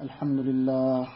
الحمد 0.00 0.40
لله. 0.40 1.08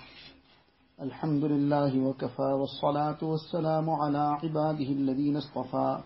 الحمد 1.02 1.44
لله 1.44 2.06
وكفى 2.06 2.42
والصلاة 2.42 3.18
والسلام 3.22 3.90
على 3.90 4.18
عباده 4.18 4.88
الذين 4.90 5.36
اصطفى. 5.36 5.98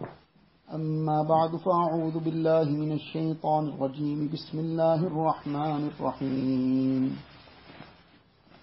أما 0.74 1.22
بعد 1.22 1.56
فأعوذ 1.56 2.18
بالله 2.24 2.64
من 2.64 2.92
الشيطان 2.92 3.68
الرجيم. 3.68 4.30
بسم 4.32 4.58
الله 4.58 5.06
الرحمن 5.06 5.90
الرحيم. 5.92 7.16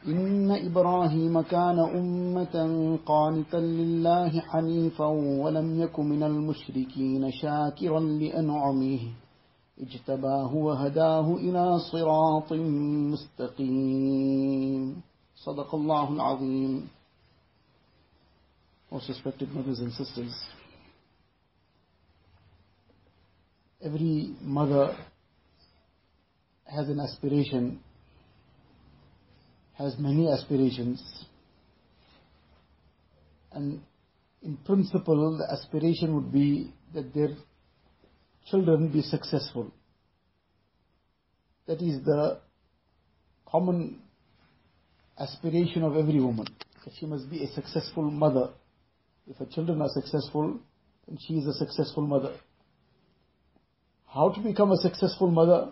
إن 0.07 0.51
إبراهيم 0.51 1.41
كان 1.41 1.79
أمة 1.79 2.97
قانتا 3.05 3.57
لله 3.57 4.39
حنيفا 4.39 5.05
ولم 5.43 5.81
يك 5.81 5.99
من 5.99 6.23
المشركين 6.23 7.31
شاكرا 7.31 7.99
لأنعمه. 7.99 8.99
اجتباه 9.78 10.54
وهداه 10.54 11.34
إلى 11.36 11.78
صراط 11.92 12.52
مستقيم 13.12 15.02
صدق 15.36 15.74
الله 15.74 16.12
العظيم 16.12 16.88
Most 18.90 19.08
respected 19.08 19.50
mothers 19.50 19.80
and 19.80 19.92
sisters, 19.92 20.32
every 23.82 24.36
mother 24.40 24.96
has 26.64 26.88
an 26.88 27.00
aspiration, 27.00 27.80
has 29.72 29.98
many 29.98 30.30
aspirations, 30.30 31.02
and 33.52 33.80
in 34.42 34.56
principle 34.58 35.38
the 35.38 35.52
aspiration 35.52 36.14
would 36.14 36.30
be 36.30 36.72
that 36.94 37.12
their 37.14 37.30
children 38.49 38.89
be 38.89 39.01
successful. 39.01 39.71
That 41.67 41.81
is 41.81 42.03
the 42.03 42.39
common 43.47 43.99
aspiration 45.17 45.83
of 45.83 45.95
every 45.95 46.19
woman. 46.19 46.47
That 46.85 46.93
she 46.99 47.05
must 47.05 47.29
be 47.29 47.43
a 47.43 47.47
successful 47.53 48.09
mother. 48.09 48.49
If 49.27 49.37
her 49.37 49.45
children 49.45 49.81
are 49.81 49.89
successful, 49.89 50.59
then 51.07 51.17
she 51.27 51.35
is 51.35 51.45
a 51.45 51.53
successful 51.53 52.05
mother. 52.05 52.35
How 54.07 54.29
to 54.29 54.39
become 54.39 54.71
a 54.71 54.77
successful 54.77 55.29
mother? 55.29 55.71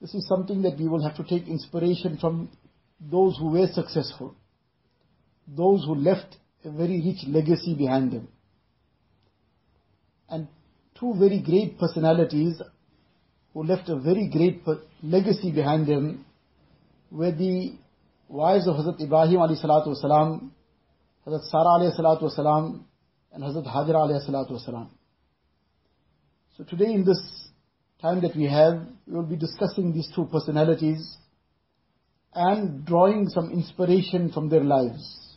This 0.00 0.14
is 0.14 0.26
something 0.26 0.62
that 0.62 0.78
we 0.78 0.88
will 0.88 1.02
have 1.02 1.16
to 1.16 1.24
take 1.24 1.48
inspiration 1.48 2.18
from 2.18 2.50
those 3.00 3.36
who 3.38 3.50
were 3.50 3.66
successful. 3.72 4.34
Those 5.46 5.84
who 5.84 5.94
left 5.94 6.36
a 6.64 6.70
very 6.70 7.02
rich 7.02 7.26
legacy 7.26 7.74
behind 7.74 8.12
them. 8.12 8.28
And 10.30 10.48
two 10.98 11.14
very 11.18 11.40
great 11.40 11.78
personalities 11.78 12.60
who 13.52 13.64
left 13.64 13.88
a 13.88 13.96
very 13.96 14.28
great 14.28 14.62
legacy 15.02 15.52
behind 15.52 15.86
them 15.86 16.24
were 17.10 17.32
the 17.32 17.72
wives 18.28 18.66
of 18.66 18.74
Hazrat 18.76 19.00
Ibrahim 19.00 19.38
alayhi 19.38 19.64
salatu 19.64 19.88
wasalam, 19.88 20.50
Hazrat 21.26 21.44
Sarah 21.50 21.78
alayhi 21.78 21.98
salatu 21.98 22.22
wasalam, 22.22 22.84
and 23.32 23.42
Hazrat 23.42 23.66
Hajra 23.66 23.94
alayhi 23.94 24.28
salatu 24.28 24.52
wasalam. 24.52 24.88
So 26.56 26.64
today 26.64 26.92
in 26.92 27.04
this 27.04 27.20
time 28.00 28.20
that 28.22 28.36
we 28.36 28.44
have, 28.44 28.86
we 29.06 29.14
will 29.14 29.22
be 29.22 29.36
discussing 29.36 29.92
these 29.92 30.10
two 30.14 30.26
personalities 30.26 31.16
and 32.34 32.84
drawing 32.84 33.28
some 33.28 33.50
inspiration 33.50 34.30
from 34.32 34.48
their 34.48 34.62
lives. 34.62 35.36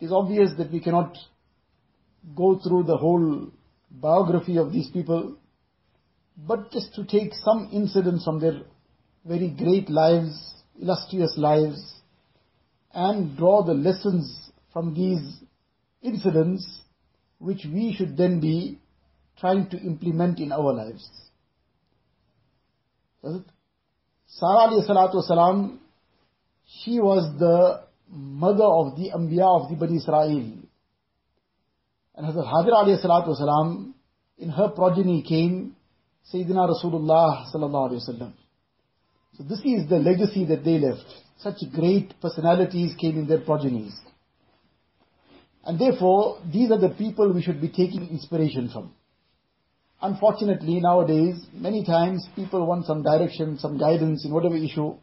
It 0.00 0.06
is 0.06 0.12
obvious 0.12 0.50
that 0.58 0.70
we 0.70 0.80
cannot 0.80 1.16
go 2.34 2.58
through 2.58 2.84
the 2.84 2.96
whole 2.96 3.50
biography 4.00 4.56
of 4.56 4.72
these 4.72 4.90
people, 4.90 5.36
but 6.36 6.70
just 6.70 6.94
to 6.94 7.04
take 7.04 7.32
some 7.34 7.70
incidents 7.72 8.24
from 8.24 8.40
their 8.40 8.62
very 9.24 9.48
great 9.50 9.88
lives, 9.88 10.54
illustrious 10.80 11.34
lives, 11.36 11.94
and 12.92 13.36
draw 13.36 13.62
the 13.62 13.74
lessons 13.74 14.50
from 14.72 14.94
these 14.94 15.42
incidents 16.02 16.82
which 17.38 17.66
we 17.72 17.94
should 17.96 18.16
then 18.16 18.40
be 18.40 18.78
trying 19.38 19.68
to 19.68 19.78
implement 19.78 20.38
in 20.38 20.52
our 20.52 20.72
lives. 20.72 21.08
Sarah 24.26 24.70
she 26.66 26.98
was 26.98 27.38
the 27.38 27.84
mother 28.08 28.64
of 28.64 28.96
the 28.96 29.10
Anbiya 29.10 29.62
of 29.62 29.70
the 29.70 29.76
Bani 29.76 29.96
Israel. 29.96 30.52
And 32.16 32.26
Hazrat 32.26 32.46
Hajar 32.46 32.84
alayhi 32.84 33.04
salatu 33.04 33.28
wasalam, 33.28 33.92
in 34.38 34.48
her 34.50 34.68
progeny 34.68 35.22
came 35.22 35.76
Sayyidina 36.32 36.70
Rasulullah 36.70 37.44
sallallahu 37.52 37.90
alayhi 37.90 38.08
wasallam. 38.08 38.32
So 39.36 39.42
this 39.44 39.58
is 39.64 39.88
the 39.88 39.98
legacy 39.98 40.44
that 40.46 40.64
they 40.64 40.78
left. 40.78 41.04
Such 41.38 41.56
great 41.74 42.14
personalities 42.20 42.94
came 43.00 43.18
in 43.18 43.26
their 43.26 43.40
progenies. 43.40 43.92
And 45.64 45.78
therefore, 45.78 46.40
these 46.52 46.70
are 46.70 46.78
the 46.78 46.90
people 46.90 47.32
we 47.32 47.42
should 47.42 47.60
be 47.60 47.68
taking 47.68 48.08
inspiration 48.10 48.70
from. 48.72 48.92
Unfortunately, 50.00 50.80
nowadays, 50.80 51.36
many 51.52 51.84
times 51.84 52.28
people 52.36 52.66
want 52.66 52.86
some 52.86 53.02
direction, 53.02 53.58
some 53.58 53.78
guidance 53.78 54.24
in 54.24 54.32
whatever 54.32 54.56
issue. 54.56 54.94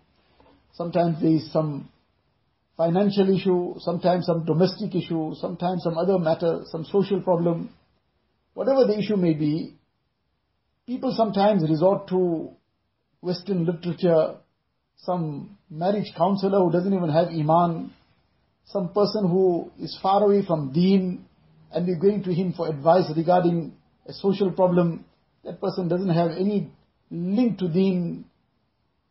Sometimes 0.73 1.19
there 1.21 1.31
is 1.31 1.51
some 1.51 1.89
financial 2.81 3.29
issue, 3.29 3.75
sometimes 3.77 4.25
some 4.25 4.43
domestic 4.43 4.95
issue, 4.95 5.35
sometimes 5.35 5.83
some 5.83 5.99
other 5.99 6.17
matter, 6.17 6.61
some 6.71 6.83
social 6.85 7.21
problem. 7.21 7.69
Whatever 8.55 8.85
the 8.85 8.97
issue 8.97 9.17
may 9.17 9.33
be, 9.33 9.75
people 10.87 11.13
sometimes 11.15 11.61
resort 11.69 12.07
to 12.07 12.49
Western 13.21 13.65
literature, 13.65 14.37
some 14.97 15.59
marriage 15.69 16.11
counselor 16.17 16.57
who 16.57 16.71
doesn't 16.71 16.91
even 16.91 17.09
have 17.09 17.27
Iman, 17.27 17.93
some 18.65 18.91
person 18.93 19.29
who 19.29 19.69
is 19.79 19.95
far 20.01 20.23
away 20.23 20.43
from 20.43 20.73
deen, 20.73 21.25
and 21.71 21.85
we're 21.85 21.99
going 21.99 22.23
to 22.23 22.33
him 22.33 22.53
for 22.53 22.67
advice 22.67 23.05
regarding 23.15 23.73
a 24.07 24.13
social 24.13 24.49
problem. 24.51 25.05
That 25.43 25.61
person 25.61 25.87
doesn't 25.87 26.09
have 26.09 26.31
any 26.31 26.71
link 27.11 27.59
to 27.59 27.67
deen. 27.67 28.25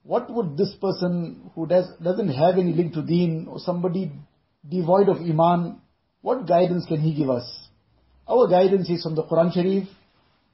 What 0.03 0.33
would 0.33 0.57
this 0.57 0.75
person 0.81 1.51
who 1.55 1.67
does, 1.67 1.87
doesn't 2.03 2.29
have 2.29 2.59
any 2.59 2.73
link 2.73 2.95
to 2.95 3.03
deen, 3.03 3.47
or 3.51 3.59
somebody 3.59 4.11
devoid 4.69 5.09
of 5.09 5.19
Iman, 5.19 5.81
what 6.23 6.47
guidance 6.47 6.87
can 6.87 7.01
he 7.01 7.15
give 7.15 7.31
us? 7.31 7.69
Our 8.29 8.49
guidance 8.49 8.89
is 8.89 9.03
from 9.03 9.15
the 9.15 9.25
Quran 9.25 9.53
Sharif, 9.53 9.89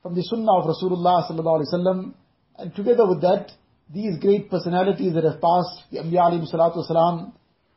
from 0.02 0.14
the 0.14 0.22
Sunnah 0.22 0.60
of 0.60 0.64
Rasulullah 0.64 1.30
sallallahu 1.30 1.60
alaihi 1.60 1.74
wasallam, 1.74 2.14
and 2.58 2.74
together 2.74 3.06
with 3.06 3.20
that, 3.22 3.50
these 3.92 4.18
great 4.18 4.50
personalities 4.50 5.14
that 5.14 5.24
have 5.24 5.40
passed, 5.40 5.82
the 5.90 5.98
Anbiya 5.98 6.52
salatu 6.52 6.88
wasalam, 6.88 7.32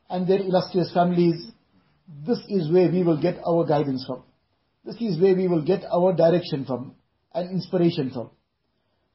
and 0.09 0.27
their 0.27 0.39
illustrious 0.39 0.91
families, 0.93 1.51
this 2.25 2.39
is 2.49 2.71
where 2.71 2.91
we 2.91 3.03
will 3.03 3.21
get 3.21 3.39
our 3.47 3.65
guidance 3.65 4.03
from. 4.07 4.23
This 4.85 4.95
is 5.01 5.21
where 5.21 5.35
we 5.35 5.47
will 5.47 5.63
get 5.63 5.83
our 5.85 6.13
direction 6.13 6.65
from, 6.65 6.95
and 7.33 7.51
inspiration 7.51 8.09
from. 8.11 8.31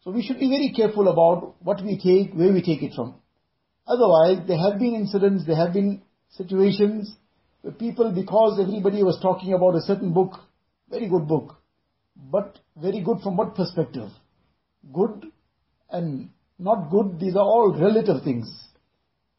So 0.04 0.10
we 0.10 0.22
should 0.22 0.38
be 0.38 0.50
very 0.50 0.70
careful 0.76 1.08
about 1.08 1.54
what 1.64 1.82
we 1.82 1.96
take, 1.96 2.34
where 2.34 2.52
we 2.52 2.60
take 2.60 2.82
it 2.82 2.92
from. 2.94 3.14
Otherwise, 3.86 4.46
there 4.46 4.58
have 4.58 4.78
been 4.78 4.94
incidents, 4.94 5.46
there 5.46 5.56
have 5.56 5.72
been 5.72 6.02
situations 6.36 7.14
where 7.62 7.72
people, 7.72 8.12
because 8.12 8.60
everybody 8.60 9.02
was 9.02 9.18
talking 9.22 9.54
about 9.54 9.76
a 9.76 9.80
certain 9.80 10.12
book, 10.12 10.32
very 10.90 11.08
good 11.08 11.26
book, 11.26 11.56
but 12.16 12.58
very 12.76 13.02
good 13.02 13.20
from 13.22 13.38
what 13.38 13.54
perspective? 13.54 14.10
Good 14.92 15.26
and 15.90 16.28
not 16.58 16.90
good, 16.90 17.18
these 17.18 17.34
are 17.34 17.42
all 17.42 17.74
relative 17.78 18.22
things. 18.22 18.46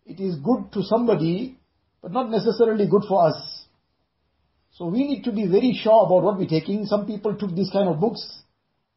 It 0.06 0.20
is 0.20 0.36
good 0.38 0.72
to 0.74 0.82
somebody, 0.82 1.60
but 2.02 2.12
not 2.12 2.32
necessarily 2.32 2.88
good 2.88 3.04
for 3.08 3.28
us. 3.28 3.66
So 4.72 4.88
we 4.88 5.08
need 5.08 5.24
to 5.24 5.32
be 5.32 5.46
very 5.46 5.80
sure 5.80 6.06
about 6.06 6.24
what 6.24 6.38
we're 6.40 6.48
taking. 6.48 6.86
Some 6.86 7.06
people 7.06 7.36
took 7.36 7.56
these 7.56 7.70
kind 7.72 7.88
of 7.88 8.00
books 8.00 8.42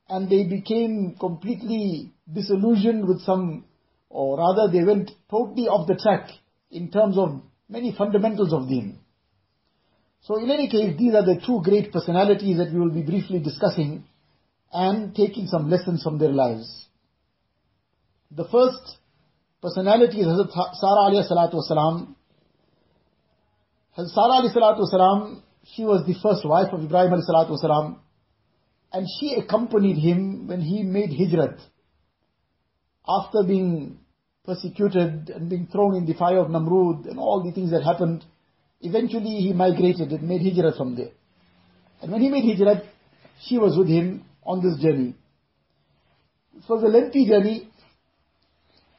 and 0.09 0.29
they 0.31 0.45
became 0.45 1.17
completely 1.19 2.13
disillusioned 2.33 3.07
with 3.07 3.21
some, 3.23 3.65
or 4.09 4.39
rather 4.39 4.73
they 4.73 4.85
went 4.85 5.11
totally 5.31 5.69
off 5.69 5.87
the 5.87 5.97
track 5.97 6.31
in 6.71 6.91
terms 6.91 7.19
of 7.19 7.43
many 7.69 7.95
fundamentals 7.97 8.53
of 8.53 8.69
deen. 8.69 8.99
So 10.23 10.37
in 10.37 10.51
any 10.51 10.69
case, 10.69 10.97
these 10.99 11.15
are 11.15 11.25
the 11.25 11.41
two 11.45 11.61
great 11.63 11.93
personalities 11.93 12.59
that 12.59 12.73
we 12.73 12.81
will 12.81 12.91
be 12.91 13.03
briefly 13.03 13.39
discussing 13.39 14.05
and 14.73 15.15
taking 15.15 15.47
some 15.47 15.71
lessons 15.71 16.03
from 16.03 16.19
their 16.19 16.33
lives. 16.33 16.87
The 18.31 18.45
first 18.45 18.99
personality 19.63 20.21
is 20.21 20.27
Hazrat 20.27 20.75
Sarah 20.75 21.09
alayhi 21.09 21.31
salatu 21.31 21.55
wasalam. 21.55 22.15
Hazrat 23.97 24.11
Sarah 24.11 24.43
alayhi 24.43 24.55
salatu 24.55 24.81
wasalam, 24.81 25.43
she 25.75 25.85
was 25.85 26.07
the 26.07 26.15
first 26.23 26.45
wife 26.45 26.73
of 26.73 26.83
Ibrahim 26.83 27.13
alayhi 27.13 27.29
salatu 27.29 27.57
wasalam. 27.59 27.99
And 28.93 29.07
she 29.19 29.35
accompanied 29.35 29.99
him 29.99 30.47
when 30.47 30.61
he 30.61 30.83
made 30.83 31.11
hijrat. 31.11 31.61
After 33.07 33.43
being 33.47 34.01
persecuted 34.45 35.31
and 35.31 35.49
being 35.51 35.67
thrown 35.71 35.95
in 35.95 36.07
the 36.07 36.15
fire 36.15 36.39
of 36.39 36.49
Namrud 36.49 37.09
and 37.09 37.19
all 37.19 37.43
the 37.45 37.53
things 37.53 37.71
that 37.71 37.83
happened, 37.83 38.25
eventually 38.81 39.41
he 39.41 39.53
migrated 39.53 40.11
and 40.11 40.23
made 40.23 40.41
hijrat 40.41 40.77
from 40.77 40.97
there. 40.97 41.11
And 42.01 42.13
when 42.13 42.23
he 42.23 42.29
made 42.29 42.45
hijrat, 42.45 42.87
she 43.41 43.59
was 43.59 43.77
with 43.77 43.89
him 43.89 44.25
on 44.43 44.63
this 44.63 44.81
journey. 44.83 45.15
It 46.57 46.69
was 46.69 46.83
a 46.83 46.87
lengthy 46.87 47.27
journey, 47.27 47.69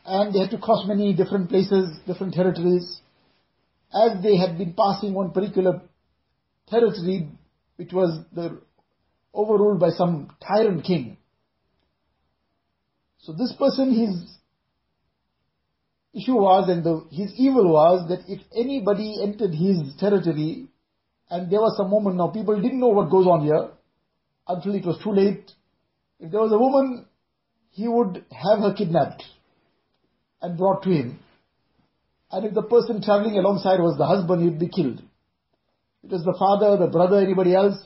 And 0.06 0.34
they 0.34 0.40
had 0.40 0.52
to 0.52 0.58
cross 0.58 0.88
many 0.88 1.14
different 1.14 1.50
places, 1.50 2.00
different 2.08 2.34
territories. 2.34 3.02
As 3.94 4.24
they 4.24 4.38
had 4.38 4.58
been 4.58 4.74
passing 4.74 5.14
one 5.14 5.32
particular 5.32 5.82
territory, 6.68 7.30
which 7.76 7.92
was 7.92 8.24
the, 8.32 8.62
overruled 9.34 9.80
by 9.80 9.90
some 9.90 10.30
tyrant 10.46 10.84
king. 10.84 11.18
So 13.20 13.34
this 13.34 13.54
person, 13.58 13.94
his 13.94 14.38
issue 16.14 16.36
was 16.36 16.70
and 16.70 16.84
the, 16.84 17.06
his 17.12 17.34
evil 17.38 17.72
was 17.72 18.08
that 18.10 18.24
if 18.28 18.42
anybody 18.56 19.18
entered 19.22 19.54
his 19.54 19.96
territory 20.00 20.68
and 21.30 21.52
there 21.52 21.60
was 21.60 21.78
some 21.78 21.90
moment 21.90 22.16
now 22.16 22.28
people 22.28 22.60
didn't 22.60 22.80
know 22.80 22.88
what 22.88 23.12
goes 23.12 23.28
on 23.28 23.42
here 23.42 23.70
until 24.48 24.74
it 24.74 24.86
was 24.86 25.00
too 25.04 25.12
late. 25.12 25.52
If 26.20 26.32
there 26.32 26.42
was 26.42 26.52
a 26.52 26.58
woman, 26.58 27.06
he 27.70 27.88
would 27.88 28.26
have 28.32 28.60
her 28.60 28.74
kidnapped 28.74 29.24
and 30.42 30.58
brought 30.58 30.84
to 30.84 30.90
him. 30.90 31.20
And 32.32 32.46
if 32.46 32.54
the 32.54 32.64
person 32.64 33.02
traveling 33.02 33.38
alongside 33.38 33.80
was 33.80 33.98
the 33.98 34.06
husband, 34.06 34.44
he'd 34.44 34.60
be 34.60 34.70
killed. 34.70 35.02
It 36.04 36.12
was 36.12 36.24
the 36.24 36.36
father, 36.38 36.78
the 36.78 36.92
brother, 36.92 37.18
anybody 37.18 37.54
else, 37.54 37.78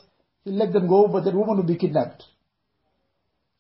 he'll 0.44 0.56
let 0.56 0.74
them 0.74 0.88
go, 0.88 1.08
but 1.08 1.24
that 1.26 1.34
woman 1.34 1.58
would 1.58 1.68
be 1.68 1.78
kidnapped. 1.78 2.24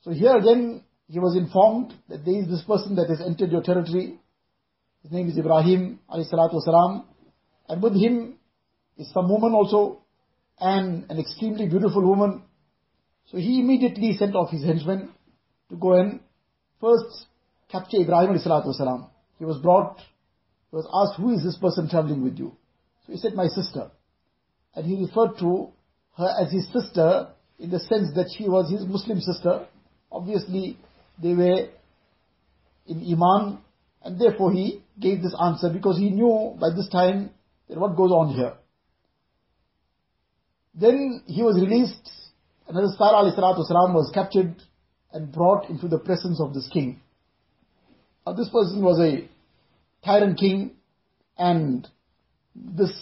So 0.01 0.11
here 0.11 0.35
again, 0.35 0.83
he 1.07 1.19
was 1.19 1.35
informed 1.35 1.93
that 2.09 2.25
there 2.25 2.41
is 2.41 2.47
this 2.47 2.63
person 2.63 2.95
that 2.95 3.09
has 3.09 3.21
entered 3.21 3.51
your 3.51 3.61
territory. 3.61 4.19
His 5.01 5.11
name 5.11 5.29
is 5.29 5.37
Ibrahim 5.37 5.99
alayhi 6.09 6.31
salatu 6.31 6.55
wasalam. 6.55 7.05
And 7.69 7.81
with 7.81 7.95
him 7.95 8.37
is 8.97 9.11
some 9.13 9.29
woman 9.29 9.53
also, 9.53 10.01
and 10.59 11.09
an 11.09 11.19
extremely 11.19 11.67
beautiful 11.67 12.01
woman. 12.07 12.43
So 13.31 13.37
he 13.37 13.59
immediately 13.59 14.15
sent 14.17 14.35
off 14.35 14.51
his 14.51 14.63
henchmen 14.63 15.09
to 15.69 15.75
go 15.75 15.93
and 15.93 16.19
first 16.79 17.25
capture 17.71 18.01
Ibrahim 18.01 18.31
alayhi 18.31 18.45
salatu 18.45 18.67
wasalam. 18.67 19.09
He 19.39 19.45
was 19.45 19.57
brought, 19.57 19.97
he 19.97 20.75
was 20.75 20.87
asked, 20.93 21.19
who 21.19 21.33
is 21.33 21.43
this 21.43 21.57
person 21.57 21.89
traveling 21.89 22.23
with 22.23 22.37
you? 22.37 22.55
So 23.05 23.13
he 23.13 23.17
said, 23.17 23.33
my 23.33 23.47
sister. 23.47 23.91
And 24.75 24.85
he 24.85 25.05
referred 25.05 25.37
to 25.39 25.71
her 26.16 26.28
as 26.42 26.52
his 26.52 26.68
sister 26.72 27.28
in 27.58 27.70
the 27.70 27.80
sense 27.80 28.14
that 28.14 28.30
she 28.36 28.48
was 28.48 28.70
his 28.70 28.86
Muslim 28.86 29.20
sister. 29.20 29.66
Obviously, 30.10 30.78
they 31.22 31.34
were 31.34 31.68
in 32.86 33.12
Iman, 33.12 33.58
and 34.02 34.20
therefore 34.20 34.52
he 34.52 34.82
gave 34.98 35.22
this 35.22 35.34
answer 35.40 35.70
because 35.70 35.98
he 35.98 36.10
knew 36.10 36.56
by 36.60 36.70
this 36.74 36.88
time 36.88 37.30
that 37.68 37.78
what 37.78 37.96
goes 37.96 38.10
on 38.10 38.34
here. 38.34 38.54
Then 40.74 41.22
he 41.26 41.42
was 41.42 41.56
released, 41.60 42.10
and 42.66 42.76
Hazrat 42.76 43.34
Sara 43.34 43.54
والسلام, 43.54 43.94
was 43.94 44.10
captured 44.14 44.54
and 45.12 45.32
brought 45.32 45.68
into 45.68 45.88
the 45.88 45.98
presence 45.98 46.40
of 46.40 46.54
this 46.54 46.68
king. 46.72 47.00
Now 48.26 48.34
this 48.34 48.48
person 48.48 48.82
was 48.82 49.00
a 49.00 49.28
tyrant 50.04 50.38
king, 50.38 50.72
and 51.36 51.86
this, 52.54 52.92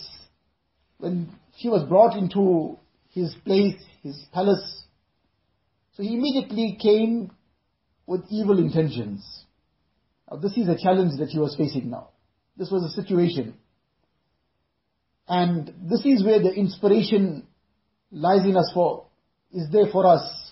when 0.99 1.31
she 1.59 1.69
was 1.69 1.83
brought 1.89 2.17
into 2.17 2.79
his 3.12 3.34
place, 3.46 3.82
his 4.02 4.26
palace, 4.34 4.82
so 5.94 6.04
he 6.04 6.16
immediately 6.16 6.78
came 6.82 7.32
with 8.08 8.22
evil 8.30 8.58
intentions. 8.60 9.46
Now 10.30 10.38
this 10.38 10.54
is 10.58 10.68
a 10.68 10.78
challenge 10.78 11.20
that 11.20 11.30
he 11.30 11.40
was 11.40 11.56
facing 11.56 11.90
now. 11.90 12.10
This 12.58 12.72
was 12.72 12.84
a 12.84 13.02
situation. 13.02 13.56
And 15.28 15.74
this 15.90 16.06
is 16.06 16.24
where 16.24 16.40
the 16.42 16.52
inspiration 16.52 17.48
lies 18.12 18.46
in 18.46 18.58
us 18.58 18.72
for, 18.74 19.08
is 19.54 19.68
there 19.72 19.88
for 19.92 20.06
us. 20.06 20.52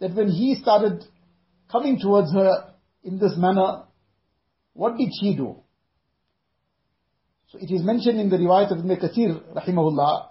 That 0.00 0.14
when 0.14 0.28
he 0.28 0.54
started 0.54 1.04
coming 1.70 1.98
towards 2.00 2.32
her 2.32 2.72
in 3.04 3.18
this 3.18 3.34
manner, 3.36 3.84
what 4.72 4.96
did 4.96 5.10
she 5.20 5.36
do? 5.36 5.56
So 7.48 7.58
it 7.58 7.70
is 7.70 7.82
mentioned 7.82 8.18
in 8.20 8.30
the 8.30 8.36
riwayat 8.36 8.72
of 8.72 8.78
Ibn 8.78 8.96
Kathir, 8.96 9.54
rahimahullah, 9.54 10.29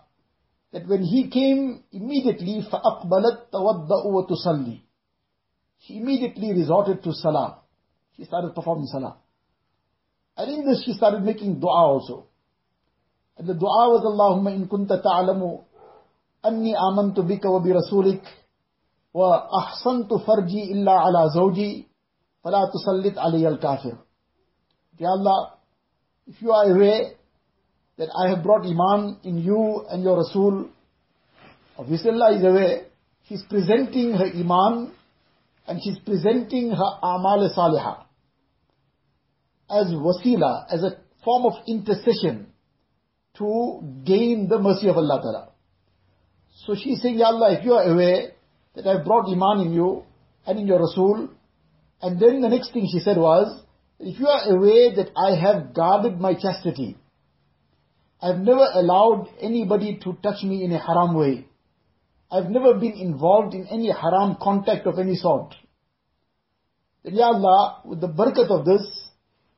that 0.73 0.87
when 0.89 1.03
he 1.03 1.29
came 1.29 1.85
immediately, 1.93 2.67
فَأَقْبَلَتْ 2.71 3.51
تَوَضَّأُ 3.53 4.07
وَتُصَلِّي 4.07 4.81
She 5.81 5.97
immediately 5.99 6.53
resorted 6.53 7.03
to 7.05 7.13
salah. 7.13 7.59
She 8.17 8.25
started 8.25 8.55
performing 8.55 8.87
salah. 8.87 9.17
And 10.37 10.51
in 10.51 10.67
this 10.67 10.85
she 10.85 10.93
started 10.95 11.23
making 11.23 11.61
dua 11.61 11.87
also. 11.87 12.27
And 13.37 13.47
the 13.47 13.55
dua 13.55 13.91
was, 13.91 14.03
Allahumma 14.05 14.55
in 14.55 14.69
kunta 14.69 15.03
ta'alamu 15.03 15.65
أني 16.45 16.75
آمنت 16.77 17.21
بك 17.21 17.45
وبرسولك 17.45 18.23
وأحسنت 19.15 20.15
فرجي 20.15 20.73
إلا 20.73 20.93
على 20.93 21.29
زوجي 21.35 21.89
فلا 22.43 22.71
تسلط 22.75 23.19
علي 23.19 23.49
الكافر 23.49 23.97
Ya 25.01 25.09
Allah, 25.11 25.59
if 26.27 26.41
you 26.41 26.53
are 26.53 26.71
aware 26.71 27.15
that 28.00 28.10
I 28.18 28.30
have 28.30 28.42
brought 28.42 28.66
Iman 28.66 29.18
in 29.24 29.38
you 29.38 29.86
and 29.90 30.02
your 30.02 30.18
Rasul, 30.18 30.70
obviously 31.78 32.12
Allah 32.12 32.34
is 32.36 32.44
aware, 32.44 32.86
she's 33.28 33.44
presenting 33.50 34.14
her 34.14 34.26
Iman 34.26 34.94
and 35.68 35.82
she's 35.84 36.00
presenting 36.00 36.72
her 36.72 36.92
Amal 37.04 37.52
Salihah 37.56 38.06
as 39.70 39.92
wasila, 39.92 40.66
as 40.72 40.82
a 40.82 40.98
form 41.24 41.46
of 41.46 41.54
intercession 41.68 42.48
to 43.38 43.82
gain 44.06 44.48
the 44.48 44.58
mercy 44.58 44.88
of 44.88 44.98
Allah 44.98 45.20
Ta'ala. 45.22 45.50
So 46.66 46.76
she's 46.76 47.02
saying, 47.02 47.20
Ya 47.20 47.28
Allah, 47.28 47.60
if 47.60 47.66
you 47.66 47.74
are 47.74 47.84
aware 47.84 48.32
that 48.76 48.88
I've 48.88 49.06
brought 49.06 49.30
Iman 49.30 49.68
in 49.68 49.74
you 49.74 50.04
and 50.48 50.58
in 50.58 50.66
your 50.66 50.80
Rasul, 50.80 51.30
and 52.02 52.20
then 52.20 52.42
the 52.42 52.50
next 52.50 52.72
thing 52.74 52.88
she 52.92 53.00
said 53.00 53.18
was, 53.18 53.62
if 54.00 54.20
you 54.20 54.28
are 54.28 54.56
aware 54.56 54.96
that 54.96 55.12
I 55.16 55.36
have 55.36 55.74
guarded 55.74 56.20
my 56.20 56.34
chastity, 56.34 56.98
I've 58.22 58.40
never 58.40 58.66
allowed 58.74 59.30
anybody 59.42 60.00
to 60.04 60.18
touch 60.22 60.44
me 60.44 60.64
in 60.64 60.72
a 60.74 60.78
haram 60.78 61.16
way. 61.16 61.46
I've 62.32 62.50
never 62.50 62.74
been 62.74 62.94
involved 62.94 63.54
in 63.54 63.66
any 63.68 63.92
haram 63.92 64.38
contact 64.42 64.86
of 64.86 65.00
any 65.00 65.16
sort. 65.16 65.56
Then 67.04 67.16
Ya 67.16 67.28
Allah, 67.28 67.82
with 67.86 68.02
the 68.02 68.08
barakat 68.08 68.50
of 68.52 68.66
this, 68.66 68.86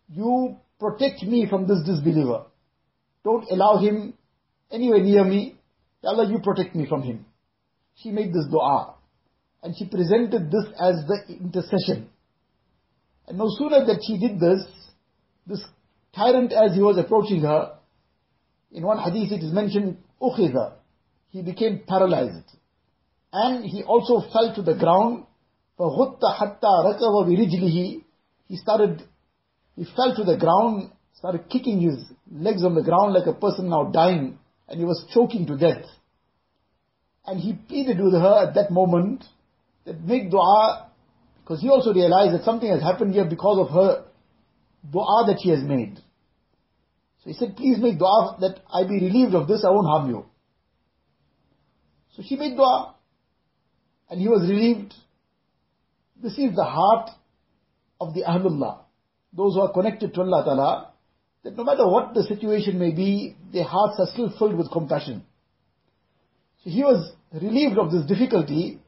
you 0.09 0.57
protect 0.79 1.23
me 1.23 1.47
from 1.49 1.67
this 1.67 1.81
disbeliever. 1.85 2.43
Don't 3.23 3.49
allow 3.49 3.77
him 3.77 4.13
anywhere 4.71 5.03
near 5.03 5.23
me. 5.23 5.55
Ya 6.03 6.11
Allah, 6.11 6.29
you 6.29 6.39
protect 6.39 6.75
me 6.75 6.85
from 6.87 7.01
him. 7.01 7.25
She 7.95 8.11
made 8.11 8.31
this 8.33 8.45
dua. 8.49 8.95
And 9.63 9.75
she 9.77 9.85
presented 9.85 10.51
this 10.51 10.65
as 10.79 11.05
the 11.07 11.17
intercession. 11.29 12.09
And 13.27 13.37
no 13.37 13.47
sooner 13.57 13.85
that 13.85 14.01
she 14.05 14.17
did 14.17 14.39
this, 14.39 14.65
this 15.45 15.63
tyrant 16.15 16.51
as 16.51 16.73
he 16.73 16.81
was 16.81 16.97
approaching 16.97 17.41
her, 17.41 17.73
in 18.72 18.84
one 18.84 18.98
hadith 18.98 19.32
it 19.32 19.44
is 19.44 19.53
mentioned, 19.53 19.98
ukhidha. 20.20 20.74
He 21.31 21.43
became 21.43 21.82
paralyzed. 21.86 22.50
And 23.32 23.65
he 23.65 23.82
also 23.82 24.20
fell 24.32 24.55
to 24.55 24.62
the 24.62 24.74
ground. 24.74 25.26
فَغُطَّ 25.79 26.20
حَتَّى 26.20 26.62
رَكَوَ 26.62 27.26
بِرِجْلِهِ 27.26 28.03
He 28.46 28.56
started, 28.56 29.03
he 29.76 29.84
fell 29.84 30.15
to 30.17 30.24
the 30.24 30.38
ground, 30.38 30.91
started 31.15 31.48
kicking 31.48 31.81
his 31.81 32.05
legs 32.31 32.65
on 32.65 32.74
the 32.74 32.82
ground 32.82 33.12
like 33.12 33.26
a 33.26 33.34
person 33.38 33.69
now 33.69 33.84
dying 33.84 34.38
and 34.69 34.79
he 34.79 34.84
was 34.84 35.05
choking 35.12 35.46
to 35.46 35.56
death. 35.56 35.84
And 37.26 37.41
he 37.41 37.55
pleaded 37.55 38.00
with 38.00 38.15
her 38.15 38.48
at 38.48 38.55
that 38.55 38.70
moment 38.70 39.24
that 39.84 40.00
make 40.03 40.31
dua, 40.31 40.91
because 41.43 41.60
he 41.60 41.69
also 41.69 41.93
realized 41.93 42.34
that 42.34 42.44
something 42.44 42.69
has 42.69 42.82
happened 42.82 43.15
here 43.15 43.24
because 43.24 43.58
of 43.58 43.74
her 43.74 44.05
dua 44.91 45.24
that 45.26 45.41
she 45.43 45.50
has 45.50 45.62
made. 45.62 46.00
So 47.23 47.30
he 47.30 47.33
said, 47.33 47.56
please 47.56 47.78
make 47.78 47.99
dua 47.99 48.37
that 48.42 48.61
I 48.73 48.83
be 48.87 48.95
relieved 48.95 49.35
of 49.35 49.47
this, 49.47 49.63
I 49.63 49.69
won't 49.69 49.87
harm 49.87 50.09
you. 50.09 50.25
So 52.16 52.23
she 52.25 52.35
made 52.35 52.56
dua, 52.56 52.95
and 54.09 54.19
he 54.19 54.28
was 54.28 54.42
relieved. 54.49 54.94
This 56.21 56.33
is 56.33 56.56
the 56.56 56.63
heart 56.63 57.11
of 57.99 58.13
the 58.13 58.23
Ahlullah, 58.23 58.80
those 59.33 59.54
who 59.54 59.61
are 59.61 59.71
connected 59.71 60.13
to 60.13 60.21
Allah 60.21 60.44
Ta'ala, 60.44 60.94
that 61.44 61.56
no 61.56 61.63
matter 61.63 61.87
what 61.87 62.13
the 62.13 62.23
situation 62.23 62.80
may 62.80 62.92
be, 62.92 63.35
their 63.54 63.63
hearts 63.63 63.99
are 63.99 64.07
still 64.07 64.33
filled 64.37 64.57
with 64.57 64.71
compassion. 64.71 65.23
So 66.63 66.69
he 66.69 66.83
was 66.83 67.13
relieved 67.31 67.78
of 67.78 67.92
this 67.92 68.06
difficulty, 68.06 68.80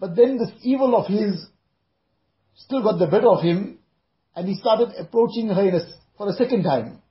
but 0.00 0.16
then 0.16 0.38
this 0.38 0.50
evil 0.62 0.96
of 0.96 1.06
his 1.06 1.46
still 2.54 2.82
got 2.82 2.98
the 2.98 3.06
better 3.06 3.28
of 3.28 3.42
him, 3.42 3.78
and 4.34 4.48
he 4.48 4.54
started 4.54 4.90
approaching 4.98 5.48
her 5.48 5.68
a, 5.68 5.80
for 6.16 6.28
a 6.28 6.32
second 6.32 6.62
time. 6.62 7.01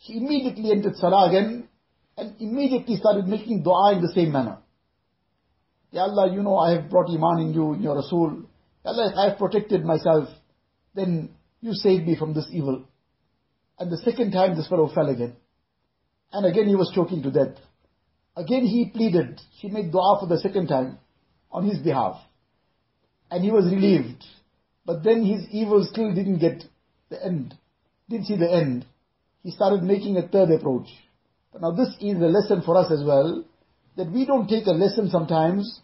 She 0.00 0.16
immediately 0.16 0.70
entered 0.70 0.96
Salah 0.96 1.28
again, 1.28 1.68
and 2.16 2.40
immediately 2.40 2.96
started 2.96 3.26
making 3.26 3.62
dua 3.62 3.94
in 3.94 4.02
the 4.02 4.12
same 4.14 4.32
manner. 4.32 4.58
Ya 5.90 6.02
Allah, 6.02 6.32
you 6.32 6.42
know 6.42 6.56
I 6.56 6.72
have 6.72 6.90
brought 6.90 7.08
Iman 7.08 7.46
in 7.46 7.54
you, 7.54 7.74
in 7.74 7.82
your 7.82 7.96
Rasul. 7.96 8.44
Ya 8.84 8.90
Allah, 8.90 9.12
I 9.16 9.30
have 9.30 9.38
protected 9.38 9.84
myself, 9.84 10.28
then 10.94 11.30
you 11.60 11.72
save 11.72 12.06
me 12.06 12.16
from 12.16 12.34
this 12.34 12.46
evil. 12.52 12.84
And 13.78 13.90
the 13.90 13.98
second 13.98 14.32
time 14.32 14.56
this 14.56 14.68
fellow 14.68 14.90
fell 14.94 15.08
again. 15.08 15.36
And 16.32 16.46
again 16.46 16.68
he 16.68 16.76
was 16.76 16.92
choking 16.94 17.22
to 17.22 17.30
death. 17.30 17.56
Again 18.36 18.66
he 18.66 18.90
pleaded. 18.92 19.40
She 19.60 19.68
made 19.68 19.92
dua 19.92 20.18
for 20.20 20.26
the 20.26 20.38
second 20.38 20.68
time 20.68 20.98
on 21.50 21.64
his 21.64 21.78
behalf. 21.78 22.20
And 23.30 23.44
he 23.44 23.50
was 23.50 23.64
relieved. 23.72 24.24
But 24.84 25.02
then 25.02 25.24
his 25.24 25.48
evil 25.50 25.86
still 25.90 26.14
didn't 26.14 26.38
get 26.38 26.64
the 27.08 27.24
end. 27.24 27.54
Didn't 28.08 28.26
see 28.26 28.36
the 28.36 28.52
end. 28.52 28.84
He 29.44 29.50
started 29.50 29.82
making 29.82 30.16
a 30.16 30.26
third 30.26 30.50
approach. 30.50 30.88
Now 31.60 31.70
this 31.70 31.94
is 32.00 32.16
a 32.16 32.32
lesson 32.32 32.62
for 32.62 32.76
us 32.76 32.90
as 32.90 33.04
well, 33.04 33.44
that 33.96 34.10
we 34.10 34.24
don't 34.24 34.48
take 34.48 34.66
a 34.66 34.72
lesson 34.72 35.10
sometimes, 35.10 35.80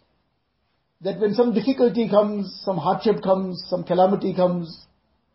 that 1.01 1.19
when 1.19 1.33
some 1.33 1.53
difficulty 1.53 2.09
comes, 2.09 2.61
some 2.65 2.77
hardship 2.77 3.23
comes, 3.23 3.63
some 3.69 3.83
calamity 3.83 4.33
comes, 4.33 4.85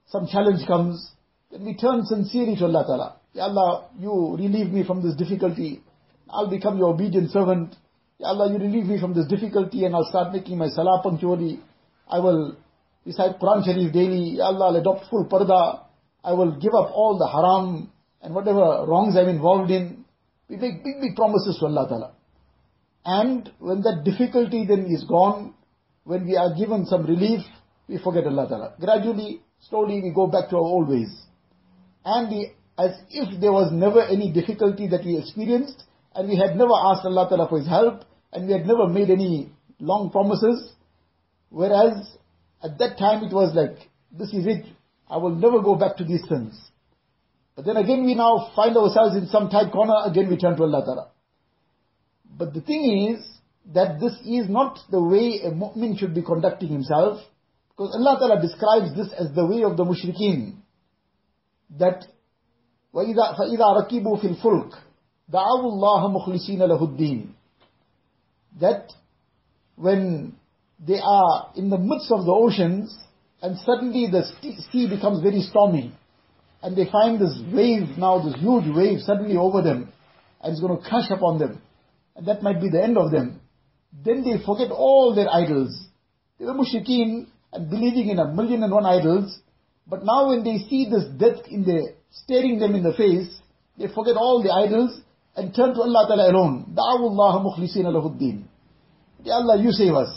some 0.08 0.26
challenge 0.26 0.66
comes, 0.66 1.12
then 1.50 1.64
we 1.64 1.76
turn 1.76 2.04
sincerely 2.04 2.56
to 2.56 2.64
Allah 2.64 2.84
Ta'ala. 2.86 3.16
Ya 3.32 3.44
Allah, 3.44 3.88
you 3.98 4.36
relieve 4.36 4.72
me 4.72 4.84
from 4.84 5.02
this 5.02 5.14
difficulty. 5.14 5.82
I'll 6.28 6.50
become 6.50 6.78
your 6.78 6.94
obedient 6.94 7.30
servant. 7.30 7.76
Ya 8.18 8.28
Allah, 8.28 8.52
you 8.52 8.58
relieve 8.58 8.86
me 8.86 9.00
from 9.00 9.14
this 9.14 9.26
difficulty 9.26 9.84
and 9.84 9.94
I'll 9.94 10.08
start 10.08 10.32
making 10.32 10.58
my 10.58 10.68
salah 10.68 11.00
punctually. 11.02 11.60
I 12.08 12.18
will 12.18 12.56
recite 13.04 13.38
Quran 13.40 13.64
Sharif 13.64 13.92
daily. 13.92 14.36
Ya 14.36 14.46
Allah, 14.46 14.66
I'll 14.66 14.76
adopt 14.76 15.08
full 15.10 15.26
parda. 15.26 15.84
I 16.24 16.32
will 16.32 16.52
give 16.58 16.74
up 16.74 16.90
all 16.92 17.18
the 17.18 17.28
haram 17.28 17.92
and 18.26 18.34
whatever 18.34 18.84
wrongs 18.88 19.16
I'm 19.16 19.28
involved 19.28 19.70
in. 19.70 20.04
We 20.48 20.56
make 20.56 20.82
big, 20.82 21.00
big 21.00 21.14
promises 21.14 21.58
to 21.60 21.66
Allah 21.66 21.86
Ta'ala. 21.88 22.12
And 23.04 23.52
when 23.60 23.82
that 23.82 24.02
difficulty 24.04 24.66
then 24.66 24.86
is 24.86 25.04
gone, 25.04 25.54
when 26.02 26.26
we 26.26 26.36
are 26.36 26.52
given 26.52 26.86
some 26.86 27.06
relief, 27.06 27.42
we 27.86 27.98
forget 27.98 28.26
Allah 28.26 28.48
Ta'ala. 28.48 28.74
Gradually, 28.80 29.42
slowly 29.68 30.00
we 30.02 30.10
go 30.12 30.26
back 30.26 30.50
to 30.50 30.56
our 30.56 30.62
old 30.62 30.88
ways. 30.88 31.14
And 32.04 32.28
we, 32.28 32.52
as 32.76 32.98
if 33.10 33.40
there 33.40 33.52
was 33.52 33.70
never 33.72 34.02
any 34.02 34.32
difficulty 34.32 34.88
that 34.88 35.04
we 35.04 35.18
experienced, 35.18 35.84
and 36.16 36.28
we 36.28 36.36
had 36.36 36.56
never 36.56 36.74
asked 36.74 37.06
Allah 37.06 37.28
Ta'ala 37.28 37.48
for 37.48 37.58
His 37.58 37.68
help, 37.68 38.06
and 38.32 38.48
we 38.48 38.54
had 38.54 38.66
never 38.66 38.88
made 38.88 39.08
any 39.08 39.52
long 39.78 40.10
promises, 40.10 40.72
whereas 41.50 42.16
at 42.64 42.76
that 42.78 42.98
time 42.98 43.22
it 43.22 43.32
was 43.32 43.54
like, 43.54 43.88
this 44.10 44.32
is 44.32 44.48
it, 44.48 44.66
I 45.08 45.16
will 45.16 45.36
never 45.36 45.62
go 45.62 45.76
back 45.76 45.96
to 45.98 46.04
these 46.04 46.26
sins. 46.28 46.60
But 47.55 47.65
then 47.65 47.77
again 47.77 48.05
we 48.05 48.15
now 48.15 48.51
find 48.55 48.75
ourselves 48.75 49.15
in 49.15 49.27
some 49.27 49.49
tight 49.49 49.71
corner, 49.71 49.95
again 50.05 50.29
we 50.29 50.37
turn 50.37 50.55
to 50.57 50.63
Allah 50.63 50.83
Ta'ala. 50.85 51.07
But 52.37 52.53
the 52.53 52.61
thing 52.61 53.13
is, 53.13 53.25
that 53.73 53.99
this 53.99 54.13
is 54.25 54.49
not 54.49 54.79
the 54.89 55.01
way 55.01 55.41
a 55.43 55.51
mu'min 55.51 55.97
should 55.97 56.15
be 56.15 56.23
conducting 56.23 56.69
himself, 56.69 57.21
because 57.69 57.95
Allah 57.95 58.17
Ta'ala 58.19 58.41
describes 58.41 58.95
this 58.95 59.09
as 59.17 59.33
the 59.35 59.45
way 59.45 59.63
of 59.63 59.77
the 59.77 59.83
mushrikeen. 59.83 60.55
That 61.79 62.05
وَإِذَا 62.93 63.37
فَإِذَا 63.37 63.89
رَكِبُوا 63.89 64.21
فِي 64.21 64.35
الْفُلْكِ 64.35 64.71
دَعَوُوا 65.31 65.71
اللَّهَ 65.71 66.27
مُخْلِصِينَ 66.27 66.59
لَهُ 66.59 66.81
الدِّينَ 66.81 67.29
That 68.59 68.91
when 69.75 70.35
they 70.85 70.99
are 71.01 71.51
in 71.55 71.69
the 71.69 71.77
midst 71.77 72.11
of 72.11 72.25
the 72.25 72.31
oceans, 72.31 72.93
and 73.41 73.57
suddenly 73.59 74.07
the 74.11 74.23
sea 74.71 74.89
becomes 74.89 75.21
very 75.21 75.41
stormy, 75.41 75.95
and 76.66 76.74
they 76.76 76.90
find 76.90 77.20
this 77.20 77.38
wave 77.54 77.96
now, 77.96 78.18
this 78.18 78.34
huge 78.40 78.66
wave 78.74 78.98
suddenly 78.98 79.36
over 79.36 79.62
them, 79.62 79.92
and 80.42 80.50
it's 80.50 80.60
going 80.60 80.76
to 80.76 80.82
crash 80.82 81.08
upon 81.12 81.38
them, 81.38 81.62
and 82.16 82.26
that 82.26 82.42
might 82.42 82.60
be 82.60 82.68
the 82.68 82.82
end 82.82 82.98
of 82.98 83.12
them. 83.12 83.40
Then 84.04 84.24
they 84.24 84.44
forget 84.44 84.72
all 84.72 85.14
their 85.14 85.28
idols. 85.32 85.86
They 86.40 86.44
were 86.44 86.54
mushrikeen 86.54 87.28
and 87.52 87.70
believing 87.70 88.08
in 88.08 88.18
a 88.18 88.34
million 88.34 88.64
and 88.64 88.72
one 88.72 88.84
idols, 88.84 89.38
but 89.86 90.04
now 90.04 90.30
when 90.30 90.42
they 90.42 90.58
see 90.68 90.90
this 90.90 91.04
death 91.16 91.46
in 91.48 91.62
the, 91.62 91.94
staring 92.10 92.58
them 92.58 92.74
in 92.74 92.82
the 92.82 92.94
face, 92.94 93.32
they 93.78 93.86
forget 93.86 94.16
all 94.16 94.42
the 94.42 94.50
idols 94.50 95.00
and 95.36 95.54
turn 95.54 95.72
to 95.72 95.82
Allah 95.82 96.06
Ta'ala 96.08 96.32
alone. 96.32 96.74
Da'awullah 96.74 97.46
mukhlisina 97.46 97.94
lahuddin. 97.94 98.42
Ya 99.22 99.34
Allah, 99.34 99.62
you 99.62 99.70
save 99.70 99.94
us. 99.94 100.12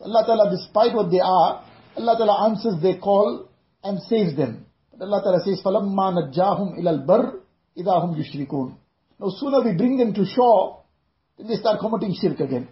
Allah 0.00 0.22
Ta'ala, 0.24 0.48
despite 0.56 0.94
what 0.94 1.10
they 1.10 1.18
are, 1.18 1.64
Allah 1.96 2.14
Ta'ala 2.16 2.50
answers 2.50 2.80
their 2.80 2.98
call 2.98 3.48
and 3.82 3.98
saves 4.02 4.36
them. 4.36 4.65
But 4.95 5.05
Allah 5.05 5.21
Ta'ala 5.23 5.39
says, 5.43 5.61
فَلَمَّا 5.63 6.33
نَجَّاهُمْ 6.33 6.79
إِلَى 6.79 7.05
الْبَرِّ 7.05 7.33
إِذَا 7.77 8.03
هُمْ 8.03 8.15
يُشْرِكُونَ 8.15 8.75
Now 9.19 9.29
sooner 9.29 9.63
we 9.63 9.75
bring 9.75 9.97
them 9.97 10.13
to 10.13 10.25
shore, 10.25 10.83
then 11.37 11.47
they 11.47 11.55
start 11.55 11.79
committing 11.79 12.15
shirk 12.19 12.39
again. 12.39 12.67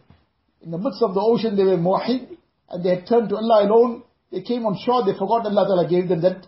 In 0.61 0.71
the 0.71 0.77
midst 0.77 1.01
of 1.01 1.13
the 1.13 1.21
ocean 1.21 1.55
they 1.55 1.63
were 1.63 1.77
muwahid, 1.77 2.37
and 2.69 2.83
they 2.83 2.89
had 2.89 3.07
turned 3.07 3.29
to 3.29 3.37
Allah 3.37 3.65
alone. 3.65 4.03
They 4.31 4.41
came 4.41 4.65
on 4.65 4.77
shore, 4.85 5.03
they 5.05 5.17
forgot 5.17 5.45
Allah 5.45 5.65
Ta'ala 5.65 5.89
gave 5.89 6.07
them 6.07 6.21
that 6.21 6.45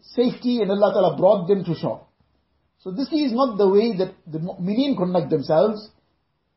safety 0.00 0.60
and 0.60 0.70
Allah 0.70 0.92
Ta'ala 0.92 1.16
brought 1.16 1.48
them 1.48 1.64
to 1.64 1.74
shore. 1.74 2.06
So 2.78 2.90
this 2.90 3.08
is 3.12 3.32
not 3.32 3.58
the 3.58 3.68
way 3.68 3.96
that 3.98 4.14
the 4.26 4.38
mu'mineen 4.38 4.96
conduct 4.96 5.30
themselves. 5.30 5.90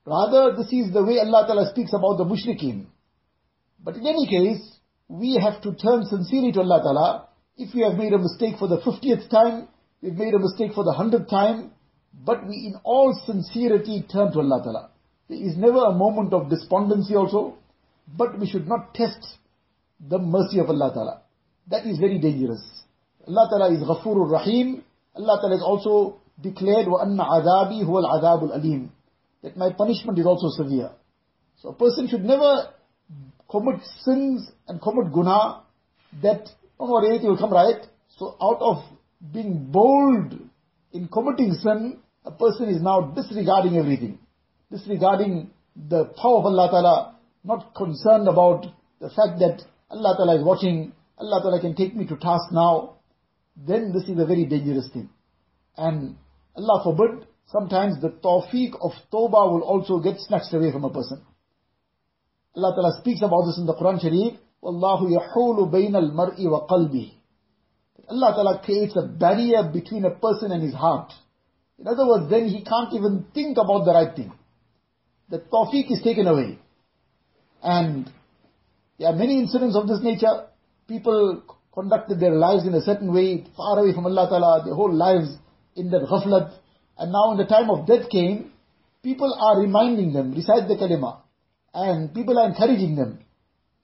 Rather, 0.06 0.56
this 0.56 0.72
is 0.72 0.94
the 0.94 1.04
way 1.04 1.20
Allah 1.20 1.46
Ta'ala 1.48 1.70
speaks 1.72 1.92
about 1.94 2.18
the 2.18 2.26
mushrikeen. 2.26 2.86
But 3.84 3.96
in 3.96 4.06
any 4.06 4.28
case, 4.28 4.78
we 5.08 5.36
have 5.36 5.62
to 5.64 5.74
turn 5.74 6.06
sincerely 6.06 6.52
to 6.54 6.62
Allah 6.62 6.82
Ta'ala. 6.84 7.27
If 7.58 7.74
we 7.76 7.82
have 7.82 7.98
made 7.98 8.14
a 8.14 8.18
mistake 8.18 8.56
for 8.58 8.68
the 8.68 8.80
50th 8.80 9.30
time, 9.30 9.68
we've 10.02 10.14
made 10.14 10.34
a 10.34 10.40
mistake 10.40 10.74
for 10.74 10.84
the 10.84 10.94
100th 10.94 11.30
time, 11.30 11.72
but 12.14 12.48
we 12.48 12.56
in 12.56 12.76
all 12.84 13.14
sincerity 13.26 14.06
turn 14.12 14.32
to 14.34 14.40
Allah 14.40 14.62
Ta'ala. 14.64 14.90
There 15.30 15.38
is 15.38 15.58
never 15.58 15.86
a 15.86 15.94
moment 15.94 16.34
of 16.34 16.50
despondency 16.50 17.16
also, 17.16 17.58
but 18.18 18.38
we 18.40 18.48
should 18.48 18.68
not 18.68 18.94
test 18.94 19.38
the 20.00 20.20
mercy 20.20 20.60
of 20.60 20.70
Allah 20.70 20.92
Ta'ala. 20.94 21.22
That 21.70 21.86
is 21.86 21.98
very 21.98 22.20
dangerous. 22.20 22.62
Allah 23.28 23.48
Ta'ala 23.50 23.74
is 23.74 23.80
Ghafurur 23.82 24.30
Rahim. 24.30 24.84
Allah 25.16 25.40
Ta'ala 25.42 25.56
is 25.56 25.64
also 25.64 26.20
declared, 26.42 26.88
وَأَنَّ 26.88 27.18
عَذَابِي 27.18 27.84
هُوَ 27.84 28.04
الْعَذَابُ 28.04 28.52
الْأَلِيمُ 28.52 28.90
That 29.44 29.56
my 29.56 29.72
punishment 29.72 30.20
is 30.20 30.26
also 30.26 30.50
severe. 30.50 30.92
So 31.62 31.70
a 31.70 31.74
person 31.74 32.08
should 32.10 32.26
never 32.26 32.70
commit 33.50 33.80
sins 34.02 34.52
and 34.68 34.82
commit 34.82 35.14
guna 35.14 35.62
that, 36.22 36.50
don't 36.79 36.91
worry, 36.91 37.09
anything 37.09 37.29
will 37.29 37.39
come 37.39 37.53
right. 37.53 37.87
So 38.17 38.37
out 38.41 38.59
of 38.61 38.85
being 39.33 39.71
bold 39.71 40.39
in 40.93 41.09
committing 41.09 41.53
sin, 41.55 42.01
a 42.25 42.31
person 42.31 42.69
is 42.69 42.81
now 42.81 43.13
disregarding 43.15 43.77
everything. 43.77 44.19
Disregarding 44.71 45.51
the 45.77 46.07
power 46.21 46.39
of 46.39 46.47
Allah 46.47 46.69
Ta'ala, 46.71 47.17
not 47.45 47.75
concerned 47.75 48.29
about 48.29 48.67
the 49.01 49.09
fact 49.09 49.39
that 49.39 49.63
Allah 49.91 50.15
Ta'ala 50.17 50.39
is 50.39 50.45
watching, 50.45 50.93
Allah 51.17 51.41
Ta'ala 51.43 51.61
can 51.61 51.75
take 51.75 51.97
me 51.97 52.07
to 52.07 52.17
task 52.17 52.53
now, 52.53 52.97
then 53.57 53.93
this 53.93 54.05
is 54.05 54.19
a 54.19 54.27
very 54.27 54.45
dangerous 54.45 54.89
thing. 54.93 55.09
And 55.77 56.17
Allah 56.57 56.83
forbid, 56.85 57.27
sometimes 57.47 58.01
the 58.01 58.11
tawfiq 58.11 58.75
of 58.81 58.93
tawbah 59.13 59.51
will 59.51 59.63
also 59.63 59.99
get 59.99 60.19
snatched 60.21 60.53
away 60.53 60.71
from 60.73 60.85
a 60.85 60.91
person. 60.91 61.23
Allah 62.57 62.75
Ta'ala 62.75 63.01
speaks 63.01 63.21
about 63.23 63.47
this 63.47 63.59
in 63.59 63.67
the 63.67 63.75
Quran 63.75 64.01
Sharif, 64.01 64.39
Wallahu 64.63 65.11
yahulu 65.11 65.71
bainal 65.71 66.13
mar'i 66.13 66.49
wa 66.49 66.67
qalbi. 66.67 67.13
Allah 68.09 68.33
Ta'ala 68.35 68.63
creates 68.65 68.97
a 68.97 69.03
barrier 69.03 69.71
between 69.73 70.05
a 70.05 70.11
person 70.11 70.51
and 70.51 70.63
his 70.63 70.75
heart. 70.75 71.13
In 71.79 71.87
other 71.87 72.07
words, 72.07 72.31
then 72.31 72.49
he 72.49 72.65
can't 72.65 72.93
even 72.95 73.27
think 73.35 73.57
about 73.59 73.85
the 73.85 73.93
right 73.93 74.15
thing. 74.17 74.33
The 75.29 75.39
tawfiq 75.39 75.93
is 75.93 76.03
taken 76.03 76.27
away. 76.27 76.59
And 77.63 78.11
there 78.99 79.09
are 79.09 79.17
many 79.17 79.39
incidents 79.39 79.77
of 79.77 79.87
this 79.87 80.01
nature. 80.03 80.47
People 80.89 81.43
conducted 81.73 82.19
their 82.19 82.35
lives 82.35 82.67
in 82.67 82.75
a 82.75 82.81
certain 82.81 83.13
way, 83.13 83.45
far 83.57 83.79
away 83.79 83.95
from 83.95 84.07
Allah 84.07 84.29
Ta'ala, 84.29 84.65
their 84.65 84.75
whole 84.75 84.93
lives 84.93 85.37
in 85.77 85.91
that 85.91 86.03
ghaflat. 86.03 86.53
And 86.97 87.13
now 87.13 87.31
in 87.33 87.39
the 87.39 87.47
time 87.47 87.71
of 87.71 87.87
death 87.87 88.09
came, 88.11 88.53
people 89.03 89.33
are 89.39 89.61
reminding 89.61 90.13
them, 90.13 90.35
recite 90.35 90.67
the 90.67 90.75
kalima. 90.75 91.21
And 91.75 92.13
people 92.13 92.39
are 92.39 92.49
encouraging 92.49 92.97
them. 92.97 93.21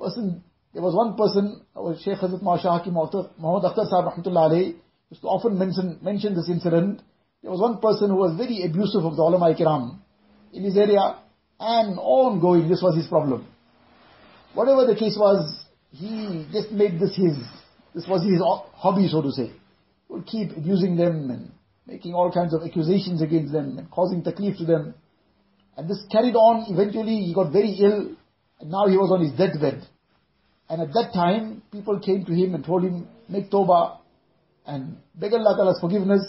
Person 0.00 0.42
there 0.74 0.82
was 0.82 0.94
one 0.94 1.16
person, 1.16 1.62
our 1.76 1.96
Shaykh 1.96 2.18
Hazrat 2.18 2.42
Mawasha 2.42 2.78
Hakim 2.78 2.94
Muhammad 2.94 3.30
Akhtar 3.38 3.88
Sahib 3.88 4.10
Rahmatullah 4.10 4.50
alayhi, 4.50 4.74
used 5.08 5.22
to 5.22 5.28
often 5.28 5.56
mention, 5.56 6.00
mention 6.02 6.34
this 6.34 6.48
incident. 6.50 7.00
There 7.42 7.50
was 7.52 7.60
one 7.60 7.78
person 7.78 8.10
who 8.10 8.16
was 8.16 8.36
very 8.36 8.64
abusive 8.64 9.04
of 9.04 9.14
the 9.14 9.22
ulama 9.22 9.54
kiram 9.54 9.98
in 10.52 10.64
his 10.64 10.76
area, 10.76 11.18
and 11.60 11.96
ongoing, 12.00 12.68
this 12.68 12.82
was 12.82 12.96
his 12.96 13.06
problem. 13.06 13.46
Whatever 14.54 14.84
the 14.86 14.98
case 14.98 15.16
was, 15.16 15.64
he 15.92 16.44
just 16.52 16.72
made 16.72 16.98
this 16.98 17.14
his, 17.16 17.38
this 17.94 18.08
was 18.08 18.24
his 18.24 18.42
hobby, 18.74 19.06
so 19.06 19.22
to 19.22 19.30
say. 19.30 19.52
He 20.08 20.12
would 20.12 20.26
keep 20.26 20.56
abusing 20.56 20.96
them 20.96 21.30
and 21.30 21.52
making 21.86 22.14
all 22.14 22.32
kinds 22.32 22.52
of 22.52 22.62
accusations 22.62 23.22
against 23.22 23.52
them 23.52 23.78
and 23.78 23.88
causing 23.92 24.22
taklif 24.22 24.58
to 24.58 24.64
them. 24.64 24.94
And 25.76 25.88
this 25.88 26.04
carried 26.10 26.34
on, 26.34 26.66
eventually 26.72 27.20
he 27.20 27.32
got 27.32 27.52
very 27.52 27.70
ill, 27.78 28.16
and 28.58 28.70
now 28.70 28.88
he 28.88 28.96
was 28.96 29.12
on 29.12 29.22
his 29.22 29.32
deathbed. 29.38 29.86
And 30.74 30.82
at 30.82 30.92
that 30.94 31.12
time, 31.14 31.62
people 31.70 32.00
came 32.00 32.24
to 32.24 32.32
him 32.32 32.52
and 32.52 32.64
told 32.64 32.82
him, 32.82 33.06
make 33.28 33.48
tawbah 33.48 33.98
and 34.66 34.96
beg 35.14 35.32
Allah 35.32 35.54
Ta'ala's 35.56 35.78
forgiveness. 35.80 36.22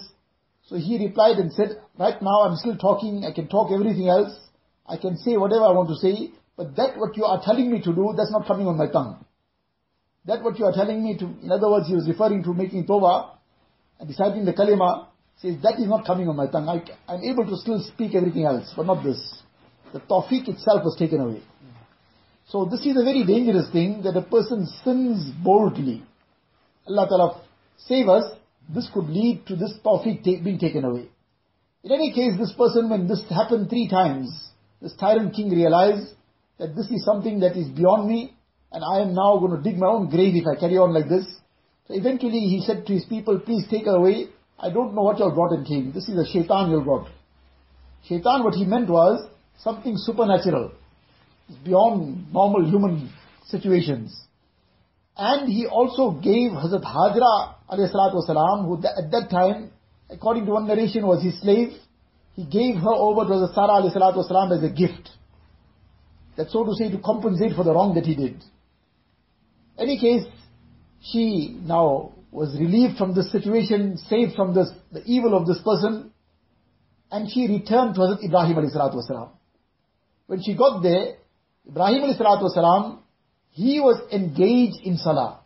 So 0.68 0.75
he 0.75 1.04
replied 1.04 1.38
and 1.38 1.52
said, 1.52 1.82
right 1.98 2.22
now 2.22 2.44
I'm 2.44 2.56
still 2.56 2.78
talking, 2.78 3.25
I 3.25 3.34
can 3.34 3.48
talk 3.48 3.72
everything 3.72 4.08
else, 4.08 4.38
I 4.86 4.98
can 4.98 5.18
say 5.18 5.36
whatever 5.36 5.64
I 5.64 5.72
want 5.72 5.90
to 5.90 5.96
say, 5.96 6.30
but 6.56 6.75
that 6.75 6.96
what 6.96 7.18
you 7.18 7.25
are 7.25 7.42
telling 7.44 7.72
me 7.72 7.82
to 7.82 7.92
do, 7.92 8.14
that's 8.16 8.32
not 8.32 8.46
coming 8.46 8.68
on 8.68 8.78
my 8.78 8.86
tongue. 8.86 9.25
That 10.25 10.44
what 10.44 10.60
you 10.60 10.66
are 10.66 10.74
telling 10.74 11.04
me 11.04 11.18
to, 11.18 11.25
in 11.42 11.52
other 11.52 11.68
words, 11.68 11.88
he 11.88 11.96
was 11.96 12.08
referring 12.08 12.44
to 12.44 12.54
making 12.54 12.86
tawbah 12.86 13.32
and 14.00 14.08
reciting 14.08 14.46
the 14.46 14.54
kalima, 14.54 15.08
says 15.38 15.56
that 15.64 15.80
is 15.80 15.88
not 15.88 16.06
coming 16.06 16.30
on 16.30 16.36
my 16.36 16.46
tongue. 16.46 16.70
I, 16.70 16.86
I'm 17.12 17.24
able 17.24 17.48
to 17.48 17.58
still 17.58 17.82
speak 17.82 18.14
everything 18.14 18.46
else, 18.46 18.72
but 18.78 18.86
not 18.86 19.04
this. 19.04 19.42
The 19.92 20.02
tawfiq 20.02 20.48
itself 20.50 20.84
was 20.84 20.96
taken 21.00 21.20
away. 21.20 21.42
So 22.48 22.66
this 22.66 22.82
is 22.82 22.96
a 22.96 23.04
very 23.04 23.24
dangerous 23.25 23.70
thing 23.72 24.04
that 24.04 24.16
a 24.16 24.22
person 24.22 24.68
sins 24.84 25.32
boldly. 25.44 26.04
Allah 26.88 27.08
Ta'ala 27.08 27.42
save 27.78 28.08
us, 28.08 28.38
this 28.74 28.90
could 28.94 29.10
lead 29.10 29.46
to 29.48 29.56
this 29.56 29.74
tawfiq 29.84 30.24
being 30.24 30.60
taken 30.60 30.86
away. 30.86 31.10
In 31.84 31.92
any 31.92 32.12
case, 32.14 32.34
this 32.38 32.54
person, 32.58 32.90
when 32.90 33.08
this 33.08 33.24
happened 33.30 33.70
three 33.70 33.88
times, 33.88 34.30
this 34.82 34.94
tyrant 35.00 35.36
king 35.36 35.50
realized 35.50 36.14
that 36.60 36.75
this 36.75 36.88
is 36.88 37.04
something 37.04 37.40
that 37.40 37.58
is 37.58 37.68
beyond 37.70 38.08
me, 38.08 38.36
and 38.72 38.84
I 38.84 39.02
am 39.02 39.14
now 39.14 39.38
going 39.38 39.56
to 39.56 39.62
dig 39.62 39.80
my 39.80 39.88
own 39.88 40.10
grave 40.10 40.36
if 40.36 40.46
I 40.48 40.60
carry 40.60 40.78
on 40.78 40.94
like 40.94 41.10
this. 41.10 41.25
So 41.88 41.94
eventually 41.94 42.40
he 42.40 42.64
said 42.66 42.86
to 42.86 42.94
his 42.94 43.06
people, 43.06 43.40
please 43.40 43.66
take 43.70 43.86
her 43.86 43.96
away. 43.96 44.28
I 44.60 44.70
don't 44.72 44.96
know 44.96 45.02
what 45.04 45.20
you 45.20 45.25
have 45.25 45.36
brought 45.36 45.52
and 45.52 45.66
came. 45.66 45.92
This 45.94 46.10
is 46.10 46.18
a 46.18 46.32
shaitan 46.32 46.70
you 46.70 46.78
have 46.78 46.86
brought. 46.86 47.08
Shaitan, 48.08 48.44
what 48.44 48.54
he 48.54 48.66
meant 48.66 48.90
was 48.90 49.28
something 49.60 49.96
supernatural, 49.98 50.72
beyond 51.65 52.33
normal 52.33 52.69
human 52.69 53.12
situations. 53.47 54.17
And 55.17 55.49
he 55.53 55.67
also 55.67 56.12
gave 56.12 56.53
Hazrat 56.53 56.83
Hajra 56.83 57.55
والسلام, 57.71 58.65
who 58.65 58.77
at 58.79 59.11
that 59.11 59.29
time, 59.31 59.71
according 60.09 60.47
to 60.47 60.53
one 60.53 60.67
narration, 60.67 61.07
was 61.07 61.23
his 61.23 61.39
slave. 61.41 61.73
He 62.35 62.45
gave 62.45 62.77
her 62.77 62.95
over 62.95 63.25
to 63.25 63.31
Hazrat 63.31 63.55
Sarah 63.55 64.15
والسلام, 64.15 64.57
as 64.57 64.65
a 64.65 64.73
gift. 64.73 65.11
That 66.37 66.50
so 66.50 66.65
to 66.65 66.75
say, 66.75 66.91
to 66.91 66.99
compensate 66.99 67.55
for 67.55 67.65
the 67.65 67.75
wrong 67.75 67.95
that 67.97 68.07
he 68.07 68.15
did. 68.15 68.43
Any 69.79 69.99
case, 69.99 70.25
she 71.03 71.59
now 71.62 72.12
was 72.31 72.57
relieved 72.59 72.97
from 72.97 73.15
this 73.15 73.31
situation, 73.33 73.99
saved 74.09 74.35
from 74.37 74.55
this, 74.55 74.71
the 74.93 75.03
evil 75.05 75.37
of 75.37 75.47
this 75.47 75.61
person, 75.62 76.12
and 77.11 77.29
she 77.31 77.47
returned 77.49 77.95
to 77.97 78.00
Hazrat 78.00 78.25
Ibrahim 78.25 78.57
والسلام. 78.57 79.31
When 80.29 80.43
she 80.43 80.55
got 80.55 80.83
there, 80.83 81.17
Ibrahim 81.68 82.14
salam 82.14 83.00
he 83.52 83.80
was 83.80 84.02
engaged 84.12 84.82
in 84.84 84.98
salah. 84.98 85.40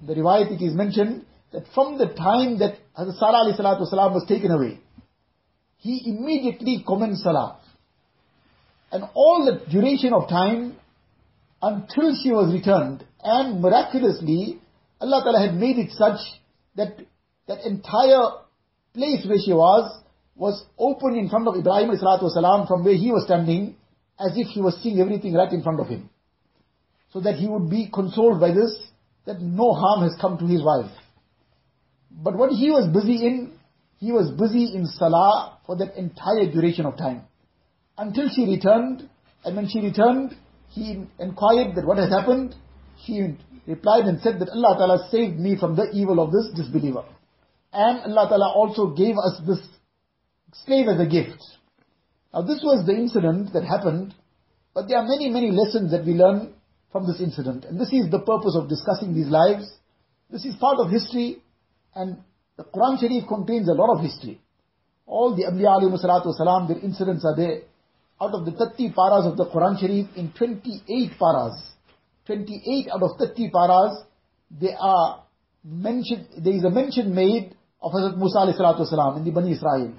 In 0.00 0.06
the 0.06 0.14
riwayat 0.14 0.50
it 0.50 0.64
is 0.64 0.74
mentioned 0.74 1.26
that 1.52 1.64
from 1.74 1.98
the 1.98 2.06
time 2.06 2.58
that 2.58 2.78
Hazrat 2.98 3.56
Sarah 3.56 3.76
والسلام, 3.76 4.14
was 4.14 4.24
taken 4.26 4.50
away, 4.50 4.80
he 5.76 6.02
immediately 6.06 6.82
commenced 6.86 7.22
salah. 7.22 7.60
And 8.90 9.04
all 9.14 9.44
the 9.44 9.70
duration 9.70 10.14
of 10.14 10.28
time 10.28 10.76
until 11.60 12.14
she 12.22 12.30
was 12.30 12.52
returned 12.52 13.04
and 13.22 13.60
miraculously 13.60 14.60
Allah 15.00 15.22
Ta'ala 15.22 15.46
had 15.46 15.54
made 15.54 15.78
it 15.78 15.92
such 15.92 16.18
that 16.76 16.98
that 17.46 17.64
entire 17.66 18.30
place 18.94 19.26
where 19.26 19.38
she 19.44 19.52
was 19.52 20.02
was 20.34 20.64
open 20.78 21.16
in 21.16 21.28
front 21.28 21.46
of 21.46 21.56
Ibrahim 21.56 21.90
والسلام, 21.90 22.66
from 22.66 22.84
where 22.84 22.94
he 22.94 23.10
was 23.10 23.24
standing 23.24 23.76
as 24.18 24.32
if 24.36 24.48
he 24.48 24.60
was 24.60 24.78
seeing 24.82 25.00
everything 25.00 25.34
right 25.34 25.52
in 25.52 25.62
front 25.62 25.80
of 25.80 25.88
him. 25.88 26.10
So 27.12 27.20
that 27.20 27.36
he 27.36 27.46
would 27.46 27.70
be 27.70 27.88
consoled 27.92 28.40
by 28.40 28.52
this, 28.52 28.76
that 29.26 29.40
no 29.40 29.72
harm 29.72 30.02
has 30.02 30.16
come 30.20 30.38
to 30.38 30.46
his 30.46 30.62
wife. 30.62 30.90
But 32.10 32.36
what 32.36 32.50
he 32.50 32.70
was 32.70 32.88
busy 32.92 33.26
in, 33.26 33.52
he 33.98 34.12
was 34.12 34.30
busy 34.30 34.74
in 34.74 34.86
salah 34.86 35.58
for 35.66 35.76
that 35.76 35.96
entire 35.96 36.50
duration 36.50 36.86
of 36.86 36.96
time. 36.96 37.22
Until 37.96 38.28
she 38.28 38.44
returned, 38.44 39.08
and 39.44 39.56
when 39.56 39.68
she 39.68 39.80
returned, 39.80 40.34
he 40.70 41.04
inquired 41.18 41.74
that 41.76 41.86
what 41.86 41.98
has 41.98 42.10
happened. 42.10 42.54
She 43.04 43.36
replied 43.66 44.04
and 44.04 44.20
said 44.20 44.40
that 44.40 44.50
Allah 44.50 44.76
Ta'ala 44.76 45.08
saved 45.10 45.38
me 45.38 45.56
from 45.58 45.76
the 45.76 45.90
evil 45.92 46.20
of 46.20 46.32
this 46.32 46.50
disbeliever. 46.54 47.04
And 47.72 48.00
Allah 48.00 48.28
Ta'ala 48.28 48.52
also 48.54 48.88
gave 48.88 49.14
us 49.16 49.40
this 49.46 49.60
slave 50.64 50.88
as 50.88 51.00
a 51.00 51.06
gift. 51.06 51.42
Now 52.32 52.42
this 52.42 52.60
was 52.62 52.86
the 52.86 52.94
incident 52.94 53.52
that 53.52 53.64
happened, 53.64 54.14
but 54.74 54.88
there 54.88 54.98
are 54.98 55.06
many, 55.06 55.30
many 55.30 55.50
lessons 55.50 55.90
that 55.92 56.04
we 56.04 56.12
learn 56.12 56.54
from 56.92 57.06
this 57.06 57.20
incident. 57.20 57.64
And 57.64 57.80
this 57.80 57.92
is 57.92 58.10
the 58.10 58.20
purpose 58.20 58.56
of 58.56 58.68
discussing 58.68 59.14
these 59.14 59.28
lives. 59.28 59.68
This 60.30 60.44
is 60.44 60.54
part 60.56 60.78
of 60.78 60.90
history, 60.90 61.42
and 61.94 62.18
the 62.56 62.64
Quran 62.64 63.00
Sharif 63.00 63.26
contains 63.28 63.68
a 63.68 63.72
lot 63.72 63.96
of 63.96 64.02
history. 64.02 64.40
All 65.06 65.34
the 65.34 65.44
Anbiya 65.44 65.80
alayhi 65.80 66.04
salatu 66.04 66.68
their 66.68 66.78
incidents 66.78 67.24
are 67.24 67.34
there. 67.34 67.62
Out 68.20 68.34
of 68.34 68.44
the 68.44 68.52
30 68.52 68.92
paras 68.92 69.26
of 69.26 69.36
the 69.36 69.46
Quran 69.46 69.80
Sharif, 69.80 70.06
in 70.16 70.32
28 70.32 71.12
paras, 71.18 71.56
28 72.26 72.88
out 72.92 73.02
of 73.02 73.18
30 73.18 73.50
paras, 73.50 74.02
they 74.50 74.74
are 74.78 75.24
mentioned, 75.64 76.26
there 76.44 76.52
is 76.52 76.64
a 76.64 76.70
mention 76.70 77.14
made 77.14 77.54
of 77.80 77.92
Hazrat 77.92 78.18
Musa 78.18 78.38
alayhi 78.38 79.16
in 79.18 79.24
the 79.24 79.30
Bani 79.30 79.52
Israel. 79.52 79.92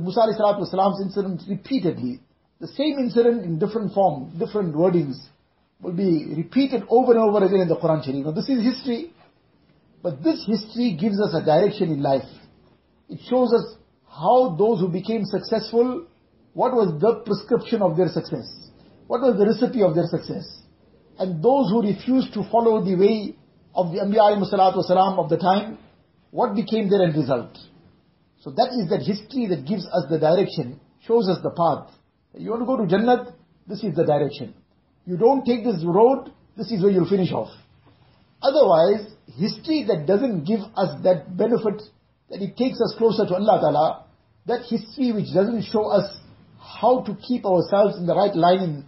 Musa 0.00 0.20
salam's 0.36 1.00
incident 1.00 1.42
repeatedly. 1.48 2.20
The 2.60 2.68
same 2.68 2.98
incident 2.98 3.44
in 3.44 3.58
different 3.58 3.92
form, 3.92 4.38
different 4.38 4.74
wordings 4.74 5.16
will 5.80 5.92
be 5.92 6.32
repeated 6.36 6.84
over 6.88 7.12
and 7.12 7.20
over 7.20 7.44
again 7.44 7.60
in 7.60 7.68
the 7.68 7.76
Quran 7.76 8.04
Sharif. 8.04 8.24
Now 8.24 8.30
this 8.32 8.48
is 8.48 8.62
history, 8.62 9.12
but 10.02 10.22
this 10.22 10.44
history 10.46 10.96
gives 10.98 11.20
us 11.20 11.34
a 11.34 11.44
direction 11.44 11.90
in 11.90 12.02
life. 12.02 12.28
It 13.08 13.20
shows 13.28 13.52
us 13.52 13.76
how 14.08 14.54
those 14.56 14.80
who 14.80 14.88
became 14.88 15.24
successful, 15.24 16.06
what 16.54 16.72
was 16.72 17.00
the 17.00 17.22
prescription 17.26 17.82
of 17.82 17.96
their 17.96 18.08
success? 18.08 18.46
What 19.06 19.20
was 19.20 19.36
the 19.36 19.46
recipe 19.46 19.82
of 19.82 19.94
their 19.94 20.06
success? 20.06 20.62
And 21.18 21.42
those 21.42 21.70
who 21.70 21.82
refused 21.82 22.32
to 22.34 22.48
follow 22.50 22.82
the 22.84 22.94
way 22.94 23.34
of 23.74 23.92
the 23.92 23.98
Anbiya 23.98 24.38
of 25.18 25.28
the 25.28 25.36
time, 25.36 25.78
what 26.30 26.54
became 26.54 26.88
their 26.88 27.02
end 27.02 27.16
result? 27.16 27.58
So 28.42 28.50
that 28.50 28.74
is 28.74 28.90
that 28.90 29.02
history 29.06 29.46
that 29.46 29.64
gives 29.66 29.86
us 29.86 30.06
the 30.10 30.18
direction, 30.18 30.80
shows 31.06 31.28
us 31.28 31.38
the 31.42 31.50
path. 31.50 31.94
You 32.34 32.50
want 32.50 32.62
to 32.62 32.66
go 32.66 32.76
to 32.76 32.90
Jannat, 32.90 33.34
this 33.68 33.84
is 33.84 33.94
the 33.94 34.04
direction. 34.04 34.54
You 35.06 35.16
don't 35.16 35.44
take 35.44 35.62
this 35.62 35.84
road, 35.84 36.32
this 36.56 36.72
is 36.72 36.82
where 36.82 36.90
you'll 36.90 37.08
finish 37.08 37.30
off. 37.30 37.50
Otherwise, 38.42 39.14
history 39.38 39.84
that 39.86 40.06
doesn't 40.06 40.42
give 40.44 40.58
us 40.74 40.90
that 41.04 41.36
benefit, 41.36 41.82
that 42.30 42.42
it 42.42 42.56
takes 42.56 42.80
us 42.80 42.94
closer 42.98 43.26
to 43.26 43.34
Allah 43.34 43.60
Ta'ala, 43.62 44.06
that 44.46 44.66
history 44.66 45.12
which 45.12 45.32
doesn't 45.32 45.62
show 45.62 45.86
us 45.86 46.18
how 46.58 47.02
to 47.02 47.14
keep 47.22 47.46
ourselves 47.46 47.96
in 47.96 48.06
the 48.06 48.14
right 48.14 48.34
line 48.34 48.58
in 48.58 48.84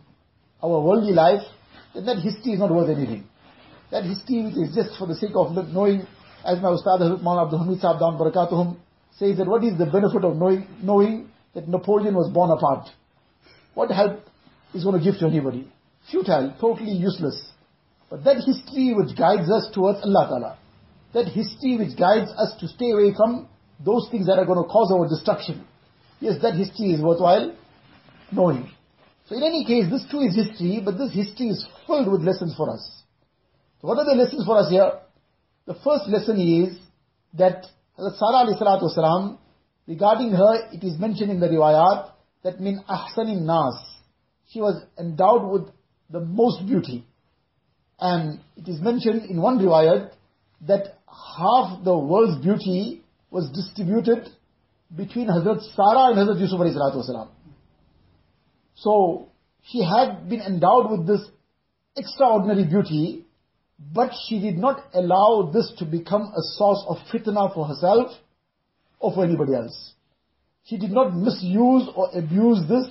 our 0.62 0.80
worldly 0.80 1.12
life, 1.12 1.42
then 1.94 2.06
that 2.06 2.18
history 2.18 2.54
is 2.54 2.58
not 2.58 2.74
worth 2.74 2.90
anything. 2.90 3.28
That 3.92 4.02
history 4.02 4.42
which 4.42 4.56
is 4.56 4.74
just 4.74 4.98
for 4.98 5.06
the 5.06 5.14
sake 5.14 5.36
of 5.36 5.54
knowing, 5.68 6.06
as 6.44 6.58
my 6.60 6.70
Ustad 6.70 6.98
Maulana 7.22 7.44
Abdul 7.44 7.58
Hamid 7.60 7.80
Sahib 7.80 8.00
Damat 8.00 8.18
Barakatuhum 8.18 8.78
says 9.18 9.38
that 9.38 9.46
what 9.46 9.64
is 9.64 9.78
the 9.78 9.86
benefit 9.86 10.24
of 10.24 10.36
knowing, 10.36 10.66
knowing 10.82 11.30
that 11.54 11.68
Napoleon 11.68 12.14
was 12.14 12.30
Bonaparte? 12.32 12.88
What 13.74 13.90
help 13.90 14.20
is 14.74 14.84
going 14.84 14.98
to 14.98 15.04
give 15.04 15.18
to 15.20 15.26
anybody? 15.26 15.70
futile, 16.10 16.54
totally 16.60 16.92
useless. 16.92 17.50
But 18.10 18.24
that 18.24 18.36
history 18.36 18.94
which 18.94 19.16
guides 19.16 19.50
us 19.50 19.68
towards 19.72 20.00
Allah 20.02 20.26
Ta'ala, 20.28 20.58
that 21.14 21.32
history 21.32 21.76
which 21.76 21.96
guides 21.98 22.30
us 22.32 22.54
to 22.60 22.68
stay 22.68 22.90
away 22.90 23.12
from 23.16 23.48
those 23.84 24.08
things 24.10 24.26
that 24.26 24.38
are 24.38 24.44
going 24.44 24.62
to 24.62 24.68
cause 24.68 24.92
our 24.92 25.08
destruction. 25.08 25.64
Yes, 26.20 26.40
that 26.42 26.54
history 26.54 26.92
is 26.92 27.00
worthwhile 27.00 27.56
knowing. 28.30 28.70
So 29.26 29.36
in 29.36 29.42
any 29.42 29.64
case, 29.64 29.90
this 29.90 30.04
too 30.10 30.20
is 30.20 30.34
history, 30.34 30.82
but 30.84 30.98
this 30.98 31.12
history 31.12 31.48
is 31.48 31.66
filled 31.86 32.10
with 32.10 32.22
lessons 32.22 32.54
for 32.56 32.70
us. 32.70 33.02
So 33.80 33.88
what 33.88 33.98
are 33.98 34.04
the 34.04 34.22
lessons 34.22 34.44
for 34.44 34.58
us 34.58 34.70
here? 34.70 34.92
The 35.66 35.74
first 35.74 36.08
lesson 36.08 36.38
is 36.38 36.78
that 37.34 37.66
Sarah 37.96 38.44
alayhi 38.44 38.60
salatu 38.60 38.90
wasalam, 38.90 39.38
regarding 39.86 40.32
her, 40.32 40.70
it 40.72 40.82
is 40.82 40.98
mentioned 40.98 41.30
in 41.30 41.40
the 41.40 41.46
riwayat 41.46 42.10
that 42.42 42.60
min 42.60 42.82
ahsanin 42.88 43.42
nas. 43.42 43.80
She 44.48 44.60
was 44.60 44.82
endowed 44.98 45.50
with 45.50 45.72
the 46.10 46.20
most 46.20 46.66
beauty. 46.66 47.06
And 48.00 48.40
it 48.56 48.68
is 48.68 48.80
mentioned 48.80 49.30
in 49.30 49.40
one 49.40 49.58
riwayat 49.58 50.10
that 50.66 50.98
half 51.06 51.84
the 51.84 51.96
world's 51.96 52.42
beauty 52.42 53.02
was 53.30 53.50
distributed 53.50 54.28
between 54.94 55.28
Hazrat 55.28 55.60
Sarah 55.74 56.10
and 56.10 56.18
Hazrat 56.18 56.40
Yusuf 56.40 56.60
alayhi 56.60 57.28
So, 58.74 59.28
she 59.62 59.82
had 59.82 60.28
been 60.28 60.40
endowed 60.40 60.90
with 60.90 61.06
this 61.06 61.20
extraordinary 61.96 62.64
beauty, 62.64 63.24
but 63.78 64.10
she 64.26 64.38
did 64.40 64.56
not 64.56 64.84
allow 64.94 65.50
this 65.52 65.72
to 65.78 65.84
become 65.84 66.22
a 66.22 66.42
source 66.56 66.84
of 66.88 66.96
fitna 67.12 67.52
for 67.52 67.66
herself 67.66 68.12
or 68.98 69.12
for 69.12 69.24
anybody 69.24 69.54
else. 69.54 69.94
She 70.64 70.78
did 70.78 70.92
not 70.92 71.14
misuse 71.14 71.88
or 71.94 72.08
abuse 72.16 72.60
this 72.68 72.88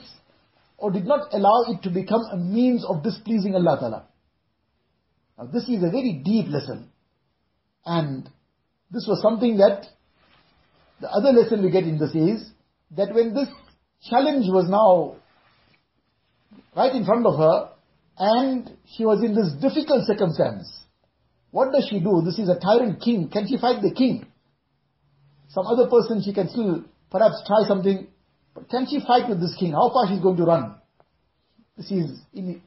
or 0.77 0.91
did 0.91 1.05
not 1.05 1.33
allow 1.33 1.63
it 1.69 1.81
to 1.83 1.89
become 1.89 2.21
a 2.31 2.37
means 2.37 2.85
of 2.85 3.03
displeasing 3.03 3.55
Allah 3.55 3.77
Ta'ala. 3.79 4.05
Now 5.37 5.45
this 5.45 5.63
is 5.63 5.83
a 5.83 5.89
very 5.89 6.21
deep 6.23 6.47
lesson. 6.49 6.89
And 7.85 8.29
this 8.91 9.05
was 9.07 9.21
something 9.21 9.57
that, 9.57 9.87
the 11.01 11.09
other 11.09 11.31
lesson 11.31 11.63
we 11.63 11.71
get 11.71 11.83
in 11.83 11.97
this 11.97 12.13
is, 12.13 12.49
that 12.95 13.13
when 13.13 13.33
this 13.33 13.47
challenge 14.09 14.45
was 14.47 14.69
now 14.69 15.15
right 16.75 16.93
in 16.93 17.05
front 17.05 17.25
of 17.25 17.37
her, 17.37 17.72
and 18.17 18.69
she 18.95 19.05
was 19.05 19.23
in 19.23 19.35
this 19.35 19.53
difficult 19.61 20.05
circumstance, 20.05 20.69
what 21.51 21.71
does 21.71 21.87
she 21.89 21.99
do? 21.99 22.21
This 22.25 22.39
is 22.39 22.49
a 22.49 22.59
tyrant 22.59 23.01
king. 23.01 23.29
Can 23.29 23.47
she 23.47 23.57
fight 23.57 23.81
the 23.81 23.93
king? 23.93 24.25
Some 25.49 25.67
other 25.67 25.87
person 25.89 26.21
she 26.23 26.33
can 26.33 26.49
still 26.49 26.83
perhaps 27.11 27.43
try 27.45 27.67
something 27.67 28.07
but 28.53 28.69
can 28.69 28.85
she 28.87 28.99
fight 28.99 29.29
with 29.29 29.39
this 29.39 29.55
king? 29.57 29.71
How 29.71 29.89
far 29.91 30.07
she's 30.07 30.21
going 30.21 30.37
to 30.37 30.43
run? 30.43 30.75
She 31.87 31.95
is 31.95 32.21
in, 32.33 32.61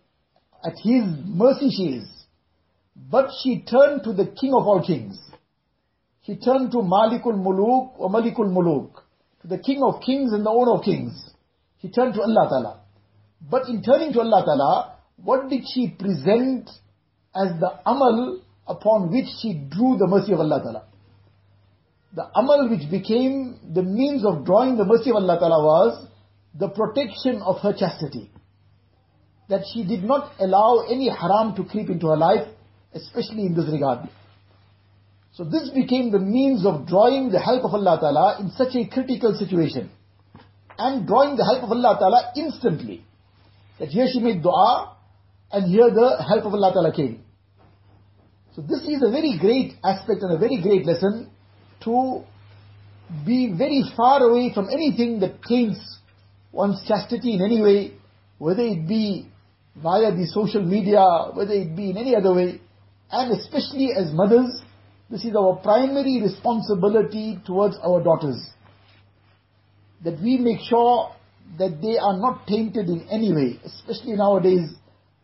at 0.64 0.74
his 0.82 1.04
mercy 1.24 1.70
she 1.70 1.98
is. 1.98 2.08
But 2.96 3.30
she 3.42 3.62
turned 3.62 4.02
to 4.04 4.12
the 4.12 4.26
king 4.26 4.52
of 4.52 4.66
all 4.66 4.84
kings. 4.84 5.18
She 6.24 6.36
turned 6.36 6.72
to 6.72 6.78
Malikul 6.78 7.38
Muluk 7.38 7.92
or 7.98 8.10
Malikul 8.10 8.50
Muluk, 8.50 8.90
to 9.42 9.46
the 9.46 9.58
King 9.58 9.82
of 9.84 10.00
Kings 10.00 10.32
and 10.32 10.44
the 10.44 10.50
Owner 10.50 10.72
of 10.72 10.82
Kings. 10.82 11.30
She 11.80 11.88
turned 11.88 12.14
to 12.14 12.22
Allah 12.22 12.48
Ta'ala. 12.48 12.80
But 13.48 13.68
in 13.68 13.80
turning 13.80 14.12
to 14.14 14.20
Allah 14.20 14.42
Ta'ala, 14.44 14.95
what 15.16 15.48
did 15.48 15.62
she 15.72 15.88
present 15.88 16.68
as 17.34 17.58
the 17.60 17.70
amal 17.84 18.42
upon 18.66 19.10
which 19.10 19.26
she 19.40 19.54
drew 19.54 19.96
the 19.96 20.06
mercy 20.06 20.32
of 20.32 20.40
Allah 20.40 20.60
Ta'ala? 20.62 20.84
The 22.14 22.26
amal 22.34 22.68
which 22.70 22.90
became 22.90 23.58
the 23.74 23.82
means 23.82 24.24
of 24.24 24.44
drawing 24.44 24.76
the 24.76 24.84
mercy 24.84 25.10
of 25.10 25.16
Allah 25.16 25.38
Ta'ala 25.38 25.64
was 25.64 26.08
the 26.58 26.68
protection 26.68 27.42
of 27.42 27.58
her 27.60 27.72
chastity. 27.72 28.30
That 29.48 29.62
she 29.72 29.84
did 29.84 30.02
not 30.02 30.32
allow 30.40 30.84
any 30.90 31.08
haram 31.08 31.54
to 31.56 31.64
creep 31.64 31.88
into 31.88 32.08
her 32.08 32.16
life, 32.16 32.48
especially 32.94 33.46
in 33.46 33.54
this 33.54 33.70
regard. 33.70 34.08
So 35.34 35.44
this 35.44 35.68
became 35.68 36.10
the 36.10 36.18
means 36.18 36.64
of 36.64 36.86
drawing 36.86 37.30
the 37.30 37.38
help 37.38 37.64
of 37.64 37.74
Allah 37.74 37.98
Ta'ala 38.00 38.40
in 38.40 38.50
such 38.50 38.74
a 38.74 38.86
critical 38.88 39.36
situation. 39.38 39.90
And 40.78 41.06
drawing 41.06 41.36
the 41.36 41.44
help 41.44 41.62
of 41.64 41.70
Allah 41.70 41.96
Ta'ala 41.98 42.32
instantly. 42.36 43.04
That 43.78 43.88
here 43.88 44.06
she 44.10 44.20
made 44.20 44.42
dua, 44.42 44.95
and 45.52 45.70
here 45.70 45.90
the 45.90 46.22
help 46.26 46.44
of 46.44 46.54
Allah 46.54 46.72
Ta'ala 46.72 46.92
came. 46.94 47.22
So 48.54 48.62
this 48.62 48.82
is 48.82 49.02
a 49.02 49.10
very 49.10 49.38
great 49.38 49.74
aspect 49.84 50.22
and 50.22 50.32
a 50.32 50.38
very 50.38 50.60
great 50.62 50.86
lesson 50.86 51.30
to 51.84 52.24
be 53.24 53.52
very 53.56 53.84
far 53.96 54.22
away 54.22 54.52
from 54.52 54.68
anything 54.70 55.20
that 55.20 55.42
taints 55.42 55.98
one's 56.52 56.82
chastity 56.88 57.34
in 57.34 57.42
any 57.42 57.60
way, 57.60 57.92
whether 58.38 58.62
it 58.62 58.88
be 58.88 59.28
via 59.76 60.10
the 60.10 60.26
social 60.26 60.62
media, 60.62 61.04
whether 61.34 61.52
it 61.52 61.76
be 61.76 61.90
in 61.90 61.98
any 61.98 62.16
other 62.16 62.34
way, 62.34 62.60
and 63.10 63.38
especially 63.38 63.90
as 63.96 64.10
mothers, 64.12 64.62
this 65.10 65.24
is 65.24 65.36
our 65.36 65.56
primary 65.56 66.20
responsibility 66.22 67.38
towards 67.46 67.76
our 67.84 68.02
daughters. 68.02 68.50
That 70.02 70.20
we 70.20 70.38
make 70.38 70.60
sure 70.68 71.14
that 71.58 71.80
they 71.80 71.98
are 71.98 72.16
not 72.16 72.46
tainted 72.46 72.88
in 72.88 73.06
any 73.10 73.32
way, 73.32 73.60
especially 73.64 74.14
nowadays 74.14 74.74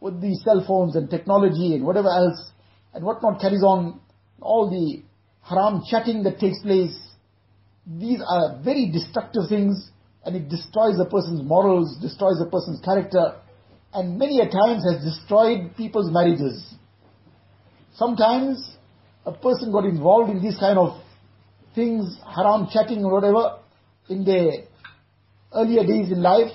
with 0.03 0.21
the 0.21 0.35
cell 0.45 0.65
phones 0.67 0.97
and 0.97 1.09
technology 1.09 1.75
and 1.77 1.85
whatever 1.87 2.09
else 2.09 2.51
and 2.93 3.05
whatnot 3.05 3.41
carries 3.41 3.62
on, 3.62 4.01
all 4.41 4.69
the 4.69 5.01
haram 5.49 5.81
chatting 5.88 6.25
that 6.25 6.41
takes 6.41 6.61
place. 6.61 6.99
These 7.87 8.21
are 8.27 8.61
very 8.65 8.91
destructive 8.91 9.45
things 9.49 9.91
and 10.25 10.35
it 10.35 10.49
destroys 10.49 10.99
a 10.99 11.05
person's 11.05 11.43
morals, 11.47 11.97
destroys 12.03 12.41
a 12.45 12.51
person's 12.51 12.81
character, 12.85 13.37
and 13.95 14.19
many 14.19 14.41
a 14.41 14.51
times 14.51 14.83
has 14.85 15.05
destroyed 15.05 15.77
people's 15.77 16.11
marriages. 16.11 16.75
Sometimes 17.95 18.77
a 19.25 19.33
person 19.33 19.71
got 19.71 19.85
involved 19.85 20.31
in 20.31 20.43
these 20.43 20.59
kind 20.59 20.79
of 20.79 21.01
things, 21.77 22.19
haram 22.27 22.67
chatting 22.73 23.05
or 23.05 23.12
whatever, 23.12 23.59
in 24.09 24.25
their 24.25 24.65
earlier 25.55 25.87
days 25.87 26.11
in 26.11 26.23
life, 26.23 26.51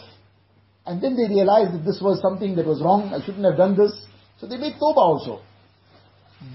and 0.87 1.01
then 1.01 1.17
they 1.17 1.27
realized 1.27 1.73
that 1.73 1.83
this 1.83 1.99
was 2.01 2.21
something 2.21 2.55
that 2.55 2.65
was 2.65 2.81
wrong, 2.81 3.13
I 3.13 3.23
shouldn't 3.23 3.43
have 3.43 3.57
done 3.57 3.75
this, 3.75 3.91
so 4.39 4.47
they 4.47 4.55
made 4.55 4.75
tawbah 4.75 4.97
also. 4.97 5.41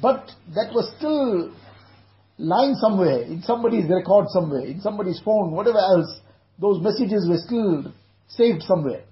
But 0.01 0.31
that 0.55 0.73
was 0.73 0.91
still 0.97 1.53
lying 2.39 2.75
somewhere, 2.77 3.23
in 3.23 3.43
somebody's 3.43 3.91
record 3.91 4.27
somewhere, 4.31 4.65
in 4.65 4.81
somebody's 4.81 5.21
phone, 5.23 5.53
whatever 5.53 5.79
else, 5.79 6.21
those 6.59 6.83
messages 6.83 7.29
were 7.29 7.39
still 7.45 7.93
saved 8.29 8.63
somewhere. 8.63 9.05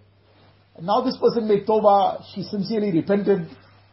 And 0.76 0.87
now 0.87 1.02
this 1.02 1.18
person 1.18 1.46
made 1.46 1.66
tawbah, 1.66 2.24
she 2.35 2.42
sincerely 2.42 2.90
repented, 2.90 3.46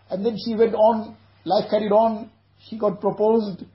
and 0.10 0.26
then 0.26 0.38
she 0.46 0.56
went 0.56 0.76
on, 0.76 1.18
life 1.44 1.70
carried 1.70 1.92
on, 1.92 2.32
she 2.70 2.80
got 2.80 3.02
proposed. 3.02 3.66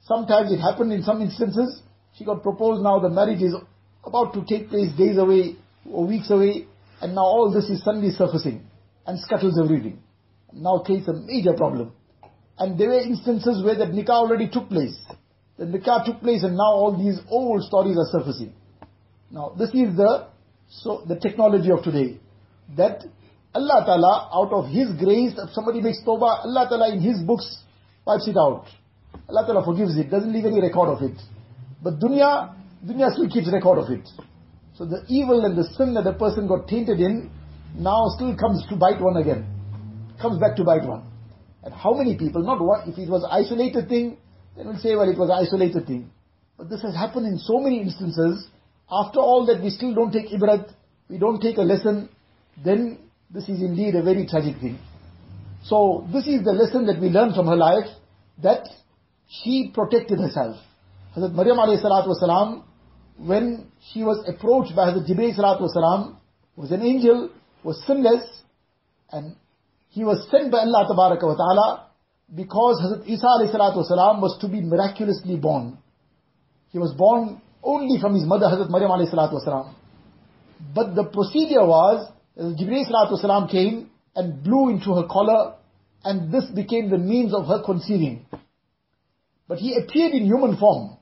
Sometimes 0.00 0.50
it 0.50 0.58
happened 0.58 0.92
in 0.94 1.02
some 1.02 1.20
instances, 1.20 1.82
she 2.16 2.24
got 2.24 2.42
proposed, 2.42 2.82
now 2.82 2.98
the 3.00 3.10
marriage 3.10 3.42
is 3.42 3.54
about 4.02 4.32
to 4.32 4.44
take 4.46 4.70
place 4.70 4.90
days 4.96 5.18
away 5.18 5.56
or 5.90 6.06
weeks 6.06 6.30
away, 6.30 6.66
and 7.02 7.16
now 7.16 7.22
all 7.22 7.50
this 7.52 7.68
is 7.68 7.82
suddenly 7.82 8.10
surfacing, 8.10 8.64
and 9.06 9.18
scuttles 9.18 9.60
everything. 9.62 10.00
Now 10.52 10.78
creates 10.78 11.08
a 11.08 11.12
major 11.12 11.52
problem. 11.52 11.92
And 12.58 12.78
there 12.78 12.88
were 12.88 13.00
instances 13.00 13.62
where 13.64 13.76
that 13.76 13.88
nikah 13.88 14.10
already 14.10 14.48
took 14.48 14.68
place. 14.68 14.96
The 15.58 15.64
nikah 15.64 16.04
took 16.06 16.20
place 16.20 16.44
and 16.44 16.56
now 16.56 16.72
all 16.72 16.96
these 16.96 17.18
old 17.28 17.64
stories 17.64 17.96
are 17.98 18.06
surfacing. 18.12 18.54
Now 19.32 19.52
this 19.58 19.70
is 19.70 19.96
the, 19.96 20.28
so 20.68 21.02
the 21.08 21.18
technology 21.18 21.72
of 21.72 21.82
today. 21.82 22.20
That 22.76 23.02
Allah 23.52 23.82
Ta'ala, 23.84 24.30
out 24.32 24.52
of 24.52 24.70
His 24.70 24.94
grace, 24.96 25.34
if 25.36 25.50
somebody 25.52 25.80
makes 25.80 25.98
tawbah, 26.06 26.44
Allah 26.46 26.66
Ta'ala 26.70 26.94
in 26.94 27.00
His 27.00 27.20
books 27.20 27.58
wipes 28.06 28.28
it 28.28 28.36
out. 28.36 28.66
Allah 29.28 29.44
Ta'ala 29.44 29.64
forgives 29.64 29.98
it, 29.98 30.08
doesn't 30.08 30.32
leave 30.32 30.44
any 30.44 30.60
record 30.60 30.88
of 30.88 31.02
it. 31.02 31.18
But 31.82 31.98
dunya, 31.98 32.54
dunya 32.86 33.10
still 33.12 33.28
keeps 33.28 33.52
record 33.52 33.78
of 33.78 33.90
it. 33.90 34.08
So 34.76 34.86
the 34.86 35.04
evil 35.08 35.44
and 35.44 35.56
the 35.56 35.64
sin 35.76 35.94
that 35.94 36.04
the 36.04 36.14
person 36.14 36.46
got 36.48 36.66
tainted 36.68 37.00
in, 37.00 37.30
now 37.74 38.08
still 38.16 38.36
comes 38.36 38.64
to 38.68 38.76
bite 38.76 39.00
one 39.00 39.16
again. 39.16 39.46
Comes 40.20 40.38
back 40.38 40.56
to 40.56 40.64
bite 40.64 40.84
one. 40.84 41.04
And 41.62 41.72
how 41.72 41.94
many 41.94 42.16
people, 42.16 42.42
not 42.42 42.60
one, 42.60 42.88
if 42.88 42.98
it 42.98 43.08
was 43.08 43.24
isolated 43.30 43.88
thing, 43.88 44.18
then 44.56 44.66
we'll 44.66 44.78
say, 44.78 44.96
well, 44.96 45.08
it 45.08 45.18
was 45.18 45.30
an 45.30 45.36
isolated 45.46 45.86
thing. 45.86 46.10
But 46.56 46.68
this 46.68 46.82
has 46.82 46.94
happened 46.94 47.26
in 47.26 47.38
so 47.38 47.58
many 47.58 47.80
instances. 47.80 48.46
After 48.90 49.20
all 49.20 49.46
that 49.46 49.62
we 49.62 49.70
still 49.70 49.94
don't 49.94 50.12
take 50.12 50.28
ibrat, 50.28 50.72
we 51.08 51.18
don't 51.18 51.40
take 51.40 51.56
a 51.58 51.62
lesson, 51.62 52.08
then 52.62 52.98
this 53.30 53.48
is 53.48 53.60
indeed 53.62 53.94
a 53.94 54.02
very 54.02 54.26
tragic 54.26 54.60
thing. 54.60 54.78
So 55.64 56.06
this 56.12 56.26
is 56.26 56.44
the 56.44 56.52
lesson 56.52 56.86
that 56.86 57.00
we 57.00 57.08
learn 57.08 57.34
from 57.34 57.46
her 57.46 57.56
life, 57.56 57.86
that 58.42 58.68
she 59.28 59.70
protected 59.72 60.18
herself. 60.18 60.56
Hazrat 61.16 61.32
Maryam 61.32 61.56
alayhi 61.56 61.82
salatu 61.82 62.08
wasalam, 62.08 62.64
when 63.16 63.70
she 63.92 64.02
was 64.02 64.24
approached 64.26 64.74
by 64.74 64.90
Hazrat 64.90 65.08
Jibreel 65.08 65.36
salatu 65.36 66.16
was 66.56 66.70
an 66.70 66.82
angel, 66.82 67.30
was 67.62 67.82
sinless, 67.86 68.24
and 69.10 69.36
he 69.90 70.04
was 70.04 70.26
sent 70.30 70.50
by 70.50 70.58
Allah 70.58 70.86
wa 70.88 71.16
ta'ala 71.18 71.86
because 72.34 72.80
Hazrat 72.82 73.08
Isa 73.08 73.26
salatu 73.54 74.20
was 74.20 74.38
to 74.40 74.48
be 74.48 74.60
miraculously 74.60 75.36
born. 75.36 75.78
He 76.70 76.78
was 76.78 76.92
born 76.94 77.40
only 77.62 78.00
from 78.00 78.14
his 78.14 78.24
mother 78.24 78.46
Hazrat 78.46 78.70
Maryam 78.70 78.90
salatu. 78.90 79.74
But 80.74 80.94
the 80.94 81.04
procedure 81.04 81.64
was, 81.66 82.10
Jibreel 82.38 82.90
salatu 82.90 83.50
came 83.50 83.90
and 84.14 84.42
blew 84.42 84.70
into 84.70 84.94
her 84.94 85.06
collar 85.08 85.54
and 86.04 86.32
this 86.32 86.46
became 86.46 86.90
the 86.90 86.98
means 86.98 87.32
of 87.34 87.46
her 87.46 87.62
conceiving. 87.64 88.26
But 89.46 89.58
he 89.58 89.76
appeared 89.76 90.12
in 90.12 90.24
human 90.24 90.56
form. 90.56 90.96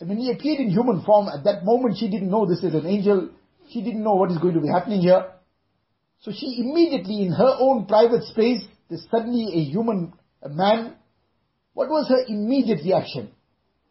And 0.00 0.08
when 0.08 0.18
he 0.18 0.30
appeared 0.30 0.60
in 0.60 0.70
human 0.70 1.02
form, 1.02 1.28
at 1.28 1.44
that 1.44 1.64
moment 1.64 1.96
she 1.98 2.10
didn't 2.10 2.30
know 2.30 2.46
this 2.46 2.62
is 2.62 2.74
an 2.74 2.86
angel. 2.86 3.30
She 3.70 3.82
didn't 3.82 4.02
know 4.02 4.14
what 4.14 4.30
is 4.30 4.38
going 4.38 4.54
to 4.54 4.60
be 4.60 4.68
happening 4.68 5.00
here. 5.00 5.32
So 6.20 6.32
she 6.32 6.60
immediately, 6.60 7.22
in 7.22 7.32
her 7.32 7.56
own 7.58 7.86
private 7.86 8.24
space, 8.24 8.62
there's 8.88 9.06
suddenly 9.10 9.48
a 9.54 9.64
human, 9.64 10.12
a 10.42 10.48
man. 10.48 10.94
What 11.74 11.88
was 11.88 12.08
her 12.08 12.24
immediate 12.28 12.84
reaction? 12.84 13.30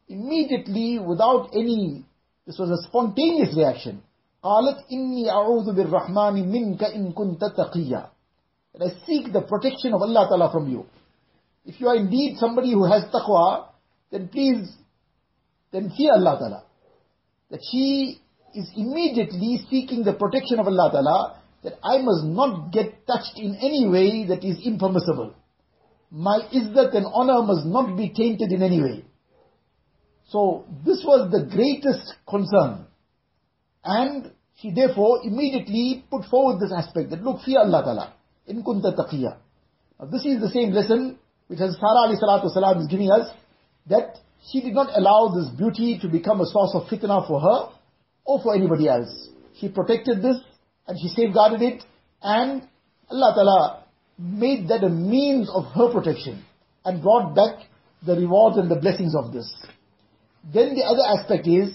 Immediately, 0.08 1.00
without 1.00 1.50
any, 1.54 2.06
this 2.46 2.58
was 2.58 2.70
a 2.70 2.88
spontaneous 2.88 3.56
reaction. 3.56 4.02
قالت 4.44 4.86
إني 4.92 5.30
أعوذ 5.30 5.74
بالرحمن 5.76 6.52
منك 6.52 6.84
إن 6.84 7.12
كنت 7.14 7.42
تقيا. 7.42 8.10
And 8.76 8.84
I 8.84 9.06
seek 9.08 9.34
the 9.34 9.42
protection 9.42 9.94
of 9.94 10.02
Allah 10.02 10.28
Ta'ala 10.30 10.52
from 10.52 10.70
you. 10.70 10.86
If 11.66 11.82
you 11.82 11.88
are 11.88 11.96
indeed 11.96 12.38
somebody 12.38 12.72
who 12.72 12.86
has 12.86 13.06
taqwa, 13.06 13.70
then 14.12 14.28
please, 14.28 14.72
then 15.73 15.91
fear 15.97 16.13
Allah 16.13 16.39
Ta'ala. 16.39 16.63
That 17.51 17.61
she 17.71 18.21
is 18.55 18.71
immediately 18.77 19.65
seeking 19.71 20.05
the 20.05 20.13
protection 20.13 20.59
of 20.59 20.67
Allah 20.67 20.91
Ta'ala 20.93 21.41
that 21.63 21.75
I 21.85 21.99
must 21.99 22.25
not 22.25 22.73
get 22.73 23.07
touched 23.07 23.37
in 23.37 23.57
any 23.57 23.87
way 23.89 24.27
that 24.27 24.45
is 24.45 24.59
impermissible. 24.65 25.35
My 26.11 26.41
izzat 26.53 26.95
and 26.97 27.07
honor 27.13 27.43
must 27.43 27.67
not 27.67 27.97
be 27.97 28.09
tainted 28.09 28.51
in 28.51 28.63
any 28.63 28.81
way. 28.83 29.05
So 30.29 30.65
this 30.85 31.03
was 31.05 31.31
the 31.31 31.45
greatest 31.45 32.15
concern. 32.29 32.87
And 33.85 34.33
she 34.57 34.73
therefore 34.73 35.21
immediately 35.23 36.05
put 36.11 36.25
forward 36.27 36.61
this 36.61 36.73
aspect 36.73 37.11
that 37.11 37.23
look, 37.23 37.43
fear 37.43 37.61
Allah 37.61 37.83
Ta'ala. 37.83 38.15
In 38.47 38.65
kunta 38.65 38.97
taqiyya. 38.97 39.37
Now 39.99 40.07
this 40.07 40.25
is 40.25 40.41
the 40.41 40.51
same 40.51 40.73
lesson 40.73 41.19
which 41.47 41.59
has 41.59 41.75
Sarah 41.75 42.09
alayhi 42.09 42.23
salatu 42.23 42.51
salam 42.51 42.81
is 42.81 42.87
giving 42.89 43.11
us 43.11 43.29
that 43.89 44.19
she 44.49 44.61
did 44.61 44.75
not 44.75 44.89
allow 44.97 45.29
this 45.35 45.49
beauty 45.57 45.99
to 46.01 46.09
become 46.09 46.41
a 46.41 46.47
source 46.47 46.73
of 46.75 46.85
fitna 46.89 47.27
for 47.27 47.41
her 47.41 47.69
or 48.25 48.43
for 48.43 48.55
anybody 48.55 48.89
else. 48.89 49.29
She 49.59 49.69
protected 49.69 50.23
this 50.23 50.37
and 50.87 50.99
she 51.01 51.09
safeguarded 51.09 51.63
it 51.63 51.83
and 52.23 52.63
Allah 53.11 53.33
Ta'ala 53.35 53.85
made 54.19 54.69
that 54.69 54.85
a 54.85 54.89
means 54.89 55.51
of 55.51 55.65
her 55.75 55.93
protection 55.93 56.45
and 56.85 57.03
brought 57.03 57.35
back 57.35 57.67
the 58.05 58.15
rewards 58.17 58.57
and 58.57 58.71
the 58.71 58.77
blessings 58.77 59.15
of 59.15 59.33
this. 59.33 59.53
Then 60.45 60.75
the 60.75 60.85
other 60.85 61.03
aspect 61.19 61.47
is 61.47 61.71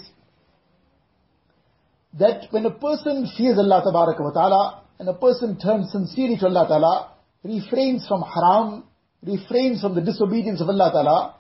that 2.18 2.48
when 2.52 2.66
a 2.66 2.72
person 2.72 3.30
fears 3.38 3.58
Allah 3.60 3.82
Ta'ala 3.84 4.84
and 5.00 5.10
a 5.10 5.14
person 5.14 5.60
turns 5.60 5.92
sincerely 5.92 6.38
to 6.38 6.46
Allah 6.48 6.68
Ta'ala, 6.68 7.12
refrains 7.44 8.08
from 8.08 8.24
haram, 8.24 8.86
refrains 9.24 9.82
from 9.82 9.94
the 9.94 10.02
disobedience 10.02 10.62
of 10.62 10.70
Allah 10.70 10.92
Ta'ala, 10.92 11.36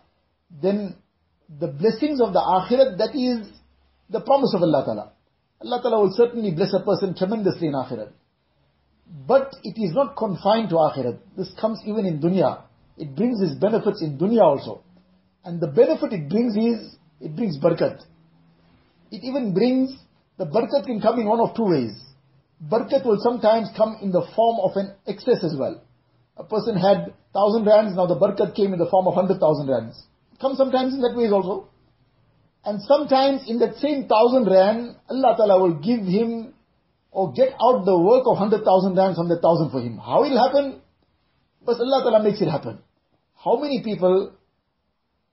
then 0.61 0.95
the 1.49 1.67
blessings 1.67 2.19
of 2.21 2.33
the 2.33 2.39
akhirat, 2.39 2.97
that 2.97 3.15
is 3.15 3.47
the 4.09 4.21
promise 4.21 4.53
of 4.55 4.61
Allah 4.61 4.83
Ta'ala. 4.85 5.11
Allah 5.61 5.81
Ta'ala 5.81 5.99
will 5.99 6.13
certainly 6.15 6.51
bless 6.51 6.73
a 6.73 6.83
person 6.83 7.15
tremendously 7.15 7.67
in 7.67 7.73
akhirat. 7.73 8.11
But 9.27 9.53
it 9.63 9.79
is 9.81 9.93
not 9.93 10.15
confined 10.17 10.69
to 10.69 10.75
akhirat. 10.75 11.19
This 11.37 11.51
comes 11.59 11.79
even 11.85 12.05
in 12.05 12.19
dunya. 12.19 12.63
It 12.97 13.15
brings 13.15 13.41
its 13.41 13.53
benefits 13.59 14.01
in 14.01 14.17
dunya 14.17 14.41
also. 14.41 14.83
And 15.43 15.61
the 15.61 15.67
benefit 15.67 16.13
it 16.13 16.29
brings 16.29 16.55
is, 16.55 16.95
it 17.21 17.35
brings 17.35 17.59
barakat. 17.59 18.01
It 19.11 19.23
even 19.23 19.53
brings, 19.53 19.95
the 20.37 20.45
barakat 20.45 20.85
can 20.85 20.99
come 20.99 21.19
in 21.19 21.27
one 21.27 21.39
of 21.39 21.55
two 21.55 21.65
ways. 21.65 21.93
Barakat 22.67 23.05
will 23.05 23.19
sometimes 23.21 23.69
come 23.77 23.97
in 24.01 24.11
the 24.11 24.25
form 24.35 24.59
of 24.61 24.75
an 24.75 24.95
excess 25.07 25.43
as 25.43 25.55
well. 25.57 25.81
A 26.37 26.43
person 26.43 26.75
had 26.75 27.13
thousand 27.33 27.65
rands, 27.65 27.95
now 27.95 28.07
the 28.07 28.15
barakat 28.15 28.55
came 28.55 28.73
in 28.73 28.79
the 28.79 28.89
form 28.89 29.07
of 29.07 29.13
hundred 29.13 29.39
thousand 29.39 29.69
rands. 29.69 30.03
It 30.35 30.41
comes 30.41 30.57
sometimes 30.57 30.93
in 30.93 30.99
that 30.99 31.15
ways 31.15 31.31
also. 31.31 31.69
And 32.65 32.81
sometimes 32.81 33.47
in 33.47 33.59
that 33.59 33.77
same 33.77 34.07
thousand 34.07 34.51
rand, 34.51 34.97
Allah 35.09 35.35
Ta'ala 35.37 35.61
will 35.61 35.75
give 35.75 36.01
him 36.01 36.53
or 37.11 37.31
get 37.31 37.53
out 37.53 37.85
the 37.85 37.97
work 37.97 38.23
of 38.27 38.37
hundred 38.37 38.65
thousand 38.65 38.97
rands 38.97 39.17
from 39.17 39.29
that 39.29 39.41
thousand 39.41 39.69
for 39.71 39.79
him. 39.79 39.97
How 39.97 40.23
it 40.25 40.31
will 40.31 40.43
happen? 40.43 40.81
Because 41.61 41.79
Allah 41.79 42.03
Ta'ala 42.03 42.21
makes 42.21 42.41
it 42.41 42.49
happen. 42.49 42.79
How 43.41 43.55
many 43.55 43.81
people, 43.81 44.33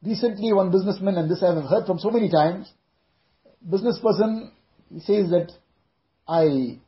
recently 0.05 0.53
one 0.53 0.71
businessman, 0.71 1.17
and 1.17 1.29
this 1.29 1.43
I 1.43 1.53
have 1.53 1.65
heard 1.65 1.87
from 1.87 1.99
so 1.99 2.11
many 2.11 2.31
times, 2.31 2.71
business 3.69 3.99
person, 3.99 4.53
he 4.93 5.01
says 5.01 5.31
that 5.31 5.51
I, 6.29 6.79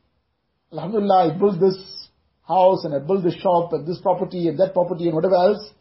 Alhamdulillah, 0.71 1.33
I 1.33 1.37
built 1.37 1.59
this 1.59 2.07
house 2.47 2.85
and 2.85 2.95
I 2.95 2.99
built 2.99 3.23
this 3.23 3.35
shop 3.35 3.73
and 3.73 3.85
this 3.85 3.99
property 3.99 4.47
and 4.47 4.57
that 4.59 4.73
property 4.73 5.05
and 5.07 5.15
whatever 5.15 5.35
else. 5.35 5.71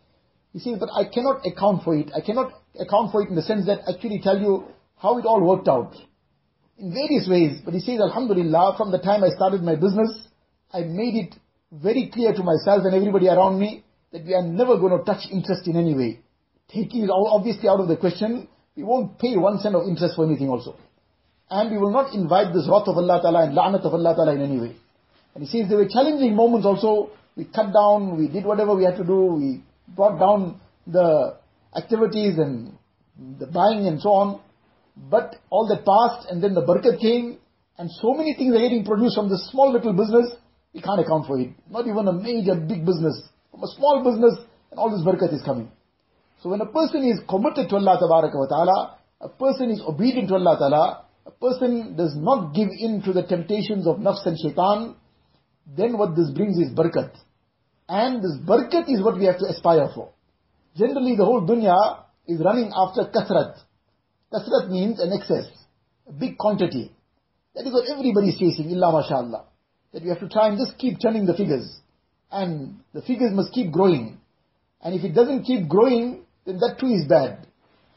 He 0.54 0.60
says, 0.60 0.78
but 0.78 0.88
I 0.94 1.04
cannot 1.04 1.44
account 1.44 1.82
for 1.82 1.96
it. 1.96 2.12
I 2.16 2.20
cannot 2.20 2.52
account 2.78 3.10
for 3.10 3.22
it 3.22 3.28
in 3.28 3.34
the 3.34 3.42
sense 3.42 3.66
that 3.66 3.80
actually 3.92 4.20
tell 4.22 4.38
you 4.38 4.64
how 4.96 5.18
it 5.18 5.26
all 5.26 5.42
worked 5.44 5.66
out. 5.66 5.92
In 6.78 6.94
various 6.94 7.28
ways. 7.28 7.60
But 7.64 7.74
he 7.74 7.80
says, 7.80 7.98
Alhamdulillah, 8.00 8.76
from 8.78 8.92
the 8.92 9.00
time 9.00 9.24
I 9.24 9.30
started 9.30 9.62
my 9.62 9.74
business, 9.74 10.28
I 10.72 10.82
made 10.82 11.16
it 11.16 11.34
very 11.72 12.08
clear 12.08 12.32
to 12.32 12.42
myself 12.44 12.84
and 12.84 12.94
everybody 12.94 13.26
around 13.26 13.58
me 13.58 13.82
that 14.12 14.24
we 14.24 14.32
are 14.32 14.44
never 14.46 14.78
going 14.78 14.96
to 14.96 15.04
touch 15.04 15.26
interest 15.32 15.66
in 15.66 15.76
any 15.76 15.92
way. 15.92 16.20
Taking 16.68 17.02
it 17.02 17.10
obviously 17.10 17.68
out 17.68 17.80
of 17.80 17.88
the 17.88 17.96
question, 17.96 18.46
we 18.76 18.84
won't 18.84 19.18
pay 19.18 19.36
one 19.36 19.58
cent 19.58 19.74
of 19.74 19.88
interest 19.88 20.14
for 20.14 20.24
anything 20.24 20.48
also. 20.48 20.78
And 21.50 21.72
we 21.72 21.78
will 21.78 21.90
not 21.90 22.14
invite 22.14 22.54
this 22.54 22.68
wrath 22.70 22.86
of 22.86 22.96
Allah 22.96 23.20
Ta'ala 23.20 23.46
and 23.46 23.58
la'nat 23.58 23.84
of 23.84 23.92
Allah 23.92 24.14
Ta'ala 24.14 24.34
in 24.34 24.40
any 24.40 24.60
way. 24.60 24.76
And 25.34 25.42
he 25.42 25.50
says 25.50 25.68
there 25.68 25.78
were 25.78 25.88
challenging 25.88 26.36
moments 26.36 26.64
also. 26.64 27.10
We 27.36 27.44
cut 27.46 27.72
down, 27.72 28.16
we 28.16 28.28
did 28.28 28.44
whatever 28.44 28.76
we 28.76 28.84
had 28.84 28.96
to 28.98 29.04
do, 29.04 29.34
we 29.34 29.64
brought 29.88 30.18
down 30.18 30.60
the 30.86 31.36
activities 31.76 32.38
and 32.38 32.76
the 33.38 33.46
buying 33.46 33.86
and 33.86 34.00
so 34.00 34.10
on. 34.10 34.40
But 34.96 35.36
all 35.50 35.66
that 35.68 35.84
passed 35.84 36.30
and 36.30 36.42
then 36.42 36.54
the 36.54 36.62
barakat 36.62 37.00
came 37.00 37.38
and 37.78 37.90
so 38.00 38.14
many 38.14 38.34
things 38.34 38.54
are 38.54 38.60
getting 38.60 38.84
produced 38.84 39.16
from 39.16 39.28
this 39.28 39.48
small 39.50 39.72
little 39.72 39.92
business, 39.92 40.36
we 40.72 40.80
can't 40.80 41.00
account 41.00 41.26
for 41.26 41.38
it. 41.40 41.50
Not 41.70 41.86
even 41.86 42.06
a 42.06 42.12
major 42.12 42.54
big 42.54 42.86
business. 42.86 43.28
From 43.50 43.62
a 43.64 43.68
small 43.76 44.04
business 44.04 44.38
and 44.70 44.78
all 44.78 44.90
this 44.90 45.04
barakat 45.06 45.34
is 45.34 45.42
coming. 45.42 45.70
So 46.42 46.50
when 46.50 46.60
a 46.60 46.66
person 46.66 47.02
is 47.04 47.20
committed 47.28 47.68
to 47.70 47.76
Allah 47.76 47.98
ta'ala, 47.98 48.98
a 49.20 49.28
person 49.28 49.70
is 49.70 49.80
obedient 49.80 50.28
to 50.28 50.34
Allah 50.34 50.56
ta'ala, 50.58 51.04
a 51.26 51.30
person 51.30 51.96
does 51.96 52.14
not 52.16 52.54
give 52.54 52.68
in 52.78 53.02
to 53.02 53.12
the 53.12 53.22
temptations 53.22 53.86
of 53.86 53.96
nafs 53.96 54.26
and 54.26 54.36
shaitan, 54.38 54.96
then 55.66 55.96
what 55.96 56.14
this 56.14 56.30
brings 56.30 56.58
is 56.58 56.70
barakat. 56.74 57.16
And 57.88 58.22
this 58.22 58.38
barakat 58.46 58.88
is 58.88 59.02
what 59.02 59.18
we 59.18 59.26
have 59.26 59.38
to 59.38 59.46
aspire 59.46 59.88
for. 59.94 60.10
Generally 60.76 61.16
the 61.16 61.24
whole 61.24 61.46
dunya 61.46 62.04
is 62.26 62.40
running 62.40 62.72
after 62.74 63.04
kasrat. 63.04 63.58
Kasrat 64.32 64.70
means 64.70 65.00
an 65.00 65.12
excess, 65.12 65.46
a 66.08 66.12
big 66.12 66.38
quantity. 66.38 66.90
That 67.54 67.66
is 67.66 67.72
what 67.72 67.88
everybody 67.88 68.30
is 68.30 68.38
chasing, 68.38 68.70
illa 68.70 68.90
mashallah. 68.90 69.44
That 69.92 70.02
we 70.02 70.08
have 70.08 70.20
to 70.20 70.28
try 70.28 70.48
and 70.48 70.58
just 70.58 70.78
keep 70.78 70.98
turning 71.00 71.26
the 71.26 71.34
figures. 71.34 71.78
And 72.32 72.80
the 72.92 73.02
figures 73.02 73.30
must 73.32 73.52
keep 73.52 73.70
growing. 73.70 74.18
And 74.82 74.94
if 74.94 75.04
it 75.04 75.14
doesn't 75.14 75.44
keep 75.44 75.68
growing, 75.68 76.24
then 76.46 76.58
that 76.58 76.78
too 76.80 76.86
is 76.86 77.06
bad. 77.08 77.46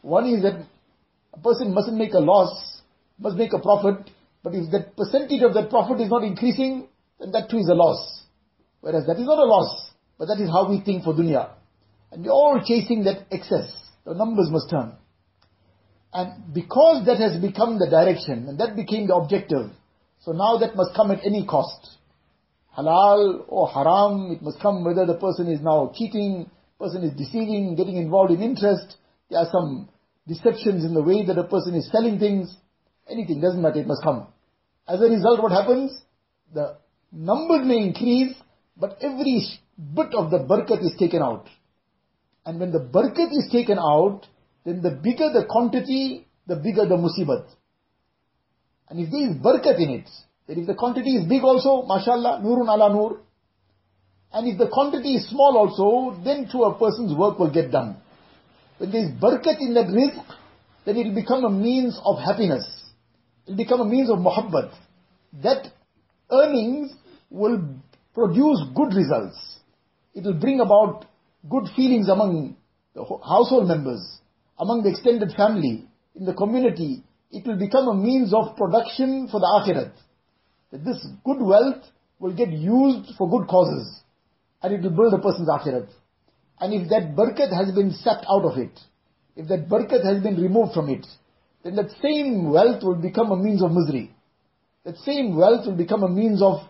One 0.02 0.28
is 0.28 0.44
that 0.44 0.66
a 1.34 1.40
person 1.40 1.74
mustn't 1.74 1.98
make 1.98 2.14
a 2.14 2.20
loss, 2.20 2.82
must 3.18 3.36
make 3.36 3.54
a 3.54 3.60
profit, 3.60 4.12
but 4.44 4.54
if 4.54 4.72
that 4.72 4.96
percentage 4.96 5.42
of 5.42 5.54
that 5.56 5.70
profit 5.70 6.00
is 6.00 6.10
not 6.10 6.24
increasing, 6.24 6.88
then 7.20 7.32
that 7.32 7.50
too 7.50 7.58
is 7.58 7.68
a 7.68 7.74
loss. 7.74 8.22
Whereas 8.82 9.06
that 9.08 9.18
is 9.18 9.26
not 9.26 9.40
a 9.40 9.46
loss, 9.46 9.92
but 10.18 10.28
that 10.28 10.40
is 10.40 10.50
how 10.50 10.70
we 10.70 10.82
think 10.82 11.04
for 11.04 11.14
dunya. 11.14 11.50
And 12.12 12.24
we're 12.24 12.32
all 12.32 12.62
chasing 12.66 13.04
that 13.04 13.28
excess. 13.32 13.72
The 14.06 14.14
numbers 14.14 14.50
must 14.50 14.70
turn. 14.70 14.94
And 16.14 16.54
because 16.54 17.06
that 17.06 17.18
has 17.18 17.42
become 17.42 17.80
the 17.80 17.90
direction, 17.90 18.48
and 18.48 18.60
that 18.60 18.76
became 18.76 19.08
the 19.08 19.16
objective, 19.16 19.72
so 20.20 20.32
now 20.32 20.58
that 20.58 20.76
must 20.76 20.96
come 20.96 21.12
at 21.12 21.26
any 21.26 21.46
cost. 21.46 21.98
Halal 22.78 23.46
or 23.48 23.68
haram, 23.70 24.32
it 24.32 24.42
must 24.42 24.60
come 24.62 24.86
whether 24.86 25.06
the 25.06 25.16
person 25.16 25.48
is 25.48 25.60
now 25.62 25.92
cheating, 25.96 26.50
person 26.80 27.04
is 27.04 27.12
deceiving, 27.18 27.76
getting 27.76 27.98
involved 27.98 28.32
in 28.32 28.42
interest, 28.42 28.96
there 29.30 29.40
are 29.40 29.50
some 29.52 29.90
deceptions 30.28 30.86
in 30.86 30.94
the 30.94 31.02
way 31.02 31.26
that 31.26 31.38
a 31.38 31.44
person 31.44 31.76
is 31.76 31.90
selling 31.92 32.20
things, 32.20 32.56
anything, 33.10 33.42
doesn't 33.42 33.62
matter, 33.62 33.80
it 33.80 33.88
must 33.88 34.04
come. 34.04 34.28
As 34.88 35.02
a 35.02 35.06
result, 35.06 35.42
what 35.42 35.52
happens? 35.52 36.02
The 36.54 36.78
numbers 37.12 37.66
may 37.66 37.78
increase, 37.78 38.36
but 38.80 38.98
every 39.02 39.44
bit 39.96 40.14
of 40.14 40.32
the 40.32 40.40
barakat 40.40 40.84
is 40.84 40.96
taken 41.00 41.22
out. 41.22 41.48
And 42.46 42.60
when 42.60 42.72
the 42.72 42.80
barakat 42.80 43.32
is 43.32 43.50
taken 43.52 43.78
out, 43.78 44.26
then 44.66 44.82
the 44.82 44.92
bigger 44.92 45.32
the 45.34 45.46
quantity, 45.50 46.28
the 46.46 46.56
bigger 46.56 46.86
the 46.86 46.96
musibat. 46.96 47.46
And 48.90 49.00
if 49.00 49.12
there 49.12 49.30
is 49.30 49.36
barakat 49.38 49.80
in 49.80 49.90
it, 49.90 50.10
then 50.48 50.60
if 50.60 50.68
the 50.68 50.76
quantity 50.76 51.16
is 51.16 51.28
big 51.28 51.44
also, 51.44 51.86
mashallah, 51.86 52.42
nurun 52.44 52.74
ala 52.74 52.94
nur. 52.94 53.20
And 54.32 54.48
if 54.48 54.58
the 54.58 54.68
quantity 54.68 55.16
is 55.16 55.30
small 55.30 55.58
also, 55.58 56.22
then 56.24 56.48
to 56.52 56.64
a 56.64 56.78
person's 56.78 57.18
work 57.18 57.40
will 57.40 57.52
get 57.52 57.72
done. 57.72 57.98
When 58.78 58.92
there 58.92 59.04
is 59.04 59.12
barakat 59.12 59.60
in 59.60 59.74
that 59.74 59.88
rizq, 59.88 60.24
then 60.86 60.98
it 60.98 61.08
will 61.08 61.16
become 61.16 61.44
a 61.44 61.50
means 61.50 62.00
of 62.06 62.20
happiness. 62.20 62.66
It 63.46 63.52
will 63.52 63.58
become 63.58 63.82
a 63.82 63.86
means 63.86 64.10
of 64.10 64.20
muhabbat. 64.20 64.74
That 65.44 65.72
earnings 66.32 66.94
will 67.30 67.62
produce 68.18 68.60
good 68.74 68.96
results. 68.96 69.60
It 70.16 70.24
will 70.24 70.40
bring 70.40 70.60
about 70.60 71.06
good 71.48 71.66
feelings 71.76 72.10
among 72.10 72.58
the 72.96 73.04
household 73.04 73.68
members, 73.68 74.02
among 74.58 74.82
the 74.82 74.90
extended 74.90 75.34
family, 75.38 75.86
in 76.16 76.26
the 76.26 76.34
community. 76.34 77.04
It 77.30 77.46
will 77.46 77.60
become 77.60 77.88
a 77.88 77.94
means 77.94 78.34
of 78.34 78.58
production 78.58 79.28
for 79.30 79.40
the 79.40 79.46
akhirat. 79.46 79.94
That 80.72 80.84
this 80.84 81.06
good 81.24 81.40
wealth 81.40 81.84
will 82.18 82.34
get 82.34 82.50
used 82.50 83.16
for 83.20 83.30
good 83.30 83.48
causes. 83.48 84.00
And 84.64 84.74
it 84.74 84.82
will 84.82 84.98
build 84.98 85.14
a 85.14 85.22
person's 85.22 85.48
akhirat. 85.48 85.90
And 86.60 86.74
if 86.74 86.90
that 86.90 87.16
barakat 87.16 87.54
has 87.54 87.72
been 87.76 87.92
sapped 87.92 88.26
out 88.28 88.46
of 88.46 88.58
it, 88.58 88.80
if 89.36 89.48
that 89.50 89.70
barakat 89.70 90.04
has 90.04 90.24
been 90.24 90.42
removed 90.42 90.74
from 90.74 90.90
it, 90.90 91.06
then 91.64 91.76
that 91.76 91.92
same 92.02 92.50
wealth 92.50 92.82
will 92.82 92.96
become 92.96 93.32
a 93.32 93.36
means 93.38 93.62
of 93.62 93.72
misery. 93.72 94.12
That 94.86 94.98
same 95.06 95.36
wealth 95.36 95.68
will 95.68 95.78
become 95.78 96.02
a 96.02 96.10
means 96.10 96.42
of 96.42 96.62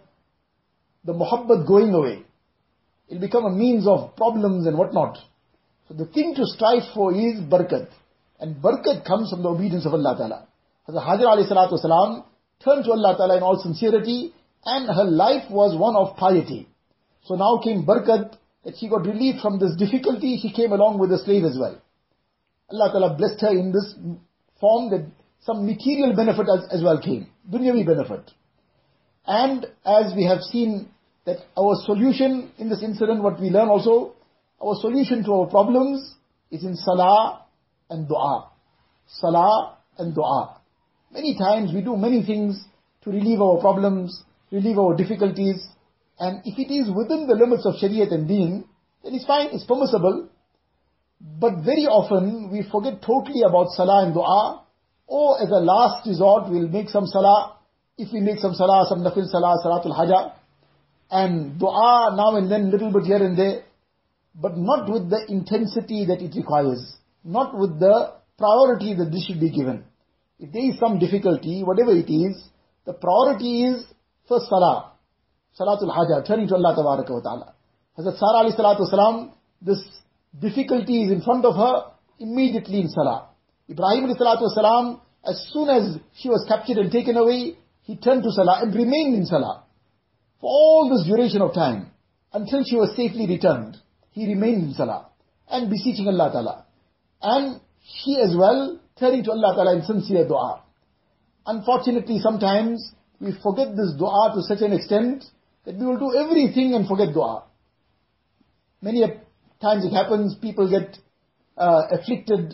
the 1.08 1.14
muhabbat 1.14 1.66
going 1.66 1.94
away. 1.94 2.24
It'll 3.08 3.22
become 3.22 3.46
a 3.46 3.52
means 3.52 3.88
of 3.88 4.16
problems 4.18 4.68
and 4.68 4.78
whatnot. 4.78 5.18
So 5.88 5.94
the 5.94 6.06
thing 6.06 6.36
to 6.36 6.46
strive 6.46 6.84
for 6.94 7.14
is 7.14 7.40
barakat. 7.40 7.88
And 8.40 8.58
barakat 8.58 9.06
comes 9.06 9.32
from 9.32 9.42
the 9.42 9.50
obedience 9.50 9.86
of 9.86 9.94
Allah 9.94 10.16
Ta'ala. 10.18 10.48
Hazrat 10.88 11.08
Hajar 11.08 11.28
alayhi 11.34 11.52
salatu 11.52 11.80
wasalam 11.80 12.26
turned 12.64 12.84
to 12.84 12.92
Allah 12.92 13.16
Ta'ala 13.18 13.38
in 13.38 13.44
all 13.44 13.58
sincerity 13.58 14.34
and 14.66 14.94
her 14.94 15.06
life 15.06 15.50
was 15.50 15.80
one 15.80 15.96
of 15.96 16.18
piety. 16.18 16.68
So 17.24 17.36
now 17.36 17.62
came 17.64 17.86
barakat 17.86 18.36
that 18.66 18.76
she 18.78 18.90
got 18.90 19.06
relief 19.06 19.42
from 19.42 19.60
this 19.60 19.76
difficulty. 19.78 20.38
She 20.42 20.52
came 20.52 20.74
along 20.74 21.00
with 21.00 21.12
a 21.14 21.20
slave 21.24 21.46
as 21.46 21.58
well. 21.58 21.82
Allah 22.70 22.92
Ta'ala 22.92 23.16
blessed 23.18 23.40
her 23.42 23.52
in 23.52 23.72
this 23.72 23.96
form 24.60 24.92
that 24.92 25.08
some 25.40 25.66
material 25.66 26.14
benefit 26.14 26.48
as, 26.54 26.68
as 26.70 26.84
well 26.84 27.02
came. 27.02 27.28
Dunyavi 27.50 27.86
benefit. 27.86 28.30
And 29.26 29.66
as 29.86 30.14
we 30.16 30.26
have 30.26 30.42
seen 30.42 30.90
that 31.28 31.44
our 31.60 31.76
solution 31.84 32.52
in 32.58 32.70
this 32.70 32.82
incident, 32.82 33.22
what 33.22 33.40
we 33.40 33.50
learn 33.50 33.68
also, 33.68 34.16
our 34.64 34.76
solution 34.80 35.26
to 35.26 35.32
our 35.34 35.48
problems 35.48 36.16
is 36.50 36.64
in 36.64 36.74
salah 36.76 37.44
and 37.90 38.08
dua. 38.08 38.50
Salah 39.08 39.78
and 39.98 40.16
dua. 40.16 40.62
Many 41.12 41.38
times 41.38 41.74
we 41.74 41.82
do 41.82 41.98
many 41.98 42.26
things 42.26 42.64
to 43.04 43.10
relieve 43.12 43.42
our 43.42 43.60
problems, 43.60 44.24
relieve 44.52 44.80
our 44.80 44.96
difficulties, 44.96 45.68
and 46.18 46.42
if 46.46 46.58
it 46.58 46.74
is 46.74 46.88
within 46.96 47.28
the 47.28 47.36
limits 47.36 47.66
of 47.66 47.76
Shariat 47.76 48.14
and 48.14 48.26
Deen, 48.26 48.64
then 49.04 49.14
it's 49.14 49.26
fine, 49.26 49.50
it's 49.52 49.66
permissible. 49.66 50.30
But 51.20 51.60
very 51.66 51.92
often 51.92 52.50
we 52.52 52.64
forget 52.72 53.02
totally 53.02 53.44
about 53.46 53.68
salah 53.76 54.06
and 54.06 54.14
dua, 54.14 54.64
or 55.08 55.44
as 55.44 55.50
a 55.50 55.60
last 55.60 56.08
resort 56.08 56.50
we'll 56.50 56.70
make 56.70 56.88
some 56.88 57.06
salah, 57.06 57.58
if 57.98 58.14
we 58.14 58.22
make 58.22 58.40
some 58.40 58.54
salah, 58.54 58.86
some 58.88 59.04
nafil 59.04 59.28
salah, 59.28 59.58
salatul 59.60 59.96
hajah, 59.96 60.38
and 61.10 61.60
dua 61.60 62.14
now 62.16 62.36
and 62.36 62.52
then, 62.52 62.72
little 62.72 62.92
bit 62.92 63.04
here 63.04 63.24
and 63.24 63.38
there, 63.38 63.64
but 64.36 64.58
not 64.58 64.90
with 64.92 65.10
the 65.10 65.26
intensity 65.30 66.06
that 66.06 66.22
it 66.22 66.36
requires, 66.36 66.96
not 67.24 67.58
with 67.58 67.80
the 67.80 68.14
priority 68.38 68.94
that 68.94 69.12
this 69.12 69.26
should 69.26 69.40
be 69.40 69.50
given. 69.50 69.84
If 70.40 70.52
there 70.52 70.70
is 70.70 70.80
some 70.80 71.00
difficulty, 71.00 71.64
whatever 71.64 71.92
it 71.92 72.12
is, 72.12 72.44
the 72.86 72.94
priority 72.94 73.64
is 73.64 73.86
first 74.28 74.48
salah. 74.50 74.94
Salatul 75.60 75.92
Haja, 75.94 76.24
turning 76.28 76.48
to 76.50 76.56
Allah 76.56 76.76
Tabaraka 76.78 77.10
wa 77.10 77.22
Ta'ala. 77.22 77.54
Hazrat 77.98 78.18
Sarah 78.20 78.46
alayhi 78.46 78.56
salatu 78.56 78.82
wasalam, 78.82 79.32
this 79.60 79.84
difficulty 80.40 81.04
is 81.04 81.12
in 81.12 81.22
front 81.22 81.46
of 81.46 81.56
her, 81.56 81.92
immediately 82.20 82.82
in 82.82 82.90
salah. 82.90 83.30
Ibrahim 83.68 84.06
alayhi 84.06 84.20
salatu 84.20 84.44
wasalam, 84.56 85.02
as 85.26 85.50
soon 85.52 85.70
as 85.70 85.98
she 86.20 86.30
was 86.30 86.46
captured 86.48 86.78
and 86.78 86.92
taken 86.92 87.18
away, 87.18 87.58
he 87.82 87.96
turned 87.96 88.22
to 88.22 88.32
salah 88.32 88.60
and 88.62 88.76
remained 88.76 89.16
in 89.16 89.26
salah. 89.26 89.64
For 90.40 90.50
all 90.50 90.90
this 90.90 91.08
duration 91.08 91.42
of 91.42 91.54
time, 91.54 91.92
until 92.34 92.64
she 92.64 92.76
was 92.76 92.96
safely 92.96 93.28
returned, 93.28 93.78
he 94.12 94.28
remained 94.28 94.64
in 94.64 94.74
salah 94.74 95.10
and 95.50 95.70
beseeching 95.70 96.08
Allah 96.08 96.32
Ta'ala. 96.32 96.66
And 97.22 97.62
she 97.84 98.20
as 98.22 98.36
well 98.38 98.80
turning 99.00 99.24
to 99.24 99.32
Allah 99.32 99.56
Ta'ala 99.56 99.76
in 99.78 99.84
sincere 99.84 100.28
dua. 100.28 100.64
Unfortunately, 101.46 102.20
sometimes 102.20 102.92
we 103.20 103.32
forget 103.42 103.70
this 103.76 103.94
dua 103.98 104.34
to 104.36 104.42
such 104.44 104.62
an 104.62 104.74
extent 104.74 105.24
that 105.66 105.76
we 105.76 105.86
will 105.86 105.98
do 105.98 106.18
everything 106.18 106.74
and 106.74 106.88
forget 106.88 107.14
dua. 107.14 107.44
Many 108.82 109.02
times 109.62 109.86
it 109.86 109.92
happens, 109.92 110.36
people 110.36 110.70
get 110.70 110.98
uh, 111.58 111.84
afflicted, 111.92 112.54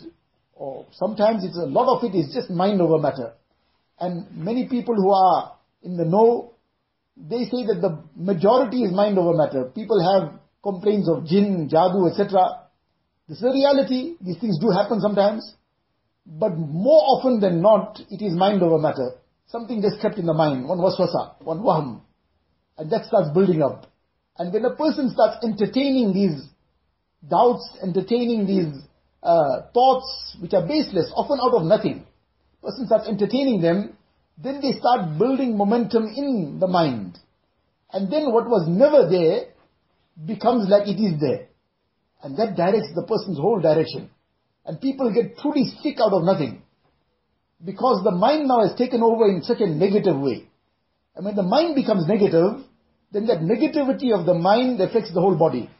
or 0.54 0.86
sometimes 0.92 1.44
it's 1.44 1.58
a 1.58 1.66
lot 1.66 1.96
of 1.96 2.04
it 2.04 2.16
is 2.16 2.32
just 2.32 2.48
mind 2.48 2.80
over 2.80 2.98
matter. 2.98 3.34
And 4.00 4.26
many 4.34 4.68
people 4.68 4.94
who 4.94 5.12
are 5.12 5.56
in 5.82 5.96
the 5.96 6.04
know, 6.04 6.53
they 7.16 7.44
say 7.44 7.66
that 7.66 7.80
the 7.80 8.02
majority 8.16 8.82
is 8.82 8.92
mind 8.92 9.18
over 9.18 9.36
matter. 9.36 9.70
People 9.74 10.02
have 10.02 10.40
complaints 10.62 11.08
of 11.08 11.26
jinn, 11.26 11.68
jadoo, 11.72 12.10
etc. 12.10 12.68
This 13.28 13.38
is 13.38 13.44
a 13.44 13.52
reality. 13.52 14.16
These 14.20 14.38
things 14.38 14.58
do 14.58 14.70
happen 14.70 15.00
sometimes. 15.00 15.54
But 16.26 16.56
more 16.56 17.02
often 17.16 17.40
than 17.40 17.60
not, 17.60 18.00
it 18.10 18.24
is 18.24 18.32
mind 18.32 18.62
over 18.62 18.78
matter. 18.78 19.12
Something 19.46 19.82
just 19.82 20.00
kept 20.00 20.18
in 20.18 20.26
the 20.26 20.32
mind, 20.32 20.66
one 20.66 20.78
waswasa, 20.78 21.42
one 21.42 21.60
waham. 21.60 22.00
And 22.78 22.90
that 22.90 23.04
starts 23.04 23.30
building 23.32 23.62
up. 23.62 23.86
And 24.38 24.52
when 24.52 24.64
a 24.64 24.74
person 24.74 25.10
starts 25.10 25.44
entertaining 25.44 26.12
these 26.12 26.48
doubts, 27.28 27.78
entertaining 27.82 28.46
these 28.46 28.82
uh, 29.22 29.62
thoughts 29.72 30.36
which 30.40 30.54
are 30.54 30.66
baseless, 30.66 31.12
often 31.14 31.38
out 31.40 31.54
of 31.54 31.62
nothing, 31.64 32.04
person 32.62 32.86
starts 32.86 33.06
entertaining 33.06 33.60
them, 33.60 33.96
then 34.36 34.60
they 34.60 34.72
start 34.78 35.18
building 35.18 35.56
momentum 35.56 36.06
in 36.06 36.58
the 36.60 36.66
mind. 36.66 37.18
And 37.92 38.10
then 38.12 38.32
what 38.32 38.48
was 38.48 38.66
never 38.68 39.08
there 39.08 39.54
becomes 40.26 40.68
like 40.68 40.88
it 40.88 41.00
is 41.00 41.20
there. 41.20 41.48
And 42.22 42.36
that 42.38 42.56
directs 42.56 42.92
the 42.94 43.06
person's 43.06 43.38
whole 43.38 43.60
direction. 43.60 44.10
And 44.64 44.80
people 44.80 45.12
get 45.12 45.38
truly 45.38 45.70
sick 45.82 45.98
out 46.00 46.12
of 46.12 46.24
nothing. 46.24 46.62
Because 47.64 48.02
the 48.02 48.10
mind 48.10 48.48
now 48.48 48.66
has 48.66 48.76
taken 48.76 49.02
over 49.02 49.28
in 49.28 49.42
such 49.42 49.60
a 49.60 49.66
negative 49.66 50.18
way. 50.18 50.48
And 51.14 51.24
when 51.24 51.36
the 51.36 51.42
mind 51.42 51.76
becomes 51.76 52.08
negative, 52.08 52.64
then 53.12 53.26
that 53.26 53.38
negativity 53.38 54.12
of 54.12 54.26
the 54.26 54.34
mind 54.34 54.80
affects 54.80 55.12
the 55.14 55.20
whole 55.20 55.36
body. 55.36 55.70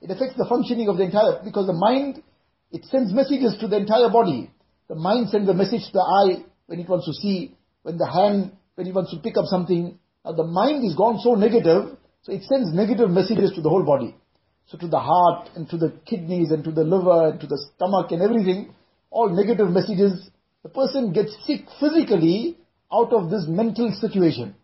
It 0.00 0.10
affects 0.10 0.36
the 0.36 0.46
functioning 0.48 0.88
of 0.88 0.96
the 0.96 1.04
entire, 1.04 1.42
because 1.44 1.66
the 1.66 1.74
mind, 1.74 2.22
it 2.70 2.84
sends 2.86 3.12
messages 3.12 3.56
to 3.60 3.68
the 3.68 3.76
entire 3.76 4.08
body. 4.08 4.50
The 4.88 4.94
mind 4.94 5.28
sends 5.30 5.48
a 5.48 5.54
message 5.54 5.84
to 5.86 5.92
the 5.92 6.00
eye 6.00 6.44
when 6.66 6.80
it 6.80 6.88
wants 6.88 7.06
to 7.06 7.12
see, 7.12 7.55
when 7.86 7.98
the 7.98 8.10
hand, 8.10 8.50
when 8.74 8.84
he 8.84 8.92
wants 8.92 9.12
to 9.12 9.18
pick 9.18 9.36
up 9.38 9.44
something. 9.46 9.96
Now 10.24 10.32
the 10.32 10.42
mind 10.42 10.84
is 10.84 10.96
gone 10.96 11.20
so 11.22 11.34
negative, 11.34 11.96
so 12.22 12.32
it 12.32 12.42
sends 12.42 12.74
negative 12.74 13.08
messages 13.10 13.52
to 13.52 13.60
the 13.62 13.68
whole 13.68 13.84
body. 13.84 14.16
So 14.66 14.76
to 14.78 14.88
the 14.88 14.98
heart 14.98 15.50
and 15.54 15.70
to 15.70 15.76
the 15.76 15.92
kidneys 16.04 16.50
and 16.50 16.64
to 16.64 16.72
the 16.72 16.82
liver 16.82 17.30
and 17.30 17.40
to 17.40 17.46
the 17.46 17.64
stomach 17.68 18.10
and 18.10 18.22
everything, 18.22 18.74
all 19.10 19.28
negative 19.28 19.70
messages, 19.70 20.30
the 20.64 20.68
person 20.68 21.12
gets 21.12 21.30
sick 21.46 21.60
physically 21.78 22.58
out 22.92 23.12
of 23.12 23.30
this 23.30 23.44
mental 23.46 23.92
situation. 23.92 24.56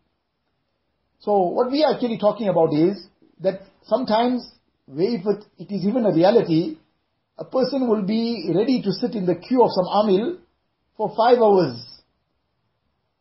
So 1.20 1.46
what 1.46 1.70
we 1.70 1.85
are 1.85 1.94
actually 1.94 2.18
talking 2.18 2.48
about 2.48 2.74
is 2.74 3.06
that 3.38 3.61
sometimes, 3.85 4.50
if 4.88 5.24
it 5.58 5.72
is 5.72 5.87
even 5.87 6.06
a 6.06 6.12
reality, 6.12 6.78
a 7.38 7.44
person 7.44 7.88
will 7.88 8.02
be 8.02 8.50
ready 8.52 8.82
to 8.82 8.90
sit 8.90 9.14
in 9.14 9.26
the 9.26 9.37
queue 9.37 9.62
of 9.62 9.70
some 9.70 9.87
amil 9.87 10.38
for 10.96 11.14
five 11.16 11.38
hours. 11.38 11.91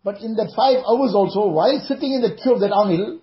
But 0.04 0.22
in 0.22 0.36
that 0.36 0.54
five 0.56 0.78
hours 0.78 1.14
also, 1.14 1.48
while 1.48 1.80
sitting 1.88 2.14
in 2.14 2.22
the 2.22 2.36
queue 2.36 2.54
of 2.54 2.62
that 2.62 2.72
amil, 2.72 3.20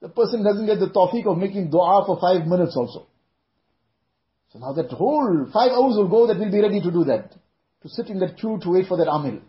the 0.00 0.08
person 0.08 0.42
doesn't 0.42 0.66
get 0.66 0.80
the 0.80 0.88
tawfiq 0.88 1.26
of 1.30 1.38
making 1.38 1.70
dua 1.70 2.04
for 2.06 2.18
five 2.20 2.46
minutes 2.46 2.74
also. 2.76 3.06
So 4.52 4.58
now 4.58 4.72
that 4.72 4.90
whole 4.90 5.46
five 5.52 5.72
hours 5.72 5.96
will 5.96 6.08
go 6.08 6.26
that 6.26 6.38
we'll 6.38 6.50
be 6.50 6.60
ready 6.60 6.80
to 6.80 6.90
do 6.90 7.04
that. 7.04 7.32
To 7.82 7.88
sit 7.88 8.08
in 8.08 8.18
that 8.20 8.38
queue 8.38 8.58
to 8.62 8.70
wait 8.70 8.86
for 8.86 8.96
that 8.96 9.08
amil. 9.08 9.40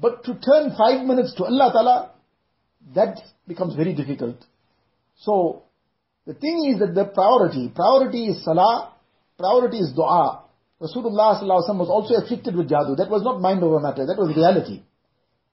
But 0.00 0.24
to 0.24 0.34
turn 0.34 0.74
five 0.76 1.04
minutes 1.04 1.34
to 1.36 1.44
Allah 1.44 1.70
Ta'ala, 1.72 2.10
that 2.94 3.20
becomes 3.46 3.74
very 3.74 3.94
difficult. 3.94 4.36
So, 5.18 5.62
the 6.26 6.34
thing 6.34 6.72
is 6.72 6.80
that 6.80 6.94
the 6.94 7.04
priority, 7.04 7.70
priority 7.74 8.26
is 8.26 8.44
salah, 8.44 8.92
priority 9.38 9.78
is 9.78 9.92
dua. 9.94 10.44
Rasulullah 10.80 11.40
was 11.42 11.88
also 11.88 12.14
afflicted 12.22 12.56
with 12.56 12.68
jadoo. 12.68 12.96
That 12.96 13.10
was 13.10 13.22
not 13.22 13.40
mind 13.40 13.62
over 13.62 13.78
matter, 13.80 14.06
that 14.06 14.18
was 14.18 14.34
reality. 14.34 14.82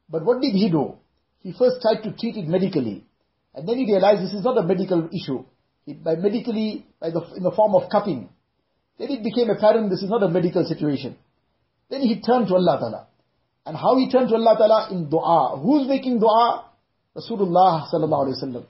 But 0.09 0.25
what 0.25 0.41
did 0.41 0.53
he 0.53 0.69
do? 0.69 0.95
He 1.41 1.53
first 1.53 1.81
tried 1.81 2.01
to 2.03 2.11
treat 2.11 2.35
it 2.35 2.47
medically. 2.47 3.05
And 3.53 3.67
then 3.67 3.77
he 3.77 3.85
realized 3.85 4.21
this 4.23 4.33
is 4.33 4.43
not 4.43 4.57
a 4.57 4.63
medical 4.63 5.09
issue. 5.13 5.45
By 6.03 6.15
medically, 6.15 6.85
by 6.99 7.09
the, 7.11 7.21
in 7.35 7.43
the 7.43 7.51
form 7.51 7.75
of 7.75 7.89
cupping. 7.89 8.29
Then 8.97 9.11
it 9.11 9.23
became 9.23 9.49
apparent 9.49 9.89
this 9.89 10.03
is 10.03 10.09
not 10.09 10.23
a 10.23 10.29
medical 10.29 10.65
situation. 10.65 11.17
Then 11.89 12.01
he 12.01 12.21
turned 12.21 12.47
to 12.47 12.55
Allah 12.55 12.77
Ta'ala. 12.79 13.07
And 13.65 13.75
how 13.75 13.97
he 13.97 14.11
turned 14.11 14.29
to 14.29 14.35
Allah 14.35 14.55
Ta'ala? 14.57 14.89
In 14.91 15.09
dua. 15.09 15.57
Who's 15.61 15.87
making 15.87 16.19
dua? 16.19 16.65
Rasulullah 17.15 17.87
Sallallahu 17.91 18.27
Alaihi 18.27 18.43
Wasallam. 18.43 18.65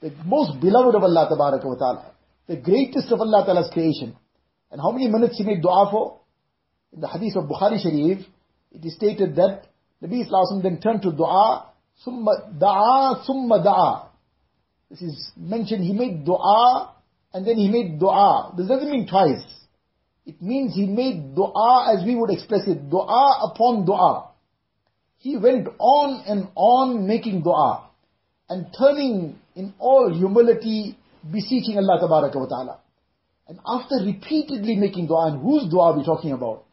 The 0.00 0.12
most 0.24 0.60
beloved 0.60 0.94
of 0.94 1.02
Allah 1.02 1.28
Ta'ala. 1.28 2.12
The 2.46 2.56
greatest 2.56 3.12
of 3.12 3.20
Allah 3.20 3.44
Ta'ala's 3.46 3.70
creation. 3.72 4.16
And 4.70 4.80
how 4.80 4.90
many 4.90 5.08
minutes 5.08 5.38
he 5.38 5.44
made 5.44 5.62
dua 5.62 5.88
for? 5.90 6.20
In 6.92 7.00
the 7.00 7.08
hadith 7.08 7.36
of 7.36 7.44
Bukhari 7.44 7.80
Sharif, 7.80 8.26
it 8.72 8.84
is 8.84 8.94
stated 8.94 9.36
that 9.36 9.66
Nabi 10.04 10.24
Islam 10.24 10.62
then 10.62 10.80
turned 10.80 11.02
to 11.02 11.12
dua, 11.12 11.70
summa 12.04 12.52
da'a, 12.60 13.24
summa 13.24 13.62
da'a. 13.64 14.08
This 14.90 15.00
is 15.00 15.32
mentioned, 15.36 15.82
he 15.82 15.94
made 15.94 16.26
dua, 16.26 16.94
and 17.32 17.46
then 17.46 17.56
he 17.56 17.68
made 17.68 17.98
dua. 17.98 18.52
This 18.56 18.68
doesn't 18.68 18.90
mean 18.90 19.08
twice. 19.08 19.42
It 20.26 20.42
means 20.42 20.74
he 20.74 20.86
made 20.86 21.34
dua 21.34 21.94
as 21.96 22.04
we 22.04 22.16
would 22.16 22.30
express 22.30 22.66
it, 22.66 22.90
dua 22.90 23.50
upon 23.50 23.86
dua. 23.86 24.30
He 25.18 25.38
went 25.38 25.68
on 25.78 26.22
and 26.26 26.48
on 26.54 27.06
making 27.06 27.42
dua 27.42 27.88
and 28.50 28.66
turning 28.78 29.38
in 29.54 29.72
all 29.78 30.12
humility, 30.12 30.98
beseeching 31.32 31.78
Allah 31.78 31.98
ta'ala. 31.98 32.80
And 33.48 33.58
after 33.66 33.96
repeatedly 34.04 34.76
making 34.76 35.06
dua, 35.06 35.32
and 35.32 35.40
whose 35.40 35.70
dua 35.70 35.92
are 35.92 35.96
we 35.96 36.04
talking 36.04 36.32
about? 36.32 36.64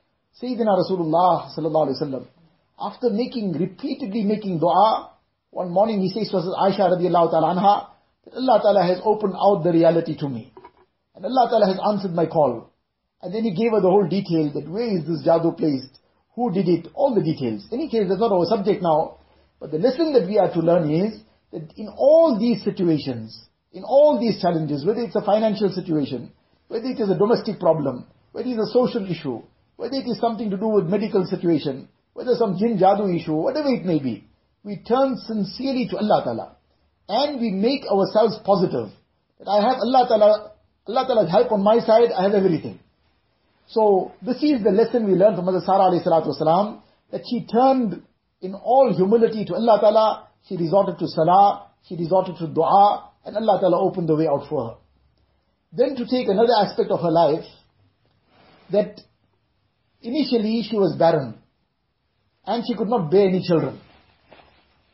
Sayyidina 0.41 0.77
Rasulullah 0.83 1.49
sallallahu 1.57 1.87
alayhi 1.87 2.01
wasallam. 2.01 2.27
After 2.81 3.11
making, 3.11 3.53
repeatedly 3.53 4.23
making 4.23 4.59
dua, 4.59 5.11
one 5.51 5.69
morning 5.69 6.01
he 6.01 6.09
says 6.09 6.29
to 6.31 6.37
Aisha 6.37 6.89
radiallahu 6.89 7.29
ta'ala 7.29 7.55
anha, 7.55 7.87
that 8.25 8.33
Allah 8.33 8.59
ta'ala 8.61 8.83
has 8.83 8.99
opened 9.03 9.35
out 9.35 9.63
the 9.63 9.71
reality 9.71 10.17
to 10.17 10.27
me. 10.27 10.51
And 11.15 11.23
Allah 11.23 11.47
ta'ala 11.49 11.67
has 11.67 11.79
answered 11.85 12.15
my 12.15 12.25
call. 12.25 12.71
And 13.21 13.33
then 13.35 13.43
he 13.43 13.53
gave 13.53 13.71
her 13.71 13.81
the 13.81 13.89
whole 13.89 14.07
detail 14.07 14.51
that 14.53 14.67
where 14.67 14.97
is 14.97 15.05
this 15.05 15.23
jadoo 15.23 15.55
placed, 15.55 15.99
who 16.35 16.51
did 16.51 16.67
it, 16.67 16.87
all 16.95 17.13
the 17.13 17.21
details. 17.21 17.67
Any 17.71 17.87
case, 17.87 18.07
that's 18.09 18.19
not 18.19 18.31
our 18.31 18.45
subject 18.45 18.81
now. 18.81 19.19
But 19.59 19.69
the 19.69 19.77
lesson 19.77 20.13
that 20.13 20.27
we 20.27 20.39
are 20.39 20.51
to 20.51 20.59
learn 20.59 20.89
is 20.89 21.19
that 21.51 21.71
in 21.77 21.87
all 21.95 22.39
these 22.39 22.63
situations, 22.63 23.45
in 23.73 23.83
all 23.83 24.19
these 24.19 24.41
challenges, 24.41 24.85
whether 24.85 25.01
it's 25.01 25.15
a 25.15 25.21
financial 25.21 25.69
situation, 25.69 26.31
whether 26.67 26.87
it 26.87 26.99
is 26.99 27.11
a 27.11 27.17
domestic 27.17 27.59
problem, 27.59 28.07
whether 28.31 28.47
it 28.47 28.53
is 28.53 28.69
a 28.69 28.73
social 28.73 29.05
issue, 29.05 29.43
whether 29.75 29.95
it 29.95 30.07
is 30.07 30.19
something 30.19 30.49
to 30.49 30.57
do 30.57 30.67
with 30.67 30.85
medical 30.85 31.25
situation, 31.25 31.87
whether 32.13 32.35
some 32.35 32.57
jinn 32.57 32.77
jadoo 32.77 33.15
issue, 33.15 33.33
whatever 33.33 33.69
it 33.69 33.85
may 33.85 33.99
be, 33.99 34.27
we 34.63 34.77
turn 34.77 35.17
sincerely 35.17 35.87
to 35.89 35.97
Allah 35.97 36.21
Ta'ala. 36.23 36.55
And 37.07 37.41
we 37.41 37.51
make 37.51 37.83
ourselves 37.85 38.37
positive. 38.45 38.89
That 39.39 39.49
I 39.49 39.61
have 39.67 39.77
Allah 39.77 40.05
Ta'ala, 40.07 40.51
Allah 40.87 41.07
Ta'ala's 41.07 41.31
help 41.31 41.51
on 41.51 41.63
my 41.63 41.79
side, 41.79 42.11
I 42.11 42.23
have 42.23 42.33
everything. 42.33 42.79
So, 43.67 44.11
this 44.21 44.37
is 44.43 44.63
the 44.63 44.71
lesson 44.71 45.05
we 45.05 45.13
learn 45.13 45.35
from 45.35 45.45
Mother 45.45 45.61
Sarah 45.65 45.89
alayhi 45.89 46.05
salatu 46.05 46.37
wasalam, 46.37 46.81
that 47.11 47.21
she 47.29 47.45
turned 47.45 48.03
in 48.41 48.53
all 48.53 48.93
humility 48.93 49.45
to 49.45 49.55
Allah 49.55 49.79
Ta'ala, 49.79 50.27
she 50.47 50.57
resorted 50.57 50.99
to 50.99 51.07
salah, 51.07 51.67
she 51.87 51.95
resorted 51.95 52.37
to 52.37 52.47
dua, 52.47 53.09
and 53.25 53.35
Allah 53.35 53.59
Ta'ala 53.59 53.79
opened 53.79 54.09
the 54.09 54.15
way 54.15 54.27
out 54.27 54.47
for 54.49 54.69
her. 54.69 54.75
Then 55.73 55.95
to 55.95 56.05
take 56.05 56.27
another 56.27 56.53
aspect 56.57 56.91
of 56.91 57.01
her 57.01 57.11
life, 57.11 57.45
that 58.71 58.99
initially 60.01 60.63
she 60.69 60.75
was 60.75 60.95
barren 60.97 61.40
and 62.46 62.64
she 62.66 62.74
could 62.74 62.88
not 62.88 63.10
bear 63.10 63.28
any 63.28 63.42
children. 63.46 63.80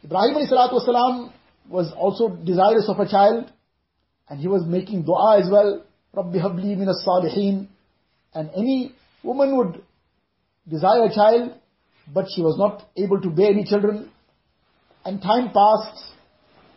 Ibrahim 0.05 0.35
والسلام, 0.35 1.33
was 1.69 1.93
also 1.97 2.29
desirous 2.29 2.89
of 2.89 2.99
a 2.99 3.09
child 3.09 3.53
and 4.29 4.41
he 4.41 4.49
was 4.49 4.65
making 4.67 5.03
dua 5.03 5.41
as 5.41 5.51
well. 5.51 5.85
Rabbi 6.15 6.39
habli 6.39 6.77
min 6.77 6.89
as-salihin. 6.89 7.69
And 8.35 8.51
any 8.57 8.95
woman 9.23 9.57
would 9.59 9.83
desire 10.69 11.05
a 11.05 11.15
child, 11.15 11.53
but 12.13 12.27
she 12.35 12.41
was 12.41 12.57
not 12.59 12.89
able 12.97 13.21
to 13.21 13.29
bear 13.29 13.51
any 13.51 13.65
children. 13.65 14.11
And 15.05 15.21
time 15.21 15.51
passed, 15.53 16.15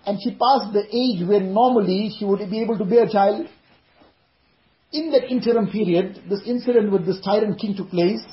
and 0.06 0.20
she 0.22 0.32
passed 0.32 0.74
the 0.74 0.84
age 0.92 1.28
where 1.28 1.40
normally 1.40 2.12
she 2.18 2.26
would 2.26 2.40
be 2.50 2.62
able 2.62 2.78
to 2.78 2.86
bear 2.86 3.04
a 3.06 3.12
child. 3.12 3.48
In 4.92 5.12
that 5.12 5.32
interim 5.32 5.68
period, 5.68 6.24
this 6.30 6.42
incident 6.46 6.92
with 6.92 7.06
this 7.06 7.22
tyrant 7.24 7.60
king 7.60 7.76
took 7.76 7.90
place, 7.90 8.24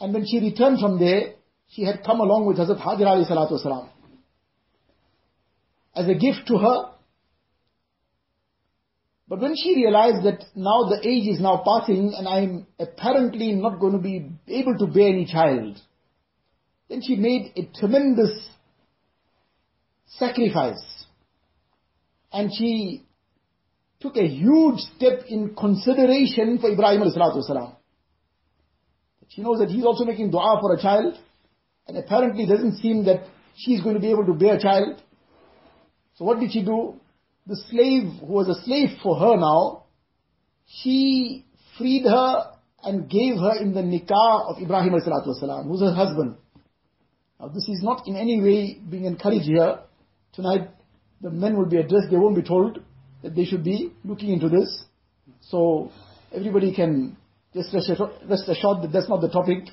and 0.00 0.12
when 0.12 0.26
she 0.26 0.38
returned 0.40 0.80
from 0.80 0.98
there, 0.98 1.34
she 1.69 1.83
had 1.83 2.03
come 2.05 2.19
along 2.19 2.45
with 2.45 2.57
Hazrat 2.57 2.79
Hajar 2.79 3.05
alayhi 3.05 3.29
salatu 3.29 3.53
wasalam. 3.53 3.89
As 5.95 6.07
a 6.07 6.13
gift 6.13 6.47
to 6.47 6.57
her, 6.57 6.91
but 9.27 9.39
when 9.39 9.55
she 9.55 9.75
realized 9.75 10.23
that 10.25 10.43
now 10.55 10.83
the 10.83 10.99
age 11.03 11.27
is 11.27 11.39
now 11.39 11.63
passing 11.65 12.13
and 12.15 12.27
I'm 12.27 12.67
apparently 12.79 13.53
not 13.53 13.79
going 13.79 13.93
to 13.93 13.99
be 13.99 14.29
able 14.47 14.77
to 14.77 14.87
bear 14.87 15.09
any 15.09 15.25
child, 15.25 15.81
then 16.89 17.01
she 17.01 17.15
made 17.15 17.51
a 17.55 17.79
tremendous 17.79 18.47
sacrifice. 20.05 20.83
And 22.31 22.51
she 22.55 23.03
took 23.99 24.17
a 24.17 24.27
huge 24.27 24.79
step 24.95 25.21
in 25.27 25.55
consideration 25.55 26.59
for 26.59 26.69
Ibrahim 26.69 27.01
as-salatu 27.03 27.75
She 29.29 29.41
knows 29.41 29.59
that 29.59 29.69
he's 29.69 29.85
also 29.85 30.05
making 30.05 30.29
dua 30.29 30.59
for 30.61 30.75
a 30.75 30.81
child, 30.81 31.17
and 31.86 31.96
apparently 31.96 32.44
it 32.44 32.48
doesn't 32.48 32.78
seem 32.78 33.04
that 33.04 33.24
she's 33.56 33.80
going 33.82 33.94
to 33.94 34.00
be 34.00 34.10
able 34.10 34.26
to 34.26 34.34
bear 34.34 34.54
a 34.54 34.60
child. 34.60 35.02
So 36.14 36.24
what 36.24 36.40
did 36.40 36.52
she 36.52 36.64
do? 36.64 37.00
the 37.50 37.56
slave 37.68 38.04
who 38.20 38.32
was 38.32 38.48
a 38.48 38.62
slave 38.64 38.90
for 39.02 39.18
her 39.18 39.36
now, 39.36 39.84
she 40.66 41.44
freed 41.76 42.04
her 42.04 42.52
and 42.82 43.10
gave 43.10 43.34
her 43.36 43.60
in 43.60 43.74
the 43.74 43.80
nikah 43.80 44.50
of 44.50 44.62
Ibrahim 44.62 44.92
والسلام, 44.92 45.66
who's 45.66 45.80
her 45.80 45.92
husband. 45.92 46.36
Now 47.40 47.48
this 47.48 47.68
is 47.68 47.82
not 47.82 48.06
in 48.06 48.16
any 48.16 48.40
way 48.40 48.80
being 48.88 49.04
encouraged 49.04 49.46
here. 49.46 49.80
Tonight 50.32 50.70
the 51.20 51.30
men 51.30 51.56
will 51.56 51.66
be 51.66 51.78
addressed, 51.78 52.10
they 52.10 52.16
won't 52.16 52.36
be 52.36 52.42
told 52.42 52.78
that 53.22 53.34
they 53.34 53.44
should 53.44 53.64
be 53.64 53.92
looking 54.04 54.30
into 54.30 54.48
this. 54.48 54.84
So 55.40 55.90
everybody 56.32 56.72
can 56.72 57.16
just 57.52 57.74
rest 57.74 58.48
assured 58.48 58.82
that 58.82 58.90
that's 58.92 59.08
not 59.08 59.20
the 59.20 59.28
topic. 59.28 59.64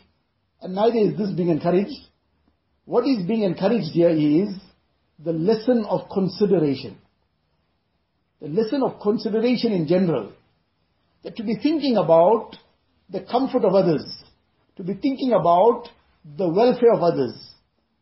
And 0.62 0.74
neither 0.74 0.98
is 0.98 1.18
this 1.18 1.30
being 1.32 1.50
encouraged. 1.50 2.08
What 2.84 3.06
is 3.06 3.26
being 3.26 3.42
encouraged 3.42 3.92
here 3.92 4.10
is 4.10 4.54
the 5.22 5.32
lesson 5.32 5.84
of 5.88 6.08
consideration 6.10 6.98
the 8.42 8.48
lesson 8.48 8.82
of 8.82 9.00
consideration 9.00 9.72
in 9.72 9.86
general. 9.86 10.32
That 11.22 11.36
to 11.36 11.44
be 11.44 11.54
thinking 11.62 11.96
about 11.96 12.56
the 13.08 13.20
comfort 13.20 13.64
of 13.64 13.74
others, 13.74 14.04
to 14.76 14.82
be 14.82 14.94
thinking 14.94 15.32
about 15.32 15.88
the 16.36 16.48
welfare 16.48 16.92
of 16.92 17.02
others, 17.02 17.34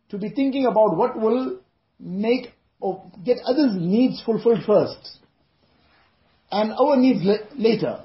to 0.08 0.16
be 0.16 0.30
thinking 0.30 0.64
about 0.64 0.96
what 0.96 1.20
will 1.20 1.60
make 1.98 2.52
or 2.80 3.04
get 3.22 3.36
others' 3.44 3.74
needs 3.76 4.22
fulfilled 4.22 4.60
first, 4.66 5.18
and 6.50 6.72
our 6.72 6.96
needs 6.96 7.20
later. 7.56 8.02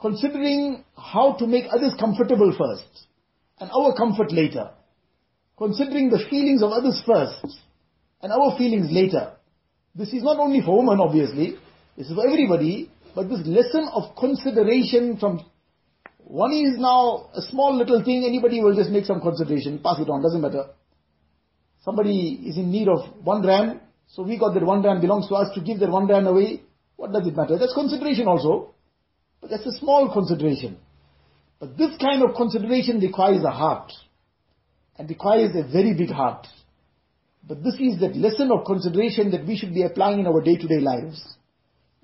Considering 0.00 0.82
how 0.96 1.34
to 1.34 1.46
make 1.46 1.64
others 1.70 1.92
comfortable 2.00 2.54
first, 2.56 3.05
and 3.58 3.70
our 3.70 3.94
comfort 3.96 4.32
later. 4.32 4.70
Considering 5.56 6.10
the 6.10 6.24
feelings 6.28 6.62
of 6.62 6.70
others 6.70 7.02
first, 7.06 7.58
and 8.22 8.32
our 8.32 8.56
feelings 8.58 8.88
later. 8.90 9.32
This 9.94 10.12
is 10.12 10.22
not 10.22 10.38
only 10.38 10.60
for 10.60 10.78
women, 10.78 11.00
obviously. 11.00 11.56
This 11.96 12.08
is 12.08 12.14
for 12.14 12.26
everybody. 12.26 12.90
But 13.14 13.28
this 13.28 13.46
lesson 13.46 13.88
of 13.92 14.14
consideration 14.16 15.16
from 15.16 15.44
one 16.18 16.52
is 16.52 16.76
now 16.76 17.30
a 17.34 17.40
small 17.40 17.74
little 17.76 18.04
thing, 18.04 18.24
anybody 18.26 18.60
will 18.60 18.74
just 18.74 18.90
make 18.90 19.04
some 19.04 19.20
consideration, 19.20 19.78
pass 19.78 20.00
it 20.00 20.10
on, 20.10 20.22
doesn't 20.22 20.40
matter. 20.40 20.66
Somebody 21.84 22.42
is 22.44 22.56
in 22.56 22.70
need 22.72 22.88
of 22.88 23.24
one 23.24 23.46
rand, 23.46 23.80
so 24.08 24.24
we 24.24 24.36
got 24.36 24.54
that 24.54 24.64
one 24.64 24.82
rand 24.82 25.00
belongs 25.00 25.28
to 25.28 25.36
us 25.36 25.54
to 25.54 25.60
give 25.60 25.78
that 25.78 25.88
one 25.88 26.08
rand 26.08 26.26
away. 26.26 26.62
What 26.96 27.12
does 27.12 27.26
it 27.26 27.36
matter? 27.36 27.56
That's 27.56 27.74
consideration 27.74 28.26
also. 28.26 28.74
But 29.40 29.50
that's 29.50 29.66
a 29.66 29.78
small 29.78 30.12
consideration. 30.12 30.78
But 31.58 31.78
this 31.78 31.96
kind 31.98 32.22
of 32.22 32.36
consideration 32.36 33.00
requires 33.00 33.42
a 33.44 33.50
heart. 33.50 33.92
And 34.98 35.08
requires 35.08 35.50
a 35.54 35.70
very 35.70 35.94
big 35.94 36.10
heart. 36.10 36.46
But 37.46 37.62
this 37.62 37.74
is 37.74 38.00
that 38.00 38.16
lesson 38.16 38.50
of 38.50 38.64
consideration 38.64 39.30
that 39.30 39.46
we 39.46 39.56
should 39.56 39.72
be 39.72 39.82
applying 39.82 40.20
in 40.20 40.26
our 40.26 40.40
day-to-day 40.40 40.80
lives. 40.80 41.36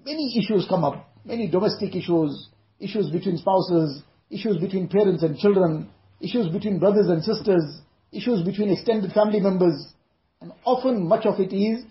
Many 0.04 0.38
issues 0.38 0.66
come 0.68 0.84
up, 0.84 1.10
many 1.24 1.48
domestic 1.48 1.94
issues, 1.96 2.48
issues 2.78 3.10
between 3.10 3.38
spouses, 3.38 4.02
issues 4.30 4.58
between 4.58 4.88
parents 4.88 5.22
and 5.22 5.36
children, 5.38 5.90
issues 6.20 6.48
between 6.48 6.78
brothers 6.78 7.08
and 7.08 7.22
sisters, 7.22 7.80
issues 8.12 8.42
between 8.44 8.70
extended 8.70 9.12
family 9.12 9.40
members. 9.40 9.92
And 10.40 10.52
often 10.64 11.06
much 11.06 11.26
of 11.26 11.40
it 11.40 11.52
is 11.52 11.84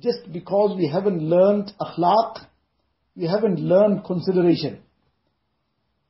just 0.00 0.30
because 0.32 0.76
we 0.76 0.88
haven't 0.88 1.22
learned 1.22 1.72
akhlaq, 1.80 2.46
we 3.16 3.26
haven't 3.26 3.58
learned 3.58 4.04
consideration. 4.04 4.80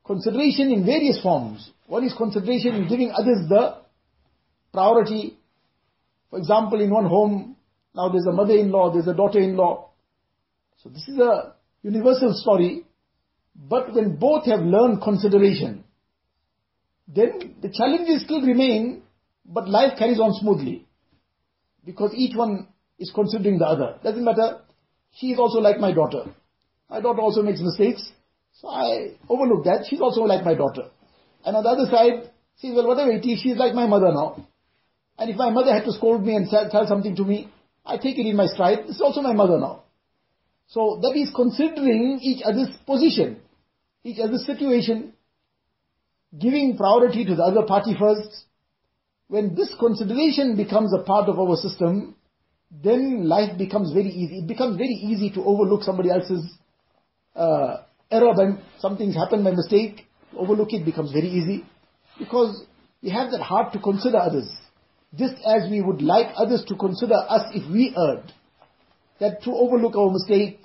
Consideration 0.09 0.73
in 0.73 0.87
various 0.87 1.21
forms. 1.23 1.71
One 1.87 2.03
is 2.03 2.15
consideration 2.17 2.75
in 2.75 2.89
giving 2.89 3.13
others 3.13 3.47
the 3.47 3.77
priority, 4.73 5.37
for 6.31 6.39
example, 6.39 6.81
in 6.81 6.89
one 6.89 7.05
home, 7.05 7.57
now 7.95 8.09
there's 8.09 8.25
a 8.27 8.33
mother-in-law, 8.33 8.95
there's 8.95 9.07
a 9.07 9.13
daughter-in-law. 9.13 9.91
So 10.79 10.89
this 10.89 11.07
is 11.09 11.19
a 11.19 11.53
universal 11.83 12.33
story. 12.33 12.87
But 13.55 13.95
when 13.95 14.17
both 14.17 14.47
have 14.47 14.61
learned 14.61 15.03
consideration, 15.03 15.85
then 17.07 17.57
the 17.61 17.69
challenges 17.69 18.23
still 18.23 18.41
remain, 18.41 19.03
but 19.45 19.69
life 19.69 19.99
carries 19.99 20.21
on 20.21 20.33
smoothly. 20.41 20.87
Because 21.85 22.15
each 22.15 22.35
one 22.35 22.69
is 22.99 23.13
considering 23.15 23.59
the 23.59 23.67
other. 23.67 23.99
Doesn't 24.03 24.25
matter. 24.25 24.61
She 25.13 25.33
is 25.33 25.39
also 25.39 25.59
like 25.59 25.79
my 25.79 25.93
daughter. 25.93 26.33
My 26.89 27.03
daughter 27.03 27.21
also 27.21 27.43
makes 27.43 27.61
mistakes. 27.61 28.11
So 28.61 28.69
I 28.69 29.15
overlook 29.29 29.65
that. 29.65 29.87
She's 29.89 30.01
also 30.01 30.23
like 30.23 30.45
my 30.45 30.55
daughter. 30.55 30.91
And 31.45 31.57
on 31.57 31.63
the 31.63 31.71
other 31.71 31.91
side, 31.91 32.31
she's, 32.61 32.75
well, 32.75 32.89
whatever 32.89 33.13
it 33.13 33.25
is, 33.25 33.41
she's 33.41 33.57
like 33.57 33.73
my 33.73 33.87
mother 33.87 34.13
now. 34.13 34.47
And 35.17 35.31
if 35.31 35.37
my 35.37 35.51
mother 35.51 35.73
had 35.73 35.85
to 35.85 35.93
scold 35.93 36.25
me 36.25 36.35
and 36.35 36.49
tell, 36.49 36.87
something 36.87 37.15
to 37.17 37.25
me, 37.25 37.51
I 37.87 37.97
take 37.97 38.19
it 38.19 38.27
in 38.27 38.37
my 38.37 38.47
stride. 38.47 38.81
This 38.87 38.97
is 38.97 39.01
also 39.01 39.23
my 39.23 39.33
mother 39.33 39.59
now. 39.59 39.85
So 40.67 40.99
that 41.03 41.17
is 41.17 41.31
considering 41.35 42.19
each 42.21 42.43
other's 42.45 42.77
position, 42.85 43.41
each 44.05 44.19
other's 44.19 44.45
situation, 44.45 45.15
giving 46.39 46.77
priority 46.77 47.25
to 47.25 47.35
the 47.35 47.43
other 47.43 47.63
party 47.63 47.95
first. 47.99 48.45
When 49.29 49.55
this 49.55 49.73
consideration 49.79 50.57
becomes 50.57 50.93
a 50.93 51.03
part 51.03 51.29
of 51.29 51.39
our 51.39 51.57
system, 51.57 52.17
then 52.71 53.29
life 53.29 53.57
becomes 53.57 53.93
very 53.93 54.11
easy. 54.11 54.41
It 54.41 54.49
becomes 54.49 54.77
very 54.77 54.89
easy 54.89 55.31
to 55.31 55.45
overlook 55.45 55.83
somebody 55.83 56.11
else's 56.11 56.45
uh, 57.35 57.79
error 58.11 58.35
when 58.35 58.63
something's 58.79 59.15
happened 59.15 59.45
by 59.45 59.53
mistake. 59.53 60.07
Overlook 60.37 60.73
it 60.73 60.85
becomes 60.85 61.13
very 61.13 61.29
easy 61.29 61.65
because 62.19 62.65
we 63.03 63.11
have 63.11 63.31
that 63.31 63.41
heart 63.41 63.73
to 63.73 63.79
consider 63.79 64.19
others 64.19 64.51
just 65.17 65.35
as 65.47 65.71
we 65.71 65.81
would 65.81 66.03
like 66.03 66.29
others 66.37 66.65
to 66.69 66.77
consider 66.77 67.15
us 67.15 67.51
if 67.55 67.71
we 67.71 67.95
erred, 67.97 68.33
that 69.21 69.43
to 69.43 69.53
overlook 69.53 69.97
our 69.97 70.11
mistake, 70.11 70.61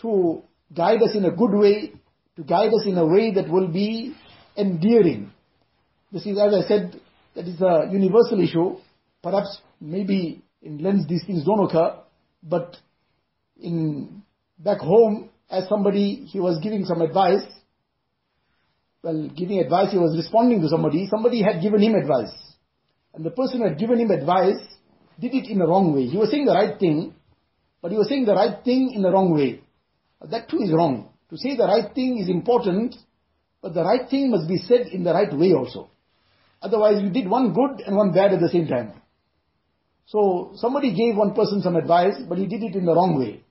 to 0.00 0.42
guide 0.74 1.02
us 1.02 1.14
in 1.14 1.24
a 1.24 1.30
good 1.30 1.52
way, 1.52 1.92
to 2.36 2.42
guide 2.42 2.72
us 2.72 2.86
in 2.86 2.96
a 2.96 3.06
way 3.06 3.32
that 3.34 3.48
will 3.48 3.68
be 3.68 4.14
endearing. 4.56 5.30
This 6.10 6.26
is, 6.26 6.38
as 6.38 6.54
I 6.54 6.66
said, 6.66 7.00
that 7.34 7.46
is 7.46 7.60
a 7.60 7.88
universal 7.90 8.40
issue. 8.40 8.78
Perhaps, 9.22 9.60
maybe 9.80 10.42
in 10.62 10.78
Lens 10.78 11.06
these 11.06 11.24
things 11.24 11.44
don't 11.44 11.64
occur, 11.64 11.96
but 12.42 12.76
in 13.60 14.22
back 14.58 14.78
home, 14.78 15.28
as 15.52 15.68
somebody, 15.68 16.24
he 16.26 16.40
was 16.40 16.58
giving 16.62 16.84
some 16.86 17.02
advice, 17.02 17.44
well, 19.02 19.28
giving 19.36 19.58
advice, 19.58 19.92
he 19.92 19.98
was 19.98 20.16
responding 20.16 20.62
to 20.62 20.68
somebody, 20.68 21.06
somebody 21.08 21.42
had 21.42 21.60
given 21.60 21.82
him 21.82 21.94
advice. 21.94 22.32
And 23.14 23.24
the 23.24 23.30
person 23.30 23.60
who 23.60 23.68
had 23.68 23.78
given 23.78 24.00
him 24.00 24.10
advice 24.10 24.60
did 25.20 25.34
it 25.34 25.50
in 25.50 25.58
the 25.58 25.66
wrong 25.66 25.94
way. 25.94 26.06
He 26.06 26.16
was 26.16 26.30
saying 26.30 26.46
the 26.46 26.54
right 26.54 26.78
thing, 26.78 27.14
but 27.82 27.90
he 27.90 27.98
was 27.98 28.08
saying 28.08 28.24
the 28.24 28.34
right 28.34 28.64
thing 28.64 28.92
in 28.94 29.02
the 29.02 29.10
wrong 29.10 29.34
way. 29.34 29.60
That 30.22 30.48
too 30.48 30.60
is 30.60 30.72
wrong. 30.72 31.10
To 31.30 31.36
say 31.36 31.56
the 31.56 31.66
right 31.66 31.92
thing 31.94 32.18
is 32.18 32.30
important, 32.30 32.94
but 33.60 33.74
the 33.74 33.84
right 33.84 34.08
thing 34.08 34.30
must 34.30 34.48
be 34.48 34.56
said 34.56 34.86
in 34.86 35.04
the 35.04 35.12
right 35.12 35.32
way 35.36 35.52
also. 35.52 35.90
Otherwise 36.62 37.02
you 37.02 37.10
did 37.10 37.28
one 37.28 37.52
good 37.52 37.84
and 37.86 37.96
one 37.96 38.12
bad 38.12 38.32
at 38.32 38.40
the 38.40 38.48
same 38.48 38.68
time. 38.68 38.92
So 40.06 40.52
somebody 40.54 40.94
gave 40.94 41.16
one 41.16 41.34
person 41.34 41.60
some 41.60 41.76
advice, 41.76 42.14
but 42.28 42.38
he 42.38 42.46
did 42.46 42.62
it 42.62 42.74
in 42.74 42.86
the 42.86 42.94
wrong 42.94 43.18
way. 43.18 43.41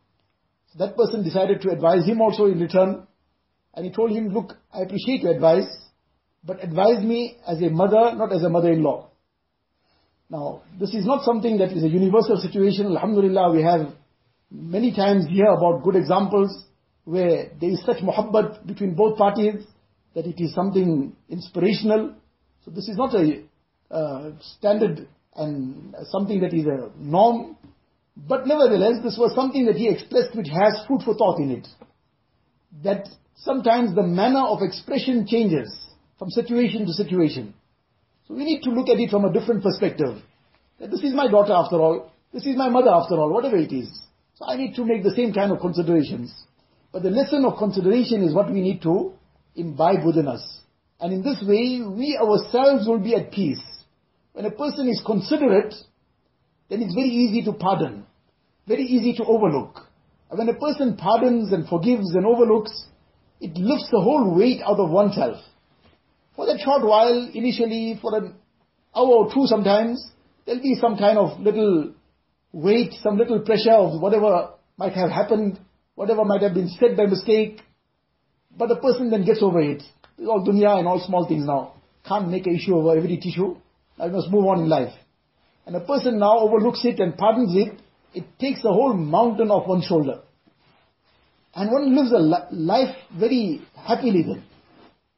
So 0.72 0.86
that 0.86 0.96
person 0.96 1.24
decided 1.24 1.62
to 1.62 1.72
advise 1.72 2.06
him 2.06 2.22
also 2.22 2.46
in 2.46 2.60
return. 2.60 3.08
And 3.74 3.86
he 3.86 3.92
told 3.92 4.12
him, 4.12 4.30
look, 4.30 4.54
I 4.74 4.82
appreciate 4.82 5.22
your 5.22 5.34
advice, 5.34 5.68
but 6.44 6.64
advise 6.64 7.04
me 7.04 7.38
as 7.48 7.62
a 7.62 7.70
mother, 7.70 8.16
not 8.16 8.34
as 8.34 8.44
a 8.44 8.50
mother-in-law. 8.50 9.10
Now, 10.30 10.62
this 10.80 10.94
is 10.94 11.06
not 11.06 11.24
something 11.24 11.58
that 11.58 11.72
is 11.72 11.84
a 11.84 11.90
universal 11.90 12.38
situation. 12.38 12.88
Alhamdulillah, 12.88 13.52
we 13.52 13.64
have 13.64 13.94
many 14.50 14.94
times 14.94 15.26
here 15.30 15.48
about 15.48 15.84
good 15.84 15.96
examples 15.96 16.66
where 17.04 17.52
there 17.60 17.70
is 17.70 17.84
such 17.86 17.98
muhabbat 17.98 18.66
between 18.66 18.94
both 18.94 19.18
parties 19.18 19.66
that 20.14 20.26
it 20.26 20.42
is 20.42 20.54
something 20.54 21.16
inspirational. 21.30 22.14
So 22.64 22.72
this 22.72 22.88
is 22.88 22.96
not 22.98 23.14
a 23.16 23.44
uh, 23.90 24.32
standard 24.58 25.08
and 25.36 25.96
something 26.12 26.42
that 26.42 26.54
is 26.54 26.66
a 26.66 26.92
norm, 26.98 27.58
but 28.16 28.46
nevertheless, 28.46 29.04
this 29.04 29.18
was 29.18 29.34
something 29.36 29.66
that 29.66 29.76
he 29.76 29.90
expressed 29.90 30.36
which 30.36 30.50
has 30.50 30.86
food 30.88 31.02
for 31.04 31.16
thought 31.16 31.40
in 31.40 31.52
it. 31.52 31.68
That 32.84 33.08
sometimes 33.36 33.96
the 33.96 34.04
manner 34.04 34.42
of 34.42 34.62
expression 34.62 35.26
changes 35.28 35.70
from 36.20 36.30
situation 36.30 36.86
to 36.86 36.94
situation. 36.94 37.54
So 38.28 38.36
we 38.36 38.44
need 38.44 38.62
to 38.64 38.70
look 38.70 38.90
at 38.90 39.00
it 39.00 39.10
from 39.10 39.26
a 39.26 39.34
different 39.34 39.64
perspective. 39.64 40.22
That 40.80 40.92
this 40.92 41.04
is 41.04 41.14
my 41.14 41.30
daughter 41.30 41.54
after 41.54 41.76
all, 41.78 42.12
this 42.34 42.46
is 42.46 42.56
my 42.56 42.70
mother 42.70 42.92
after 42.92 43.16
all, 43.16 43.34
whatever 43.34 43.58
it 43.58 43.72
is. 43.72 43.90
So 44.36 44.46
I 44.46 44.56
need 44.56 44.76
to 44.76 44.86
make 44.86 45.04
the 45.04 45.16
same 45.16 45.34
kind 45.34 45.52
of 45.52 45.60
considerations. 45.60 46.34
But 46.92 47.04
the 47.04 47.10
lesson 47.10 47.46
of 47.46 47.58
consideration 47.58 48.24
is 48.24 48.34
what 48.34 48.52
we 48.52 48.62
need 48.62 48.82
to 48.84 49.14
imbibe 49.56 50.06
within 50.06 50.28
us. 50.28 50.60
And 51.00 51.14
in 51.14 51.24
this 51.24 51.42
way, 51.42 51.82
we 51.82 52.18
ourselves 52.22 52.88
will 52.88 53.00
be 53.00 53.16
at 53.16 53.32
peace. 53.32 53.62
When 54.34 54.46
a 54.46 54.52
person 54.52 54.88
is 54.88 55.02
considerate, 55.06 55.74
then 56.72 56.82
it's 56.82 56.96
very 56.96 57.10
easy 57.10 57.44
to 57.44 57.52
pardon, 57.52 58.06
very 58.66 58.84
easy 58.84 59.14
to 59.18 59.26
overlook. 59.26 59.88
And 60.30 60.40
when 60.40 60.48
a 60.48 60.58
person 60.58 60.96
pardons 60.96 61.52
and 61.52 61.68
forgives 61.68 62.16
and 62.16 62.26
overlooks, 62.26 62.72
it 63.42 63.58
lifts 63.58 63.90
the 63.92 64.00
whole 64.00 64.34
weight 64.34 64.62
out 64.62 64.80
of 64.80 64.90
oneself. 64.90 65.44
For 66.34 66.46
that 66.46 66.62
short 66.64 66.84
while, 66.84 67.30
initially, 67.34 68.00
for 68.02 68.16
an 68.16 68.36
hour 68.96 69.06
or 69.06 69.34
two 69.34 69.48
sometimes, 69.48 70.12
there'll 70.46 70.62
be 70.62 70.78
some 70.80 70.98
kind 70.98 71.18
of 71.18 71.42
little 71.42 71.94
weight, 72.54 72.94
some 73.04 73.18
little 73.18 73.42
pressure 73.42 73.74
of 73.74 74.02
whatever 74.02 74.52
might 74.78 74.94
have 74.94 75.10
happened, 75.10 75.60
whatever 75.96 76.24
might 76.24 76.42
have 76.42 76.54
been 76.54 76.70
said 76.70 76.96
by 76.96 77.06
mistake. 77.06 77.60
But 78.58 78.70
the 78.70 78.78
person 78.78 79.10
then 79.10 79.26
gets 79.26 79.44
over 79.44 79.60
it. 79.60 79.84
It's 80.18 80.28
all 80.30 80.46
dunya 80.48 80.80
and 80.80 80.88
all 80.88 81.04
small 81.06 81.28
things 81.28 81.46
now. 81.46 81.74
Can't 82.08 82.30
make 82.30 82.48
an 82.48 82.56
issue 82.56 82.76
over 82.76 82.96
every 82.98 83.18
tissue. 83.18 83.58
I 84.00 84.08
must 84.08 84.32
move 84.32 84.46
on 84.46 84.60
in 84.62 84.70
life. 84.70 84.94
And 85.72 85.82
a 85.82 85.86
person 85.86 86.20
now 86.20 86.40
overlooks 86.40 86.84
it 86.84 87.00
and 87.00 87.18
pardons 87.18 87.56
it, 87.56 87.80
it 88.14 88.26
takes 88.40 88.62
the 88.62 88.74
whole 88.74 88.94
mountain 88.94 89.50
off 89.50 89.70
one's 89.70 89.86
shoulder. 89.86 90.20
And 91.56 91.72
one 91.72 91.96
lives 91.96 92.12
a 92.12 92.18
life 92.54 92.94
very 93.18 93.62
happily 93.74 94.24
then. 94.24 94.44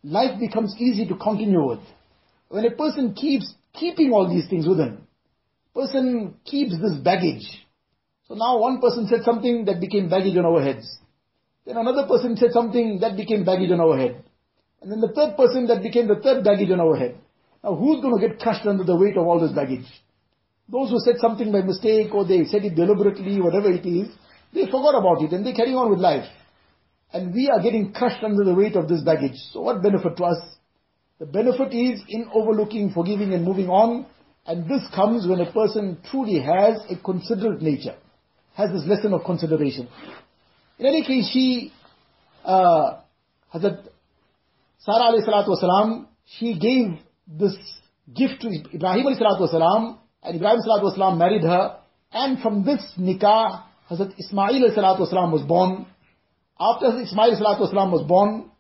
Life 0.03 0.39
becomes 0.39 0.75
easy 0.77 1.07
to 1.07 1.15
continue 1.15 1.67
with. 1.67 1.79
When 2.49 2.65
a 2.65 2.69
person 2.69 3.15
keeps 3.15 3.51
keeping 3.73 4.11
all 4.11 4.29
these 4.29 4.47
things 4.47 4.67
with 4.67 4.77
within, 4.77 5.07
person 5.73 6.35
keeps 6.45 6.79
this 6.79 6.99
baggage. 7.03 7.65
So 8.27 8.35
now 8.35 8.59
one 8.59 8.79
person 8.79 9.07
said 9.07 9.23
something 9.23 9.65
that 9.65 9.81
became 9.81 10.07
baggage 10.07 10.37
on 10.37 10.45
our 10.45 10.61
heads. 10.61 10.99
Then 11.65 11.77
another 11.77 12.07
person 12.07 12.37
said 12.37 12.51
something 12.51 12.99
that 12.99 13.17
became 13.17 13.43
baggage 13.43 13.71
on 13.71 13.81
our 13.81 13.97
head. 13.97 14.23
And 14.83 14.91
then 14.91 15.01
the 15.01 15.13
third 15.13 15.35
person 15.35 15.65
that 15.65 15.81
became 15.81 16.07
the 16.07 16.21
third 16.21 16.43
baggage 16.43 16.69
on 16.69 16.79
our 16.79 16.95
head. 16.95 17.17
Now 17.63 17.73
who's 17.73 18.01
going 18.01 18.21
to 18.21 18.27
get 18.27 18.39
crushed 18.39 18.67
under 18.67 18.83
the 18.83 18.95
weight 18.95 19.17
of 19.17 19.25
all 19.25 19.39
this 19.39 19.51
baggage? 19.51 19.87
Those 20.69 20.89
who 20.89 20.99
said 20.99 21.15
something 21.19 21.51
by 21.51 21.61
mistake 21.61 22.13
or 22.13 22.25
they 22.25 22.45
said 22.45 22.63
it 22.63 22.75
deliberately, 22.75 23.41
whatever 23.41 23.71
it 23.71 23.85
is, 23.85 24.07
they 24.53 24.65
forgot 24.65 24.95
about 24.95 25.21
it 25.21 25.31
and 25.31 25.45
they 25.45 25.53
carry 25.53 25.73
on 25.73 25.89
with 25.89 25.99
life. 25.99 26.25
And 27.11 27.33
we 27.33 27.49
are 27.49 27.61
getting 27.61 27.93
crushed 27.93 28.23
under 28.23 28.43
the 28.43 28.55
weight 28.55 28.75
of 28.75 28.87
this 28.87 29.01
baggage. 29.01 29.37
So 29.51 29.61
what 29.61 29.83
benefit 29.83 30.17
to 30.17 30.23
us? 30.23 30.39
The 31.19 31.25
benefit 31.25 31.73
is 31.73 32.01
in 32.07 32.29
overlooking, 32.33 32.91
forgiving 32.91 33.33
and 33.33 33.45
moving 33.45 33.69
on. 33.69 34.05
And 34.45 34.67
this 34.67 34.81
comes 34.95 35.27
when 35.27 35.39
a 35.39 35.51
person 35.51 35.99
truly 36.09 36.39
has 36.39 36.81
a 36.89 36.97
considerate 37.01 37.61
nature, 37.61 37.95
has 38.55 38.71
this 38.71 38.85
lesson 38.85 39.13
of 39.13 39.23
consideration. 39.23 39.87
In 40.79 40.85
any 40.85 41.03
case, 41.03 41.29
she, 41.31 41.71
uh, 42.43 43.01
Hazrat 43.53 43.87
Sarah 44.79 45.13
alayhi 45.13 46.05
she 46.25 46.57
gave 46.59 46.99
this 47.27 47.55
gift 48.13 48.41
to 48.41 48.49
Ibrahim 48.73 49.05
alayhi 49.05 49.21
salatu 49.21 49.97
and 50.23 50.35
Ibrahim 50.35 50.59
wasalam 50.59 51.17
married 51.17 51.43
her, 51.43 51.77
and 52.11 52.39
from 52.39 52.63
this 52.63 52.81
nikah, 52.97 53.63
Hazrat 53.91 54.13
Ismail 54.17 54.69
wasalam 54.71 55.31
was 55.31 55.41
born. 55.41 55.85
After 56.59 56.99
Ismail 57.01 57.35
wasalam 57.41 57.91
was 57.91 58.07
born, 58.07 58.51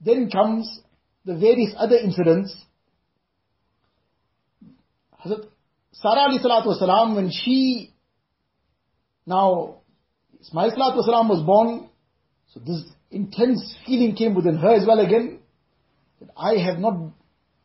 then 0.00 0.30
comes 0.30 0.80
the 1.24 1.36
various 1.36 1.74
other 1.76 1.96
incidents. 1.96 2.54
Hazrat 5.24 5.46
Sarah 5.92 6.30
wasalam, 6.30 7.16
when 7.16 7.30
she, 7.30 7.92
now, 9.26 9.80
Ismail 10.40 10.70
wasalam 10.70 11.28
was 11.28 11.42
born, 11.44 11.90
so 12.54 12.60
this 12.60 12.82
intense 13.10 13.76
feeling 13.84 14.14
came 14.14 14.34
within 14.34 14.56
her 14.56 14.74
as 14.74 14.86
well 14.86 15.00
again, 15.00 15.40
that 16.20 16.30
I 16.36 16.54
have 16.64 16.78
not, 16.78 17.12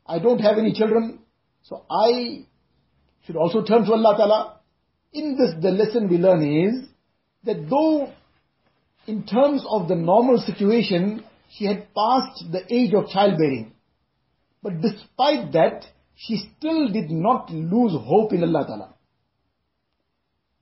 I 0.06 0.20
don't 0.20 0.40
have 0.40 0.58
any 0.58 0.74
children, 0.74 1.20
so 1.62 1.86
I 1.90 2.48
should 3.26 3.36
also 3.36 3.64
turn 3.64 3.86
to 3.86 3.94
Allah 3.94 4.18
Ta'ala. 4.18 4.60
In 5.14 5.38
this, 5.38 5.54
the 5.62 5.72
lesson 5.72 6.10
we 6.10 6.18
learn 6.18 6.44
is 6.44 6.90
that 7.44 7.70
though 7.70 8.12
in 9.08 9.26
terms 9.26 9.66
of 9.70 9.88
the 9.88 9.96
normal 9.96 10.38
situation, 10.40 11.24
she 11.50 11.66
had 11.66 11.94
passed 11.94 12.46
the 12.52 12.64
age 12.74 12.94
of 12.94 13.10
childbearing. 13.10 13.74
But 14.62 14.82
despite 14.82 15.52
that, 15.54 15.86
she 16.16 16.38
still 16.38 16.90
did 16.90 17.12
not 17.12 17.50
lose 17.52 17.94
hope 17.94 18.34
in 18.34 18.44
Allah 18.44 18.66
Ta'ala. 18.66 18.94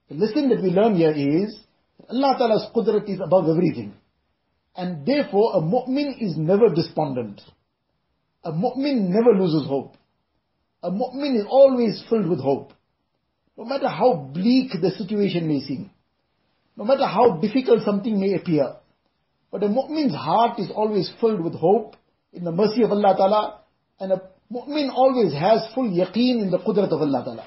The 0.08 0.16
lesson 0.16 0.48
that 0.48 0.62
we 0.62 0.70
learn 0.70 0.96
here 0.96 1.12
is 1.12 1.56
that 1.98 2.10
Allah 2.10 2.34
Ta'ala's 2.36 2.66
qudrat 2.74 3.08
is 3.08 3.20
above 3.24 3.48
everything. 3.48 3.94
And 4.74 5.06
therefore, 5.06 5.56
a 5.56 5.60
mu'min 5.60 6.20
is 6.20 6.36
never 6.36 6.68
despondent. 6.74 7.40
A 8.44 8.50
mu'min 8.50 9.08
never 9.08 9.38
loses 9.38 9.68
hope. 9.68 9.94
A 10.82 10.90
mu'min 10.90 11.36
is 11.36 11.46
always 11.48 12.02
filled 12.10 12.28
with 12.28 12.40
hope. 12.40 12.72
No 13.56 13.64
matter 13.64 13.88
how 13.88 14.14
bleak 14.14 14.72
the 14.80 14.90
situation 14.90 15.46
may 15.46 15.60
seem. 15.60 15.90
No 16.76 16.84
matter 16.84 17.06
how 17.06 17.36
difficult 17.36 17.82
something 17.84 18.18
may 18.18 18.34
appear. 18.34 18.76
But 19.50 19.62
a 19.62 19.68
mu'min's 19.68 20.14
heart 20.14 20.58
is 20.58 20.70
always 20.74 21.12
filled 21.20 21.42
with 21.42 21.54
hope 21.54 21.96
in 22.32 22.44
the 22.44 22.52
mercy 22.52 22.82
of 22.82 22.90
Allah 22.90 23.14
Ta'ala. 23.16 23.60
And 24.00 24.12
a 24.12 24.22
mu'min 24.52 24.90
always 24.92 25.32
has 25.34 25.60
full 25.74 25.90
yaqeen 25.90 26.42
in 26.42 26.50
the 26.50 26.58
qudrat 26.58 26.90
of 26.90 27.00
Allah 27.00 27.22
Ta'ala. 27.24 27.44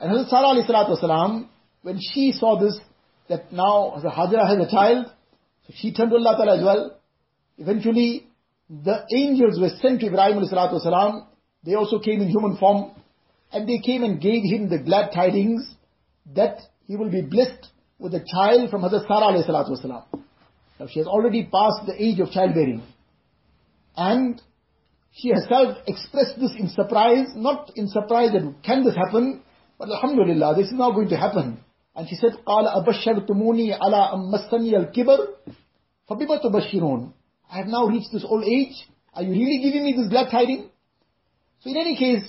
And 0.00 0.10
Hazrat 0.10 0.30
Sarah 0.30 0.54
alayhi 0.54 0.68
salatu 0.68 1.02
wasalam, 1.02 1.48
when 1.82 1.98
she 2.00 2.32
saw 2.32 2.58
this, 2.58 2.78
that 3.28 3.52
now 3.52 3.94
Hajra 4.02 4.46
has 4.48 4.66
a 4.66 4.70
child, 4.70 5.06
so 5.66 5.72
she 5.76 5.92
turned 5.92 6.10
to 6.10 6.16
Allah 6.16 6.36
Ta'ala 6.36 6.58
as 6.58 6.64
well. 6.64 7.00
Eventually, 7.58 8.26
the 8.68 9.04
angels 9.14 9.60
were 9.60 9.70
sent 9.80 10.00
to 10.00 10.06
Ibrahim 10.06 10.38
alayhi 10.38 10.52
salatu 10.52 10.84
wasalam. 10.84 11.26
They 11.63 11.75
also 11.75 11.99
came 11.99 12.21
in 12.21 12.29
human 12.29 12.57
form. 12.57 12.91
And 13.51 13.67
they 13.67 13.79
came 13.79 14.03
and 14.03 14.21
gave 14.21 14.43
him 14.43 14.69
the 14.69 14.79
glad 14.79 15.11
tidings 15.13 15.73
that 16.35 16.59
he 16.85 16.95
will 16.95 17.09
be 17.09 17.21
blessed 17.21 17.67
with 17.99 18.13
a 18.13 18.25
child 18.25 18.69
from 18.69 18.81
Hazrat 18.81 19.07
Sarah 19.07 19.31
alayhi 19.31 19.47
salatu 19.47 19.71
wasalam. 19.71 20.03
Now 20.79 20.87
she 20.87 20.99
has 20.99 21.07
already 21.07 21.43
passed 21.43 21.85
the 21.85 21.95
age 21.97 22.19
of 22.19 22.31
childbearing. 22.31 22.83
And 23.95 24.41
she 25.13 25.29
herself 25.29 25.77
expressed 25.87 26.39
this 26.39 26.51
in 26.59 26.69
surprise, 26.69 27.27
not 27.35 27.71
in 27.75 27.87
surprise 27.87 28.31
that 28.33 28.53
can 28.63 28.83
this 28.83 28.95
happen, 28.95 29.41
but 29.79 29.89
Alhamdulillah, 29.89 30.55
this 30.55 30.67
is 30.67 30.73
now 30.73 30.91
going 30.91 31.09
to 31.09 31.17
happen. 31.17 31.59
And 31.95 32.07
she 32.07 32.15
said, 32.15 32.31
قَالَ 32.45 32.85
أَبَشَّرْتُمُونِي 32.85 33.79
عَلَىٰ 33.79 34.13
أَمَّسَّنِيَ 34.13 34.93
الْكِبَرِ 34.93 35.17
فَبِمَ 36.09 36.43
تُبَشِّرُونَ 36.43 37.11
I 37.49 37.57
have 37.57 37.67
now 37.67 37.87
reached 37.87 38.11
this 38.11 38.25
old 38.27 38.43
age. 38.43 38.75
Are 39.13 39.23
you 39.23 39.31
really 39.31 39.59
giving 39.63 39.83
me 39.83 39.93
this 39.93 40.09
glad 40.09 40.29
tidings? 40.29 40.65
So 41.61 41.69
in 41.69 41.77
any 41.77 41.97
case, 41.97 42.23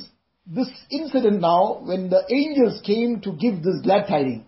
this 0.47 0.69
incident 0.91 1.41
now, 1.41 1.81
when 1.83 2.09
the 2.09 2.23
angels 2.31 2.81
came 2.85 3.21
to 3.21 3.33
give 3.33 3.63
this 3.63 3.81
glad 3.83 4.07
tidings, 4.07 4.45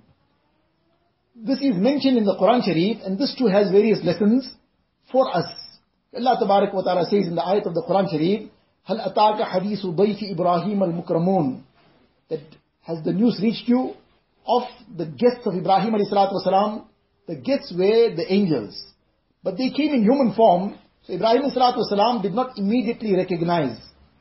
this 1.37 1.59
is 1.59 1.77
mentioned 1.77 2.19
in 2.19 2.25
the 2.25 2.37
Quran 2.37 2.63
Sharif, 2.65 2.99
and 3.05 3.19
this 3.19 3.35
too 3.39 3.47
has 3.47 3.71
various 3.71 4.03
lessons 4.05 4.51
for 5.11 5.35
us. 5.35 5.47
Allah 6.15 6.37
Tabarak 6.43 6.75
wa 6.75 6.83
Ta'ala 6.83 7.05
says 7.05 7.27
in 7.27 7.35
the 7.35 7.43
ayat 7.43 7.67
of 7.67 7.75
the 7.75 7.83
Quran 7.83 8.11
Sharif, 8.11 8.51
هل 8.87 9.01
أتاك 9.01 9.43
حديث 9.43 9.87
ضيف 9.87 10.19
إبراهيم 10.23 10.83
المكرمون 10.83 11.63
that 12.29 12.41
has 12.83 13.03
the 13.05 13.13
news 13.13 13.39
reached 13.43 13.69
you 13.69 13.95
of 14.47 14.63
the 14.97 15.07
guests 15.07 15.47
of 15.47 15.55
Ibrahim 15.55 15.95
alayhi 15.95 16.11
salatu 16.11 16.35
wasalam 16.35 16.85
the 17.27 17.37
guests 17.37 17.73
were 17.77 18.15
the 18.17 18.27
angels 18.33 18.75
but 19.45 19.57
they 19.59 19.71
came 19.71 19.93
in 19.95 20.03
human 20.03 20.35
form 20.35 20.79
so 21.05 21.13
Ibrahim 21.13 21.43
alayhi 21.43 21.57
salatu 21.57 21.79
wasalam 21.85 22.23
did 22.23 22.33
not 22.33 22.59
immediately 22.59 23.15
recognize 23.15 23.77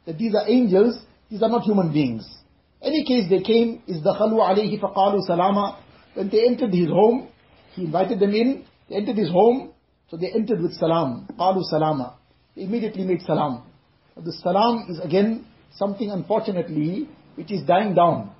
that 0.06 0.18
these 0.18 0.36
are 0.36 0.47
angels 0.47 1.00
these 1.30 1.41
are 1.41 1.50
not 1.50 1.64
human 1.64 1.91
beings 1.91 2.28
any 2.82 3.04
case 3.06 3.30
they 3.30 3.41
came 3.41 3.82
is 3.88 4.02
dakhalu 4.02 4.39
alayhi 4.50 4.80
faqalu 4.80 5.22
salama 5.28 5.80
when 6.14 6.30
they 6.30 6.45
entered 6.47 6.74
his 6.74 6.89
home 6.89 7.28
he 7.74 7.84
invited 7.84 8.20
them 8.20 8.34
in 8.34 8.66
they 8.89 8.95
entered 8.95 9.18
his 9.18 9.30
home 9.30 9.72
so 10.10 10.18
they 10.18 10.32
entered 10.32 10.62
with 10.62 10.74
salam 10.74 11.28
qalu 11.38 11.64
salama 11.64 12.18
they 12.56 12.64
immediately 12.64 13.04
made 13.04 13.22
salam 13.22 13.64
the 14.16 14.34
salam 14.34 14.86
is 14.89 15.00
again 15.00 15.45
something 15.72 16.12
unfortunately 16.12 17.08
which 17.36 17.52
is 17.52 17.66
dying 17.66 17.93
down. 17.95 18.32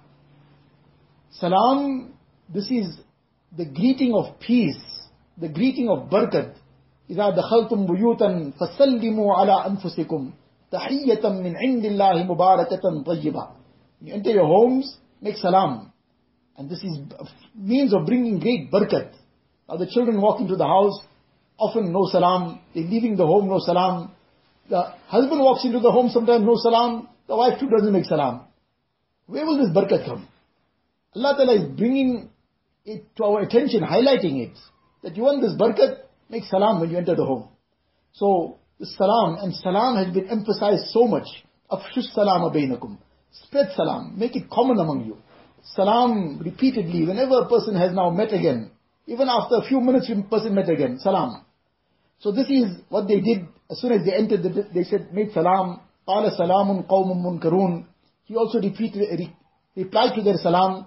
Salam, 1.32 2.14
this 2.54 2.70
is 2.70 2.98
the 3.56 3.66
greeting 3.66 4.14
of 4.14 4.40
peace, 4.40 4.82
the 5.38 5.48
greeting 5.48 5.90
of 5.90 6.10
barakat. 6.10 6.56
إذا 7.10 7.30
دخلتم 7.30 7.86
بيوتا 7.86 8.52
فسلموا 8.60 9.34
على 9.34 9.66
أنفسكم 9.66 10.32
تَحِيَّةً 10.74 11.24
مِّنْ 11.24 11.56
عِنْدِ 11.58 11.86
اللَّهِ 11.86 12.28
مُبَارَكَةً 12.28 13.04
طَيِّبًا 13.06 13.52
You 14.02 14.14
enter 14.14 14.32
your 14.32 14.46
homes, 14.46 14.98
make 15.22 15.38
salam. 15.38 15.92
And 16.58 16.70
this 16.70 16.84
is 16.84 17.00
means 17.56 17.94
of 17.94 18.06
bringing 18.06 18.40
great 18.40 18.72
barakat. 18.72 19.14
Now 19.68 19.78
the 19.78 19.88
children 19.88 20.22
walk 20.22 20.42
into 20.42 20.56
the 20.56 20.66
house, 20.66 21.00
often 21.58 21.92
no 21.92 22.08
salam. 22.12 22.60
They're 22.74 22.84
leaving 22.84 23.16
the 23.16 23.26
home, 23.26 23.48
no 23.48 23.60
salam. 23.60 24.12
The 24.70 24.94
husband 25.08 25.42
walks 25.42 25.66
into 25.66 25.80
the 25.80 25.92
home, 25.92 26.10
sometimes 26.10 26.46
no 26.46 26.56
salam. 26.58 27.08
The 27.28 27.36
wife 27.36 27.60
too 27.60 27.70
doesn't 27.70 27.92
make 27.92 28.06
salam. 28.06 28.46
Where 29.26 29.46
will 29.46 29.58
this 29.58 29.76
barakat 29.76 30.06
come? 30.06 30.28
Allah 31.16 31.36
Ta'ala 31.38 31.56
is 31.56 31.78
bringing 31.78 32.30
it 32.86 33.16
to 33.18 33.24
our 33.24 33.42
attention, 33.42 33.82
highlighting 33.82 34.42
it. 34.42 34.58
That 35.04 35.16
you 35.16 35.24
want 35.24 35.42
this 35.42 35.54
barakat, 35.54 36.00
make 36.30 36.44
salam 36.44 36.80
when 36.80 36.90
you 36.92 36.98
enter 36.98 37.16
the 37.16 37.26
home. 37.26 37.50
So, 38.14 38.58
the 38.60 38.63
salam, 38.83 39.37
and 39.41 39.55
salam 39.55 39.97
has 39.97 40.13
been 40.15 40.29
emphasized 40.29 40.91
so 40.91 41.07
much. 41.07 41.27
Afshu 41.71 42.03
salama 42.13 42.51
abaynakum. 42.51 42.99
Spread 43.33 43.69
salam, 43.77 44.19
make 44.19 44.37
it 44.37 44.49
common 44.51 44.79
among 44.79 45.05
you. 45.07 45.17
Salam 45.75 46.41
repeatedly, 46.45 47.07
whenever 47.07 47.41
a 47.41 47.49
person 47.49 47.75
has 47.75 47.93
now 47.93 48.11
met 48.11 48.33
again, 48.33 48.71
even 49.07 49.29
after 49.29 49.57
a 49.57 49.63
few 49.67 49.81
minutes, 49.81 50.11
a 50.11 50.23
person 50.29 50.55
met 50.55 50.69
again, 50.69 50.99
salam. 50.99 51.45
So 52.21 52.33
this 52.33 52.49
is 52.49 52.81
what 52.89 53.09
they 53.09 53.21
did 53.21 53.47
as 53.71 53.81
soon 53.81 53.93
as 53.93 54.07
they 54.07 54.15
entered, 54.15 54.43
the, 54.43 54.69
they 54.75 54.85
said, 54.85 55.13
made 55.13 55.33
salam, 55.33 55.81
qala 56.07 56.39
salamun 56.39 56.87
qawmun 56.87 57.23
munkarun. 57.23 57.87
He 58.25 58.37
also 58.37 58.61
repeated, 58.61 59.19
re, 59.19 59.35
replied 59.77 60.15
to 60.17 60.23
their 60.23 60.37
salam, 60.37 60.87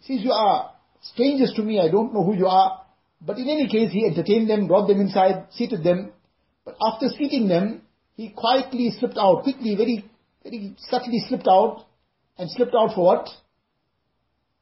since 0.00 0.22
you 0.22 0.32
are 0.32 0.72
strangers 1.02 1.52
to 1.56 1.62
me, 1.62 1.80
I 1.80 1.90
don't 1.90 2.12
know 2.14 2.24
who 2.24 2.34
you 2.34 2.46
are. 2.46 2.82
But 3.20 3.38
in 3.38 3.48
any 3.48 3.68
case, 3.68 3.92
he 3.92 4.06
entertained 4.06 4.50
them, 4.50 4.66
brought 4.66 4.86
them 4.88 5.00
inside, 5.00 5.46
seated 5.52 5.84
them, 5.84 6.12
but 6.64 6.76
after 6.80 7.08
seating 7.08 7.48
them, 7.48 7.82
he 8.16 8.30
quietly 8.30 8.90
slipped 8.98 9.18
out, 9.18 9.42
quickly, 9.42 9.74
very, 9.74 10.04
very 10.42 10.74
subtly 10.88 11.20
slipped 11.28 11.48
out, 11.48 11.84
and 12.38 12.50
slipped 12.50 12.74
out 12.74 12.94
for 12.94 13.04
what? 13.04 13.28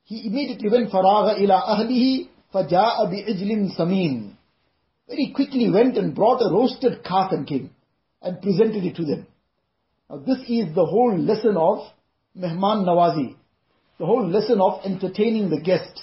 He 0.05 0.27
immediately 0.27 0.69
went 0.69 0.91
faraga 0.91 1.41
ila 1.41 1.63
ahlihi 1.63 2.29
faja'a 2.53 3.11
bi'ijlin 3.11 3.77
samin. 3.79 4.35
Very 5.09 5.33
quickly 5.35 5.71
went 5.71 5.97
and 5.97 6.15
brought 6.15 6.41
a 6.41 6.53
roasted 6.53 7.05
calf 7.05 7.33
and 7.33 7.47
came 7.47 7.71
and 8.21 8.41
presented 8.41 8.85
it 8.85 8.97
to 8.97 9.05
them. 9.05 9.27
Now 10.11 10.19
this 10.19 10.39
is 10.49 10.75
the 10.75 10.85
whole 10.85 11.17
lesson 11.19 11.57
of 11.57 11.79
mehman 12.37 12.85
nawazi, 12.85 13.37
the 13.99 14.07
whole 14.07 14.29
lesson 14.29 14.61
of 14.61 14.81
entertaining 14.85 15.51
the 15.51 15.61
guests. 15.61 16.03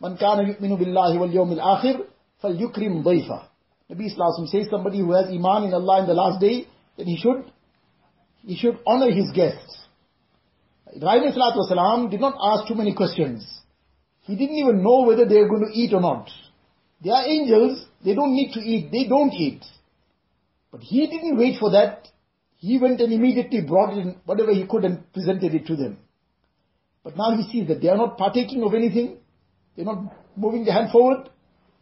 Man 0.00 0.16
kana 0.16 0.42
yu'minu 0.44 0.78
billahi 0.78 1.18
wal 1.18 1.28
yawmil 1.28 1.60
akhir 1.60 2.06
falyukrim 2.42 3.04
dayfa. 3.04 3.49
Nabi 3.90 4.08
Salaam 4.14 4.46
says 4.46 4.68
somebody 4.70 4.98
who 4.98 5.12
has 5.12 5.26
Iman 5.26 5.64
in 5.64 5.74
Allah 5.74 6.00
in 6.02 6.06
the 6.06 6.14
last 6.14 6.40
day, 6.40 6.66
then 6.96 7.06
he 7.06 7.16
should, 7.16 7.50
he 8.46 8.56
should 8.56 8.78
honor 8.86 9.10
his 9.10 9.30
guests. 9.34 9.78
Ibrahim 10.94 11.32
Salam 11.32 12.10
did 12.10 12.20
not 12.20 12.34
ask 12.40 12.68
too 12.68 12.74
many 12.74 12.94
questions. 12.94 13.46
He 14.22 14.36
didn't 14.36 14.56
even 14.56 14.82
know 14.82 15.02
whether 15.02 15.24
they 15.24 15.38
are 15.38 15.48
going 15.48 15.66
to 15.66 15.76
eat 15.76 15.92
or 15.92 16.00
not. 16.00 16.30
They 17.02 17.10
are 17.10 17.26
angels, 17.26 17.86
they 18.04 18.14
don't 18.14 18.34
need 18.34 18.52
to 18.52 18.60
eat, 18.60 18.90
they 18.92 19.08
don't 19.08 19.32
eat. 19.32 19.64
But 20.70 20.82
he 20.82 21.06
didn't 21.06 21.38
wait 21.38 21.58
for 21.58 21.70
that. 21.72 22.06
He 22.58 22.78
went 22.78 23.00
and 23.00 23.12
immediately 23.12 23.62
brought 23.62 23.94
in 23.94 24.16
whatever 24.24 24.52
he 24.52 24.66
could 24.66 24.84
and 24.84 25.10
presented 25.12 25.54
it 25.54 25.66
to 25.66 25.76
them. 25.76 25.98
But 27.02 27.16
now 27.16 27.34
he 27.36 27.50
sees 27.50 27.68
that 27.68 27.80
they 27.80 27.88
are 27.88 27.96
not 27.96 28.18
partaking 28.18 28.62
of 28.62 28.74
anything. 28.74 29.18
They're 29.74 29.86
not 29.86 30.14
moving 30.36 30.64
their 30.64 30.74
hand 30.74 30.92
forward. 30.92 31.30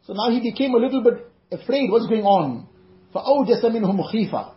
So 0.07 0.13
now 0.13 0.31
he 0.31 0.41
became 0.41 0.75
a 0.75 0.79
little 0.79 1.03
bit 1.03 1.28
afraid 1.52 1.90
what's 1.90 2.08
going 2.08 2.24
on. 2.24 2.68
فَأَوْجَسَ 3.14 3.64
مِنْهُمْ 3.64 4.14
خِيفًا 4.14 4.54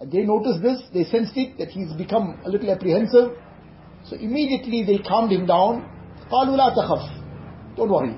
And 0.00 0.12
they 0.12 0.22
noticed 0.22 0.62
this, 0.62 0.82
they 0.94 1.04
sensed 1.04 1.36
it, 1.36 1.58
that 1.58 1.68
he's 1.68 1.92
become 1.94 2.40
a 2.44 2.48
little 2.48 2.70
apprehensive. 2.70 3.36
So 4.04 4.16
immediately 4.16 4.84
they 4.84 4.98
calmed 5.02 5.32
him 5.32 5.46
down. 5.46 5.84
قالوا 6.30 6.56
لا 6.56 6.74
تخف. 6.74 7.76
Don't 7.76 7.90
worry. 7.90 8.14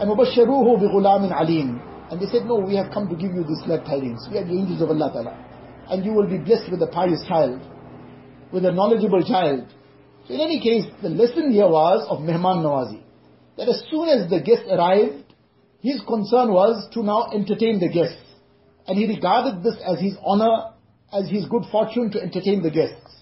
And 0.00 0.10
وبشروه 0.10 0.78
بغلام 0.78 1.32
عليم. 1.32 1.80
And 2.10 2.20
they 2.20 2.26
said, 2.26 2.46
no, 2.46 2.56
we 2.56 2.74
have 2.76 2.90
come 2.92 3.08
to 3.08 3.14
give 3.14 3.34
you 3.34 3.44
this 3.44 3.60
glad 3.66 3.84
tidings. 3.84 4.26
We 4.30 4.38
are 4.38 4.44
the 4.44 4.52
angels 4.52 4.80
of 4.80 4.88
Allah 4.88 5.10
Ta'ala. 5.12 5.36
And 5.90 6.04
you 6.04 6.12
will 6.12 6.26
be 6.26 6.38
blessed 6.38 6.70
with 6.70 6.80
a 6.80 6.86
pious 6.86 7.22
child, 7.28 7.60
with 8.50 8.64
a 8.64 8.72
knowledgeable 8.72 9.22
child. 9.24 9.68
So 10.26 10.34
in 10.34 10.40
any 10.40 10.60
case, 10.60 10.84
the 11.02 11.10
lesson 11.10 11.52
here 11.52 11.68
was 11.68 12.06
of 12.08 12.20
Mehman 12.20 12.62
Nawazi. 12.62 13.02
That 13.58 13.68
as 13.68 13.82
soon 13.90 14.08
as 14.08 14.30
the 14.30 14.40
guest 14.40 14.62
arrived, 14.70 15.21
his 15.83 16.01
concern 16.07 16.53
was 16.53 16.87
to 16.93 17.03
now 17.03 17.27
entertain 17.33 17.77
the 17.81 17.89
guests. 17.89 18.23
And 18.87 18.97
he 18.97 19.05
regarded 19.05 19.63
this 19.63 19.75
as 19.85 19.99
his 19.99 20.15
honor, 20.25 20.71
as 21.11 21.29
his 21.29 21.45
good 21.47 21.63
fortune 21.69 22.09
to 22.11 22.21
entertain 22.21 22.63
the 22.63 22.71
guests. 22.71 23.13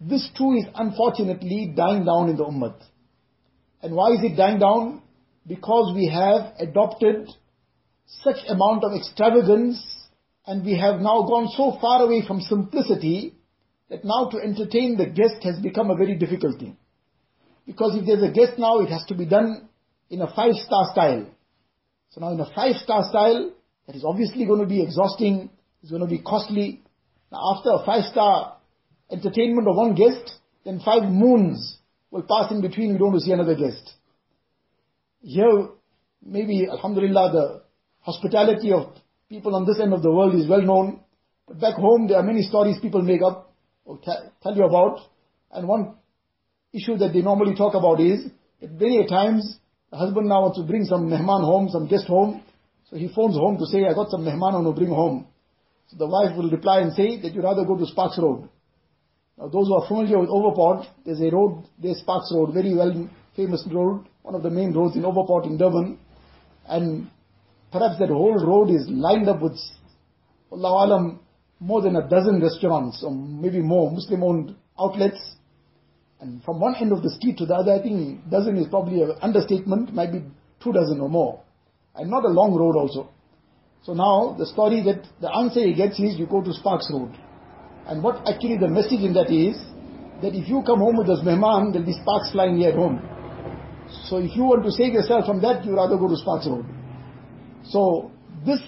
This 0.00 0.30
too 0.38 0.52
is 0.52 0.66
unfortunately 0.76 1.72
dying 1.76 2.04
down 2.04 2.28
in 2.28 2.36
the 2.36 2.44
ummah. 2.44 2.76
And 3.82 3.96
why 3.96 4.12
is 4.12 4.20
it 4.22 4.36
dying 4.36 4.60
down? 4.60 5.02
Because 5.44 5.92
we 5.92 6.06
have 6.06 6.54
adopted 6.60 7.30
such 8.22 8.36
amount 8.48 8.84
of 8.84 8.92
extravagance 8.92 9.84
and 10.46 10.64
we 10.64 10.78
have 10.78 11.00
now 11.00 11.22
gone 11.22 11.48
so 11.56 11.78
far 11.80 12.02
away 12.02 12.22
from 12.24 12.40
simplicity 12.42 13.34
that 13.90 14.04
now 14.04 14.28
to 14.30 14.38
entertain 14.38 14.96
the 14.96 15.06
guest 15.06 15.42
has 15.42 15.58
become 15.58 15.90
a 15.90 15.96
very 15.96 16.14
difficult 16.14 16.60
thing. 16.60 16.76
Because 17.66 17.96
if 17.96 18.06
there's 18.06 18.22
a 18.22 18.32
guest 18.32 18.56
now, 18.56 18.78
it 18.78 18.88
has 18.88 19.04
to 19.06 19.16
be 19.16 19.26
done 19.26 19.68
in 20.10 20.22
a 20.22 20.32
five-star 20.32 20.92
style. 20.92 21.26
So 22.10 22.20
now 22.20 22.32
in 22.32 22.40
a 22.40 22.50
five-star 22.54 23.08
style, 23.10 23.52
that 23.86 23.96
is 23.96 24.04
obviously 24.04 24.46
going 24.46 24.60
to 24.60 24.66
be 24.66 24.82
exhausting, 24.82 25.50
it's 25.82 25.90
going 25.90 26.02
to 26.02 26.08
be 26.08 26.22
costly. 26.22 26.82
Now 27.30 27.56
after 27.56 27.70
a 27.70 27.84
five-star 27.84 28.56
entertainment 29.10 29.68
of 29.68 29.76
one 29.76 29.94
guest, 29.94 30.32
then 30.64 30.80
five 30.84 31.04
moons 31.04 31.78
will 32.10 32.22
pass 32.22 32.50
in 32.50 32.60
between, 32.60 32.92
you 32.92 32.98
don't 32.98 33.12
want 33.12 33.20
to 33.20 33.26
see 33.26 33.32
another 33.32 33.54
guest. 33.54 33.92
Here, 35.20 35.68
maybe, 36.24 36.66
alhamdulillah, 36.70 37.32
the 37.32 37.62
hospitality 38.00 38.72
of 38.72 38.94
people 39.28 39.54
on 39.54 39.66
this 39.66 39.80
end 39.80 39.92
of 39.92 40.02
the 40.02 40.10
world 40.10 40.34
is 40.34 40.48
well 40.48 40.62
known. 40.62 41.00
But 41.46 41.60
back 41.60 41.74
home, 41.74 42.08
there 42.08 42.18
are 42.18 42.22
many 42.22 42.42
stories 42.42 42.78
people 42.80 43.02
make 43.02 43.22
up 43.22 43.52
or 43.84 43.98
tell 44.42 44.56
you 44.56 44.64
about. 44.64 45.00
And 45.52 45.68
one 45.68 45.94
issue 46.72 46.96
that 46.98 47.12
they 47.12 47.22
normally 47.22 47.54
talk 47.54 47.74
about 47.74 48.00
is 48.00 48.24
that 48.60 48.72
many 48.72 49.06
times 49.06 49.58
the 49.90 49.96
husband 49.96 50.28
now 50.28 50.42
wants 50.42 50.58
to 50.58 50.64
bring 50.64 50.84
some 50.84 51.08
mehman 51.08 51.44
home, 51.44 51.68
some 51.70 51.86
guest 51.86 52.06
home. 52.06 52.42
So 52.90 52.96
he 52.96 53.08
phones 53.14 53.36
home 53.36 53.58
to 53.58 53.66
say, 53.66 53.84
I 53.84 53.94
got 53.94 54.10
some 54.10 54.22
mehman 54.22 54.52
I 54.52 54.60
want 54.60 54.76
to 54.76 54.80
bring 54.80 54.94
home. 54.94 55.26
So 55.88 55.96
the 55.96 56.06
wife 56.06 56.36
will 56.36 56.50
reply 56.50 56.80
and 56.80 56.92
say 56.92 57.20
that 57.20 57.32
you'd 57.32 57.44
rather 57.44 57.64
go 57.64 57.76
to 57.76 57.86
Sparks 57.86 58.18
Road. 58.18 58.48
Now 59.38 59.48
those 59.48 59.68
who 59.68 59.74
are 59.74 59.86
familiar 59.86 60.18
with 60.18 60.28
Overport, 60.28 60.86
there's 61.04 61.20
a 61.20 61.30
road, 61.30 61.64
there's 61.80 61.98
Sparks 61.98 62.32
Road, 62.34 62.52
very 62.52 62.74
well 62.74 63.08
famous 63.36 63.64
road, 63.70 64.06
one 64.22 64.34
of 64.34 64.42
the 64.42 64.50
main 64.50 64.72
roads 64.72 64.96
in 64.96 65.02
Overport 65.02 65.46
in 65.46 65.58
Durban. 65.58 65.98
And 66.66 67.08
perhaps 67.70 67.98
that 68.00 68.08
whole 68.08 68.34
road 68.34 68.70
is 68.70 68.88
lined 68.88 69.28
up 69.28 69.42
with, 69.42 69.58
Allah 70.50 70.86
Alam, 70.86 71.20
more 71.60 71.82
than 71.82 71.96
a 71.96 72.08
dozen 72.08 72.40
restaurants, 72.40 73.02
or 73.04 73.12
maybe 73.14 73.60
more, 73.60 73.90
Muslim-owned 73.90 74.56
outlets. 74.80 75.35
And 76.20 76.42
from 76.44 76.60
one 76.60 76.74
end 76.76 76.92
of 76.92 77.02
the 77.02 77.10
street 77.10 77.36
to 77.38 77.46
the 77.46 77.54
other, 77.54 77.74
I 77.74 77.82
think 77.82 78.28
dozen 78.30 78.56
is 78.56 78.68
probably 78.68 79.02
an 79.02 79.12
understatement, 79.20 79.92
might 79.92 80.12
be 80.12 80.22
two 80.62 80.72
dozen 80.72 81.00
or 81.00 81.08
more. 81.08 81.42
And 81.94 82.10
not 82.10 82.24
a 82.24 82.28
long 82.28 82.54
road 82.54 82.76
also. 82.76 83.10
So 83.82 83.92
now, 83.92 84.34
the 84.38 84.46
story 84.46 84.82
that, 84.82 85.06
the 85.20 85.32
answer 85.32 85.60
he 85.60 85.74
gets 85.74 86.00
is, 86.00 86.18
you 86.18 86.26
go 86.26 86.42
to 86.42 86.52
Sparks 86.52 86.90
Road. 86.92 87.16
And 87.86 88.02
what 88.02 88.26
actually 88.26 88.58
the 88.58 88.68
message 88.68 89.00
in 89.00 89.12
that 89.12 89.30
is, 89.30 89.56
that 90.22 90.34
if 90.34 90.48
you 90.48 90.62
come 90.66 90.80
home 90.80 90.96
with 90.96 91.06
those 91.06 91.20
mehman, 91.20 91.72
there'll 91.72 91.86
be 91.86 91.92
sparks 91.92 92.32
flying 92.32 92.58
here 92.58 92.70
at 92.70 92.74
home. 92.74 93.00
So 94.08 94.16
if 94.18 94.34
you 94.34 94.42
want 94.44 94.64
to 94.64 94.72
save 94.72 94.92
yourself 94.92 95.26
from 95.26 95.40
that, 95.42 95.64
you 95.64 95.76
rather 95.76 95.96
go 95.96 96.08
to 96.08 96.16
Sparks 96.16 96.46
Road. 96.48 96.64
So 97.64 98.10
this, 98.44 98.60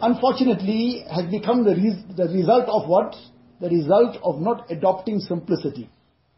unfortunately, 0.00 1.04
has 1.10 1.30
become 1.30 1.64
the, 1.64 1.76
res- 1.76 2.16
the 2.16 2.32
result 2.32 2.68
of 2.68 2.88
what? 2.88 3.14
The 3.60 3.68
result 3.68 4.16
of 4.24 4.40
not 4.40 4.70
adopting 4.70 5.20
simplicity 5.20 5.88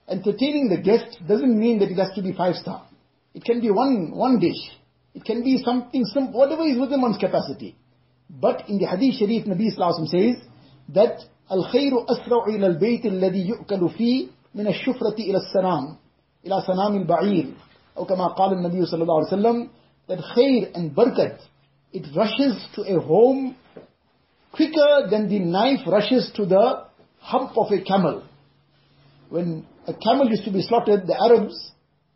Entertaining 0.07 0.69
the 0.69 0.81
guest 0.81 1.17
doesn't 1.27 1.57
mean 1.59 1.79
that 1.79 1.89
it 1.89 1.97
has 1.97 2.13
to 2.15 2.21
be 2.21 2.33
five 2.33 2.55
star. 2.55 2.85
It 3.33 3.43
can 3.43 3.61
be 3.61 3.71
one, 3.71 4.11
one 4.11 4.39
dish. 4.39 4.61
It 5.13 5.23
can 5.23 5.43
be 5.43 5.61
something, 5.63 6.05
some, 6.05 6.33
whatever 6.33 6.63
is 6.63 6.77
within 6.79 7.01
one's 7.01 7.17
capacity. 7.17 7.75
But 8.29 8.67
in 8.69 8.79
the 8.79 8.85
Hadith 8.85 9.15
Sharif, 9.15 9.45
Nabi 9.45 9.69
Sallallahu 9.75 10.07
says 10.07 10.43
that 10.89 11.19
الخير 11.51 11.91
أسرع 12.09 12.47
إلى 12.47 12.67
البيت 12.67 13.05
الذي 13.05 13.47
يؤكل 13.47 13.89
فيه 13.89 14.27
من 14.55 14.67
الشفرة 14.67 15.15
إلى 15.19 15.37
السنام 15.37 15.95
إلى 16.45 16.63
سنام 16.67 16.95
البعير 16.97 17.53
أو 17.97 18.05
كما 18.05 18.27
قال 18.27 18.53
النبي 18.53 18.85
صلى 18.85 19.03
الله 19.03 19.17
عليه 19.17 19.27
وسلم 19.27 19.69
that 20.07 20.19
khair 20.35 20.71
and 20.73 20.95
barakat 20.95 21.37
it 21.91 22.05
rushes 22.15 22.55
to 22.75 22.81
a 22.81 22.99
home 22.99 23.55
quicker 24.51 25.07
than 25.09 25.29
the 25.29 25.39
knife 25.39 25.85
rushes 25.85 26.31
to 26.35 26.45
the 26.45 26.85
hump 27.19 27.57
of 27.57 27.71
a 27.71 27.81
camel. 27.81 28.23
When 29.29 29.65
a 29.88 29.94
camel 29.94 30.28
used 30.28 30.44
to 30.44 30.52
be 30.52 30.62
slaughtered, 30.62 31.06
the 31.06 31.16
Arabs, 31.16 31.72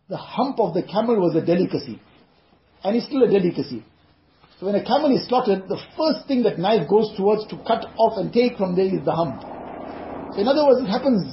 the 0.08 0.18
hump 0.18 0.60
of 0.60 0.74
the 0.74 0.82
camel 0.82 1.18
was 1.18 1.34
a 1.34 1.44
delicacy. 1.44 2.00
And 2.84 2.96
it's 2.96 3.06
still 3.06 3.22
a 3.22 3.28
delicacy. 3.28 3.82
So 4.60 4.66
when 4.66 4.74
a 4.74 4.84
camel 4.84 5.16
is 5.16 5.26
slaughtered, 5.26 5.68
the 5.68 5.80
first 5.96 6.28
thing 6.28 6.42
that 6.42 6.58
knife 6.58 6.88
goes 6.88 7.10
towards 7.16 7.46
to 7.48 7.56
cut 7.66 7.86
off 7.96 8.18
and 8.18 8.32
take 8.32 8.58
from 8.58 8.76
there 8.76 8.86
is 8.86 9.04
the 9.04 9.12
hump. 9.12 9.40
So 10.34 10.40
in 10.40 10.46
other 10.46 10.66
words, 10.66 10.84
it 10.84 10.90
happens 10.92 11.24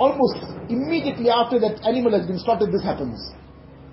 almost 0.00 0.40
immediately 0.70 1.28
after 1.28 1.60
that 1.60 1.84
animal 1.84 2.16
has 2.16 2.26
been 2.26 2.38
slaughtered, 2.38 2.72
this 2.72 2.82
happens. 2.82 3.20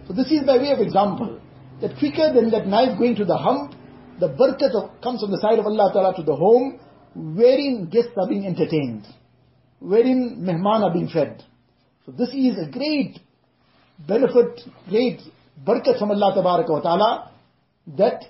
So 0.07 0.13
this 0.13 0.31
is 0.31 0.47
by 0.47 0.57
way 0.57 0.71
of 0.71 0.79
example, 0.79 1.41
that 1.81 1.99
quicker 1.99 2.31
than 2.33 2.49
that 2.51 2.65
knife 2.65 2.97
going 2.97 3.15
to 3.17 3.25
the 3.25 3.37
hump, 3.37 3.75
the 4.19 4.29
barakat 4.29 4.71
of, 4.71 5.01
comes 5.01 5.19
from 5.19 5.31
the 5.31 5.41
side 5.41 5.59
of 5.59 5.65
Allah 5.65 5.91
Ta'ala 5.91 6.15
to 6.15 6.23
the 6.23 6.35
home, 6.35 6.79
wherein 7.13 7.89
guests 7.91 8.15
are 8.15 8.27
being 8.27 8.47
entertained, 8.47 9.05
wherein 9.79 10.39
mehman 10.39 10.81
are 10.81 10.93
being 10.93 11.09
fed. 11.09 11.43
So 12.06 12.12
this 12.12 12.30
is 12.30 12.58
a 12.58 12.70
great 12.70 13.18
benefit, 14.06 14.60
great 14.88 15.20
barakat 15.64 15.98
from 15.98 16.10
Allah 16.10 16.34
Ta'ala, 16.82 17.30
that 17.98 18.24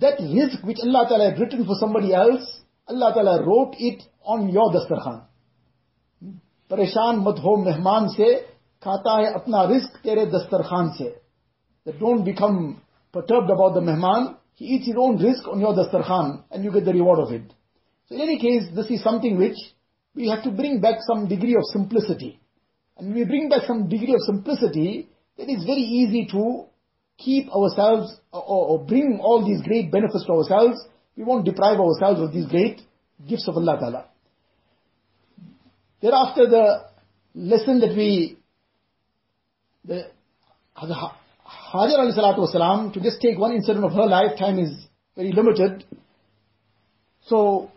that 0.00 0.20
risk 0.20 0.62
which 0.64 0.78
Allah 0.82 1.06
Ta'ala 1.08 1.30
had 1.30 1.40
written 1.40 1.64
for 1.64 1.74
somebody 1.80 2.14
else, 2.14 2.60
Allah 2.86 3.12
Ta'ala 3.14 3.44
wrote 3.44 3.74
it 3.78 4.02
on 4.24 4.48
your 4.48 4.72
dastarkhan. 4.72 5.24
परेशान 6.70 7.18
मत 7.24 7.38
हो 7.40 7.56
मेहमान 7.64 8.08
से 8.14 8.34
खाता 8.84 9.16
है 9.18 9.32
अपना 9.34 9.62
risk 9.70 9.96
तेरे 10.04 10.24
दस्तरखान 10.32 10.90
से 10.98 11.08
don't 11.98 12.20
become 12.24 12.56
perturbed 13.12 13.50
about 13.50 13.74
the 13.74 13.80
mehman. 13.80 14.36
He 14.54 14.66
eats 14.66 14.86
his 14.86 14.96
own 14.98 15.16
risk 15.22 15.46
on 15.48 15.60
your 15.60 15.74
dastarkhan 15.74 16.44
and 16.50 16.64
you 16.64 16.72
get 16.72 16.84
the 16.84 16.92
reward 16.92 17.20
of 17.20 17.32
it. 17.32 17.52
So 18.08 18.16
in 18.16 18.20
any 18.20 18.38
case, 18.38 18.64
this 18.74 18.90
is 18.90 19.02
something 19.02 19.38
which 19.38 19.56
we 20.14 20.28
have 20.28 20.42
to 20.44 20.50
bring 20.50 20.80
back 20.80 20.96
some 21.06 21.28
degree 21.28 21.54
of 21.54 21.62
simplicity. 21.72 22.40
And 22.97 23.13
we 23.13 23.25
bring 23.25 23.49
back 23.49 23.63
some 23.65 23.89
degree 23.89 24.13
of 24.13 24.21
simplicity, 24.21 25.09
then 25.37 25.49
it's 25.49 25.65
very 25.65 25.81
easy 25.81 26.27
to 26.31 26.65
keep 27.17 27.49
ourselves 27.49 28.15
or, 28.31 28.41
or 28.41 28.85
bring 28.85 29.19
all 29.21 29.45
these 29.45 29.61
great 29.61 29.91
benefits 29.91 30.25
to 30.25 30.33
ourselves. 30.33 30.79
We 31.15 31.23
won't 31.23 31.45
deprive 31.45 31.79
ourselves 31.79 32.21
of 32.21 32.33
these 32.33 32.47
great 32.47 32.81
gifts 33.27 33.47
of 33.47 33.55
Allah 33.55 33.77
Ta'ala. 33.79 34.05
Thereafter, 36.01 36.47
the 36.49 36.85
lesson 37.33 37.79
that 37.79 37.95
we, 37.95 38.37
the 39.85 40.07
Hajar 40.75 41.13
alayhi 41.73 42.17
salatu 42.17 42.39
wasalam, 42.39 42.93
to 42.93 42.99
just 42.99 43.21
take 43.21 43.37
one 43.37 43.53
incident 43.53 43.85
of 43.85 43.93
her 43.93 44.05
life, 44.05 44.37
time 44.37 44.59
is 44.59 44.71
very 45.15 45.31
limited. 45.31 45.85
So, 47.27 47.71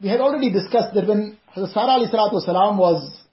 we 0.00 0.08
had 0.08 0.20
already 0.20 0.52
discussed 0.52 0.94
that 0.94 1.08
when 1.08 1.38
Hazrat 1.56 1.72
Sarah 1.72 1.98
alayhi 1.98 2.14
salatu 2.14 2.46
wasalam 2.46 2.78
was 2.78 3.23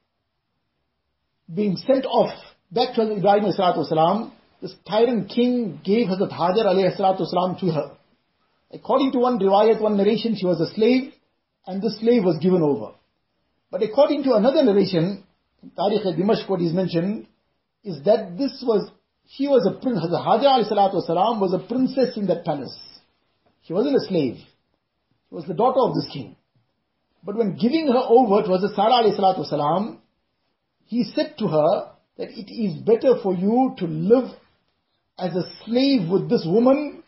being 1.53 1.75
sent 1.77 2.05
off 2.05 2.33
back 2.71 2.95
to 2.95 3.01
Ibrahim 3.01 3.51
salatu 3.51 4.31
this 4.61 4.75
tyrant 4.87 5.29
king 5.29 5.81
gave 5.83 6.07
Hazrat 6.07 6.31
Hajar 6.31 6.65
alayhi 6.65 7.59
to 7.59 7.65
her. 7.71 7.97
According 8.71 9.11
to 9.13 9.19
one 9.19 9.39
riwayat, 9.39 9.81
one 9.81 9.97
narration, 9.97 10.35
she 10.35 10.45
was 10.45 10.61
a 10.61 10.73
slave, 10.73 11.13
and 11.65 11.81
the 11.81 11.89
slave 11.99 12.23
was 12.23 12.37
given 12.41 12.61
over. 12.61 12.93
But 13.71 13.81
according 13.83 14.23
to 14.23 14.35
another 14.35 14.63
narration, 14.63 15.23
Tarikh 15.77 16.05
al 16.05 16.13
Dimashq, 16.13 16.47
what 16.47 16.61
is 16.61 16.73
mentioned, 16.73 17.27
is 17.83 18.03
that 18.05 18.37
this 18.37 18.63
was, 18.65 18.91
she 19.29 19.47
was 19.47 19.67
a 19.67 19.81
prince, 19.81 19.99
Hazrat 19.99 20.25
Hajar 20.25 20.71
salatu 20.71 21.41
was 21.41 21.53
a 21.53 21.67
princess 21.67 22.15
in 22.15 22.27
that 22.27 22.45
palace. 22.45 22.77
She 23.63 23.73
wasn't 23.73 23.95
a 23.95 24.07
slave. 24.07 24.35
She 24.35 25.35
was 25.35 25.45
the 25.45 25.53
daughter 25.55 25.79
of 25.79 25.95
this 25.95 26.07
king. 26.13 26.35
But 27.23 27.35
when 27.35 27.57
giving 27.57 27.87
her 27.87 27.99
over 27.99 28.43
to 28.43 28.49
Hazrat 28.49 28.75
Sarah 28.75 29.45
salam, 29.45 30.00
he 30.91 31.05
said 31.15 31.35
to 31.37 31.47
her 31.47 31.91
that 32.17 32.31
it 32.31 32.51
is 32.51 32.73
better 32.81 33.15
for 33.23 33.33
you 33.33 33.73
to 33.77 33.85
live 33.85 34.29
as 35.17 35.33
a 35.33 35.49
slave 35.63 36.09
with 36.09 36.29
this 36.29 36.45
woman 36.45 37.01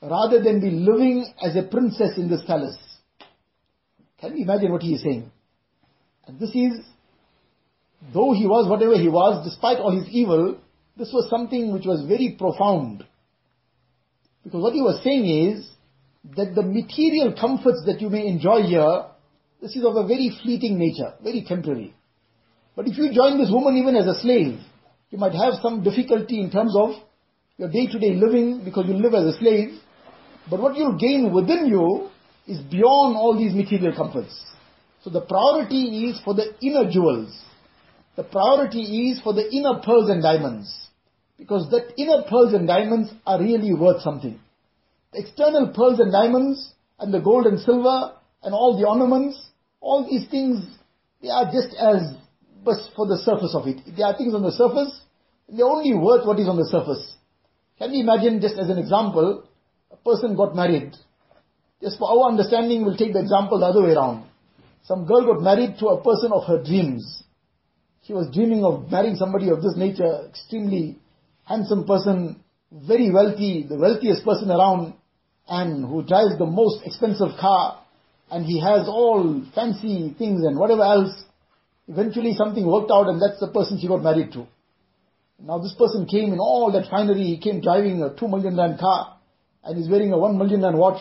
rather 0.00 0.42
than 0.42 0.58
be 0.58 0.70
living 0.70 1.26
as 1.42 1.54
a 1.54 1.62
princess 1.62 2.16
in 2.16 2.30
this 2.30 2.40
palace. 2.46 2.78
Can 4.18 4.38
you 4.38 4.44
imagine 4.44 4.72
what 4.72 4.80
he 4.80 4.94
is 4.94 5.02
saying? 5.02 5.30
And 6.26 6.40
this 6.40 6.48
is, 6.54 6.80
though 8.14 8.32
he 8.32 8.46
was 8.46 8.70
whatever 8.70 8.96
he 8.96 9.08
was, 9.08 9.44
despite 9.44 9.80
all 9.80 9.94
his 9.94 10.08
evil, 10.08 10.56
this 10.96 11.10
was 11.12 11.28
something 11.28 11.74
which 11.74 11.84
was 11.84 12.06
very 12.08 12.36
profound. 12.38 13.04
Because 14.44 14.62
what 14.62 14.72
he 14.72 14.80
was 14.80 15.04
saying 15.04 15.26
is, 15.26 15.68
that 16.38 16.54
the 16.54 16.62
material 16.62 17.36
comforts 17.38 17.82
that 17.84 18.00
you 18.00 18.08
may 18.08 18.26
enjoy 18.26 18.62
here, 18.62 19.04
this 19.60 19.76
is 19.76 19.84
of 19.84 19.94
a 19.96 20.06
very 20.06 20.34
fleeting 20.42 20.78
nature, 20.78 21.12
very 21.22 21.44
temporary. 21.46 21.94
But 22.76 22.86
if 22.86 22.98
you 22.98 23.12
join 23.12 23.38
this 23.38 23.50
woman 23.50 23.76
even 23.78 23.96
as 23.96 24.06
a 24.06 24.20
slave, 24.20 24.60
you 25.10 25.18
might 25.18 25.32
have 25.32 25.54
some 25.62 25.82
difficulty 25.82 26.40
in 26.40 26.50
terms 26.50 26.76
of 26.76 26.90
your 27.56 27.70
day-to-day 27.70 28.14
living 28.14 28.62
because 28.64 28.84
you 28.86 28.94
live 28.94 29.14
as 29.14 29.34
a 29.34 29.38
slave. 29.38 29.80
But 30.50 30.60
what 30.60 30.76
you'll 30.76 30.98
gain 30.98 31.32
within 31.32 31.66
you 31.66 32.10
is 32.46 32.58
beyond 32.60 33.16
all 33.16 33.36
these 33.36 33.54
material 33.54 33.96
comforts. 33.96 34.44
So 35.02 35.10
the 35.10 35.22
priority 35.22 36.04
is 36.04 36.20
for 36.22 36.34
the 36.34 36.54
inner 36.60 36.90
jewels. 36.90 37.42
The 38.16 38.24
priority 38.24 39.10
is 39.10 39.20
for 39.20 39.32
the 39.32 39.50
inner 39.50 39.80
pearls 39.82 40.10
and 40.10 40.22
diamonds. 40.22 40.72
Because 41.38 41.70
that 41.70 41.94
inner 41.96 42.24
pearls 42.28 42.52
and 42.52 42.66
diamonds 42.66 43.10
are 43.26 43.40
really 43.40 43.72
worth 43.72 44.02
something. 44.02 44.38
The 45.12 45.20
external 45.20 45.72
pearls 45.74 46.00
and 46.00 46.12
diamonds 46.12 46.74
and 46.98 47.12
the 47.12 47.20
gold 47.20 47.46
and 47.46 47.58
silver 47.60 48.12
and 48.42 48.54
all 48.54 48.78
the 48.78 48.86
ornaments, 48.86 49.40
all 49.80 50.08
these 50.08 50.28
things, 50.30 50.64
they 51.22 51.28
are 51.28 51.44
just 51.46 51.74
as 51.74 52.16
for 52.94 53.06
the 53.06 53.18
surface 53.18 53.54
of 53.54 53.66
it. 53.66 53.80
There 53.96 54.06
are 54.06 54.16
things 54.16 54.34
on 54.34 54.42
the 54.42 54.52
surface, 54.52 55.00
they're 55.48 55.66
only 55.66 55.94
worth 55.94 56.26
what 56.26 56.38
is 56.38 56.48
on 56.48 56.56
the 56.56 56.66
surface. 56.66 57.16
Can 57.78 57.92
you 57.94 58.02
imagine, 58.02 58.40
just 58.40 58.58
as 58.58 58.68
an 58.68 58.78
example, 58.78 59.44
a 59.90 59.96
person 59.96 60.36
got 60.36 60.56
married. 60.56 60.94
Just 61.80 61.98
for 61.98 62.10
our 62.10 62.30
understanding, 62.30 62.84
we'll 62.84 62.96
take 62.96 63.12
the 63.12 63.20
example 63.20 63.60
the 63.60 63.66
other 63.66 63.82
way 63.82 63.92
around. 63.92 64.26
Some 64.84 65.06
girl 65.06 65.26
got 65.26 65.42
married 65.42 65.78
to 65.80 65.88
a 65.88 66.02
person 66.02 66.32
of 66.32 66.44
her 66.46 66.62
dreams. 66.62 67.22
She 68.06 68.12
was 68.12 68.32
dreaming 68.32 68.64
of 68.64 68.90
marrying 68.90 69.16
somebody 69.16 69.50
of 69.50 69.62
this 69.62 69.74
nature, 69.76 70.26
extremely 70.28 70.98
handsome 71.44 71.84
person, 71.84 72.42
very 72.72 73.10
wealthy, 73.10 73.66
the 73.68 73.76
wealthiest 73.76 74.24
person 74.24 74.50
around, 74.50 74.94
and 75.48 75.84
who 75.84 76.02
drives 76.02 76.38
the 76.38 76.46
most 76.46 76.84
expensive 76.84 77.36
car, 77.38 77.82
and 78.30 78.44
he 78.44 78.60
has 78.60 78.88
all 78.88 79.44
fancy 79.54 80.14
things 80.18 80.44
and 80.44 80.58
whatever 80.58 80.82
else. 80.82 81.24
Eventually 81.88 82.34
something 82.34 82.66
worked 82.66 82.90
out 82.90 83.08
and 83.08 83.20
that's 83.20 83.40
the 83.40 83.48
person 83.48 83.78
she 83.80 83.88
got 83.88 84.02
married 84.02 84.32
to. 84.32 84.46
Now 85.38 85.58
this 85.58 85.74
person 85.78 86.06
came 86.06 86.32
in 86.32 86.38
all 86.38 86.72
that 86.72 86.90
finery, 86.90 87.24
he 87.24 87.38
came 87.38 87.60
driving 87.60 88.02
a 88.02 88.14
two 88.14 88.28
million 88.28 88.56
rand 88.56 88.78
car, 88.78 89.18
and 89.64 89.76
he's 89.76 89.88
wearing 89.88 90.12
a 90.12 90.18
one 90.18 90.38
million 90.38 90.62
rand 90.62 90.78
watch, 90.78 91.00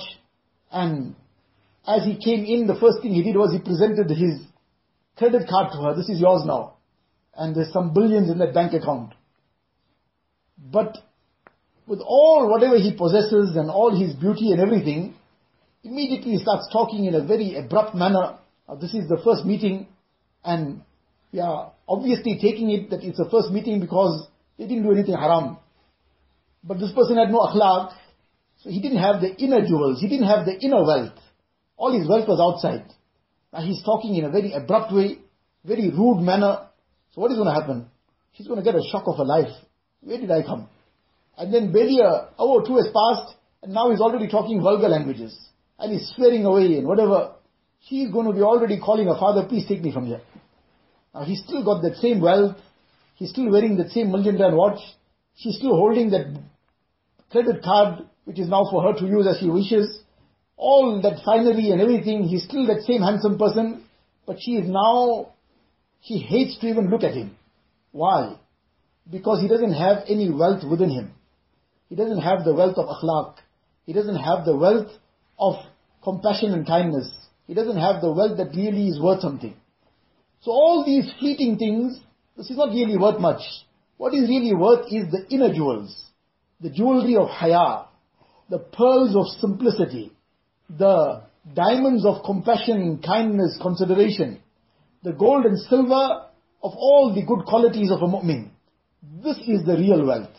and 0.71 1.15
as 1.87 2.03
he 2.03 2.17
came 2.17 2.45
in, 2.45 2.67
the 2.67 2.75
first 2.75 3.01
thing 3.01 3.13
he 3.13 3.23
did 3.23 3.35
was 3.35 3.53
he 3.53 3.59
presented 3.59 4.09
his 4.09 4.41
credit 5.15 5.47
card 5.47 5.71
to 5.71 5.77
her. 5.83 5.95
This 5.95 6.09
is 6.09 6.19
yours 6.19 6.43
now. 6.45 6.75
And 7.35 7.55
there's 7.55 7.71
some 7.71 7.93
billions 7.93 8.29
in 8.29 8.39
that 8.39 8.53
bank 8.53 8.73
account. 8.73 9.13
But 10.57 10.97
with 11.85 11.99
all 11.99 12.49
whatever 12.49 12.77
he 12.77 12.95
possesses 12.97 13.55
and 13.55 13.69
all 13.69 13.95
his 13.95 14.15
beauty 14.15 14.51
and 14.51 14.59
everything, 14.59 15.13
immediately 15.83 16.31
he 16.31 16.37
starts 16.39 16.67
talking 16.71 17.05
in 17.05 17.13
a 17.13 17.23
very 17.23 17.55
abrupt 17.55 17.93
manner. 17.93 18.39
Now, 18.67 18.75
this 18.75 18.93
is 18.93 19.07
the 19.07 19.21
first 19.23 19.45
meeting 19.45 19.87
and 20.45 20.81
yeah, 21.31 21.69
obviously 21.87 22.39
taking 22.41 22.69
it 22.71 22.89
that 22.91 23.03
it's 23.03 23.17
the 23.17 23.29
first 23.29 23.51
meeting 23.51 23.79
because 23.79 24.27
they 24.57 24.67
didn't 24.67 24.83
do 24.83 24.91
anything 24.91 25.15
haram. 25.15 25.57
But 26.63 26.79
this 26.79 26.91
person 26.93 27.17
had 27.17 27.29
no 27.29 27.39
akhlaq, 27.39 27.93
so 28.63 28.69
he 28.69 28.81
didn't 28.81 28.99
have 28.99 29.21
the 29.21 29.35
inner 29.35 29.65
jewels, 29.65 29.99
he 30.01 30.07
didn't 30.07 30.27
have 30.27 30.45
the 30.45 30.57
inner 30.59 30.83
wealth. 30.83 31.19
All 31.77 31.91
his 31.91 32.07
wealth 32.07 32.27
was 32.27 32.39
outside. 32.39 32.85
Now 33.51 33.61
he's 33.61 33.83
talking 33.83 34.15
in 34.15 34.25
a 34.25 34.29
very 34.29 34.53
abrupt 34.53 34.93
way, 34.93 35.19
very 35.65 35.89
rude 35.89 36.21
manner. 36.21 36.67
So 37.13 37.21
what 37.21 37.31
is 37.31 37.37
going 37.37 37.53
to 37.53 37.59
happen? 37.59 37.87
She's 38.33 38.47
going 38.47 38.59
to 38.59 38.65
get 38.65 38.75
a 38.75 38.83
shock 38.91 39.03
of 39.07 39.17
her 39.17 39.25
life. 39.25 39.53
Where 40.01 40.19
did 40.19 40.31
I 40.31 40.41
come? 40.41 40.69
And 41.37 41.53
then 41.53 41.71
barely 41.71 41.99
a 41.99 42.29
hour 42.39 42.61
or 42.61 42.65
two 42.65 42.77
has 42.77 42.87
passed, 42.87 43.35
and 43.63 43.73
now 43.73 43.91
he's 43.91 44.01
already 44.01 44.27
talking 44.27 44.61
vulgar 44.61 44.89
languages. 44.89 45.37
And 45.77 45.91
he's 45.91 46.13
swearing 46.15 46.45
away 46.45 46.77
and 46.77 46.87
whatever. 46.87 47.33
She's 47.87 48.09
going 48.11 48.27
to 48.27 48.33
be 48.33 48.41
already 48.41 48.79
calling 48.79 49.07
her 49.07 49.19
father, 49.19 49.45
please 49.47 49.67
take 49.67 49.81
me 49.81 49.91
from 49.91 50.05
here. 50.05 50.21
Now 51.15 51.23
he's 51.23 51.41
still 51.43 51.63
got 51.63 51.81
that 51.81 51.95
same 51.95 52.21
wealth. 52.21 52.57
He's 53.15 53.31
still 53.31 53.49
wearing 53.49 53.77
that 53.77 53.89
same 53.89 54.11
million 54.11 54.37
rand 54.39 54.55
watch. 54.55 54.79
She's 55.35 55.57
still 55.57 55.75
holding 55.75 56.11
that 56.11 56.39
credit 57.31 57.63
card, 57.63 58.05
which 58.25 58.39
is 58.39 58.49
now 58.49 58.67
for 58.69 58.83
her 58.83 58.99
to 58.99 59.05
use 59.05 59.25
as 59.27 59.39
she 59.39 59.49
wishes 59.49 60.03
all 60.57 61.01
that 61.01 61.23
finery 61.25 61.71
and 61.71 61.81
everything, 61.81 62.23
he's 62.23 62.43
still 62.43 62.65
that 62.67 62.83
same 62.83 63.01
handsome 63.01 63.37
person, 63.37 63.83
but 64.25 64.37
she 64.39 64.51
is 64.51 64.69
now, 64.69 65.33
she 66.01 66.17
hates 66.17 66.57
to 66.59 66.67
even 66.67 66.89
look 66.89 67.03
at 67.03 67.13
him. 67.13 67.35
Why? 67.91 68.37
Because 69.09 69.41
he 69.41 69.47
doesn't 69.47 69.73
have 69.73 70.03
any 70.07 70.29
wealth 70.29 70.63
within 70.69 70.89
him. 70.89 71.13
He 71.89 71.95
doesn't 71.95 72.21
have 72.21 72.43
the 72.43 72.53
wealth 72.53 72.77
of 72.77 72.87
akhlaq. 72.87 73.35
He 73.85 73.93
doesn't 73.93 74.15
have 74.15 74.45
the 74.45 74.55
wealth 74.55 74.91
of 75.37 75.55
compassion 76.03 76.53
and 76.53 76.65
kindness. 76.65 77.11
He 77.47 77.53
doesn't 77.53 77.77
have 77.77 78.01
the 78.01 78.11
wealth 78.11 78.37
that 78.37 78.55
really 78.55 78.87
is 78.87 78.99
worth 78.99 79.21
something. 79.21 79.55
So 80.45 80.51
all 80.51 80.83
these 80.85 81.11
fleeting 81.19 81.57
things, 81.57 81.99
this 82.37 82.49
is 82.49 82.57
not 82.57 82.69
really 82.69 82.97
worth 82.97 83.19
much. 83.19 83.41
What 83.97 84.13
is 84.13 84.29
really 84.29 84.53
worth 84.53 84.85
is 84.91 85.11
the 85.11 85.25
inner 85.29 85.53
jewels. 85.53 85.93
The 86.61 86.69
jewelry 86.69 87.15
of 87.17 87.29
haya. 87.29 87.85
The 88.49 88.59
pearls 88.59 89.15
of 89.15 89.25
simplicity 89.41 90.11
the 90.69 91.23
diamonds 91.53 92.05
of 92.05 92.23
compassion, 92.23 93.01
kindness, 93.05 93.57
consideration. 93.61 94.39
the 95.03 95.13
gold 95.13 95.45
and 95.45 95.59
silver 95.69 96.25
of 96.63 96.71
all 96.75 97.13
the 97.13 97.23
good 97.23 97.45
qualities 97.45 97.91
of 97.91 98.01
a 98.01 98.07
mu'min. 98.07 98.49
This 99.23 99.37
is 99.47 99.63
the 99.63 99.77
real 99.77 100.03
wealth. 100.03 100.35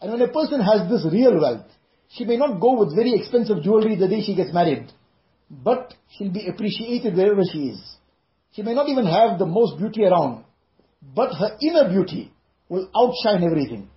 And 0.00 0.10
when 0.10 0.22
a 0.22 0.28
person 0.28 0.60
has 0.60 0.88
this 0.88 1.06
real 1.12 1.38
wealth, 1.38 1.66
she 2.08 2.24
may 2.24 2.38
not 2.38 2.58
go 2.58 2.78
with 2.78 2.96
very 2.96 3.12
expensive 3.12 3.62
jewelry 3.62 3.94
the 3.94 4.08
day 4.08 4.22
she 4.22 4.34
gets 4.34 4.54
married, 4.54 4.90
but 5.50 5.92
she'll 6.12 6.32
be 6.32 6.46
appreciated 6.48 7.14
wherever 7.14 7.42
she 7.52 7.68
is. 7.68 7.95
She 8.56 8.62
may 8.62 8.72
not 8.72 8.88
even 8.88 9.04
have 9.04 9.38
the 9.38 9.44
most 9.44 9.76
beauty 9.76 10.02
around, 10.02 10.42
but 11.14 11.34
her 11.34 11.58
inner 11.60 11.90
beauty 11.90 12.32
will 12.70 12.88
outshine 12.96 13.44
everything. 13.44 13.90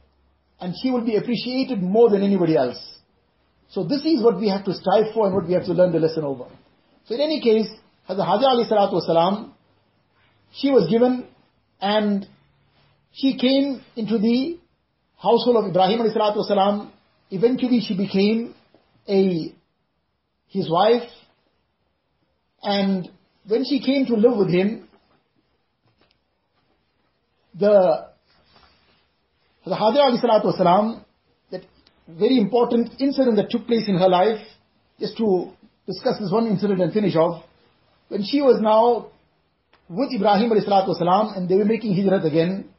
And 0.60 0.76
she 0.84 0.91
will 0.91 1.05
be 1.05 1.16
appreciated 1.16 1.82
more 1.82 2.10
than 2.10 2.22
anybody 2.22 2.57
else. 2.57 2.78
So 3.70 3.86
this 3.86 4.03
is 4.03 4.22
what 4.22 4.38
we 4.38 4.49
have 4.49 4.66
to 4.66 4.74
strive 4.74 5.14
for 5.14 5.28
and 5.28 5.34
what 5.34 5.47
we 5.47 5.53
have 5.53 5.64
to 5.64 5.72
learn 5.72 5.93
the 5.93 5.99
lesson 5.99 6.26
over. 6.26 6.43
So 7.05 7.16
in 7.16 7.22
any 7.22 7.39
case, 7.41 7.70
Hazrat 8.10 8.28
Hajar 8.28 8.49
Ali 8.49 8.66
Salatu 8.66 9.01
Wasalam, 9.01 9.53
she 10.51 10.72
was 10.72 10.89
given 10.89 11.26
and 11.80 12.28
she 13.14 13.38
came 13.38 13.82
into 13.95 14.18
the 14.18 14.60
household 15.16 15.64
of 15.64 15.70
Ibrahim 15.70 16.01
Ali 16.01 16.10
Salatu 16.10 16.38
Wasalam. 16.45 16.91
Eventually 17.32 17.80
she 17.80 17.95
became 17.95 18.55
a, 19.07 19.53
his 20.49 20.70
wife 20.70 21.10
and 22.62 23.10
when 23.48 23.66
she 23.66 23.80
came 23.80 24.06
to 24.06 24.16
live 24.16 24.38
with 24.38 24.50
him, 24.50 24.88
the 27.58 28.10
the 29.66 29.76
Ali 29.76 30.18
Wasalam, 30.20 31.04
that 31.52 31.62
very 32.08 32.38
important 32.38 32.94
incident 33.00 33.36
that 33.38 33.50
took 33.50 33.68
place 33.68 33.88
in 33.88 33.96
her 33.96 34.10
life, 34.10 34.40
just 35.00 35.18
to 35.18 35.52
discuss 35.86 36.20
this 36.20 36.32
one 36.32 36.48
incident 36.48 36.82
and 36.82 36.94
finish 36.94 37.16
off. 37.16 37.44
When 38.08 38.24
she 38.24 38.42
was 38.42 38.60
now 38.62 39.12
with 39.88 40.10
Ibrahim 40.14 40.50
Wasalam 40.50 41.38
and 41.38 41.50
they 41.50 41.56
were 41.56 41.66
making 41.66 41.94
hijrat 41.94 42.26
again, 42.26 42.70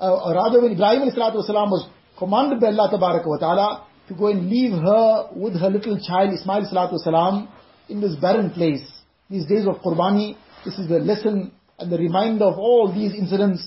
uh, 0.00 0.24
or 0.24 0.34
rather 0.34 0.60
when 0.60 0.72
Ibrahim 0.72 1.08
Wasalam 1.08 1.70
was 1.70 1.88
commanded 2.18 2.60
by 2.60 2.68
Allah 2.68 3.38
Ta'ala 3.38 3.86
to 4.08 4.14
go 4.14 4.26
and 4.26 4.50
leave 4.50 4.72
her 4.72 5.28
with 5.34 5.58
her 5.58 5.70
little 5.70 5.98
child 6.00 6.32
Ismail 6.34 6.64
Wasalam 6.72 7.48
in 7.88 8.00
this 8.00 8.16
barren 8.16 8.50
place. 8.50 8.99
These 9.30 9.46
days 9.46 9.66
of 9.68 9.76
Qurbani, 9.76 10.36
this 10.64 10.76
is 10.76 10.88
the 10.88 10.98
lesson 10.98 11.52
and 11.78 11.90
the 11.90 11.98
reminder 11.98 12.46
of 12.46 12.58
all 12.58 12.92
these 12.92 13.14
incidents. 13.14 13.64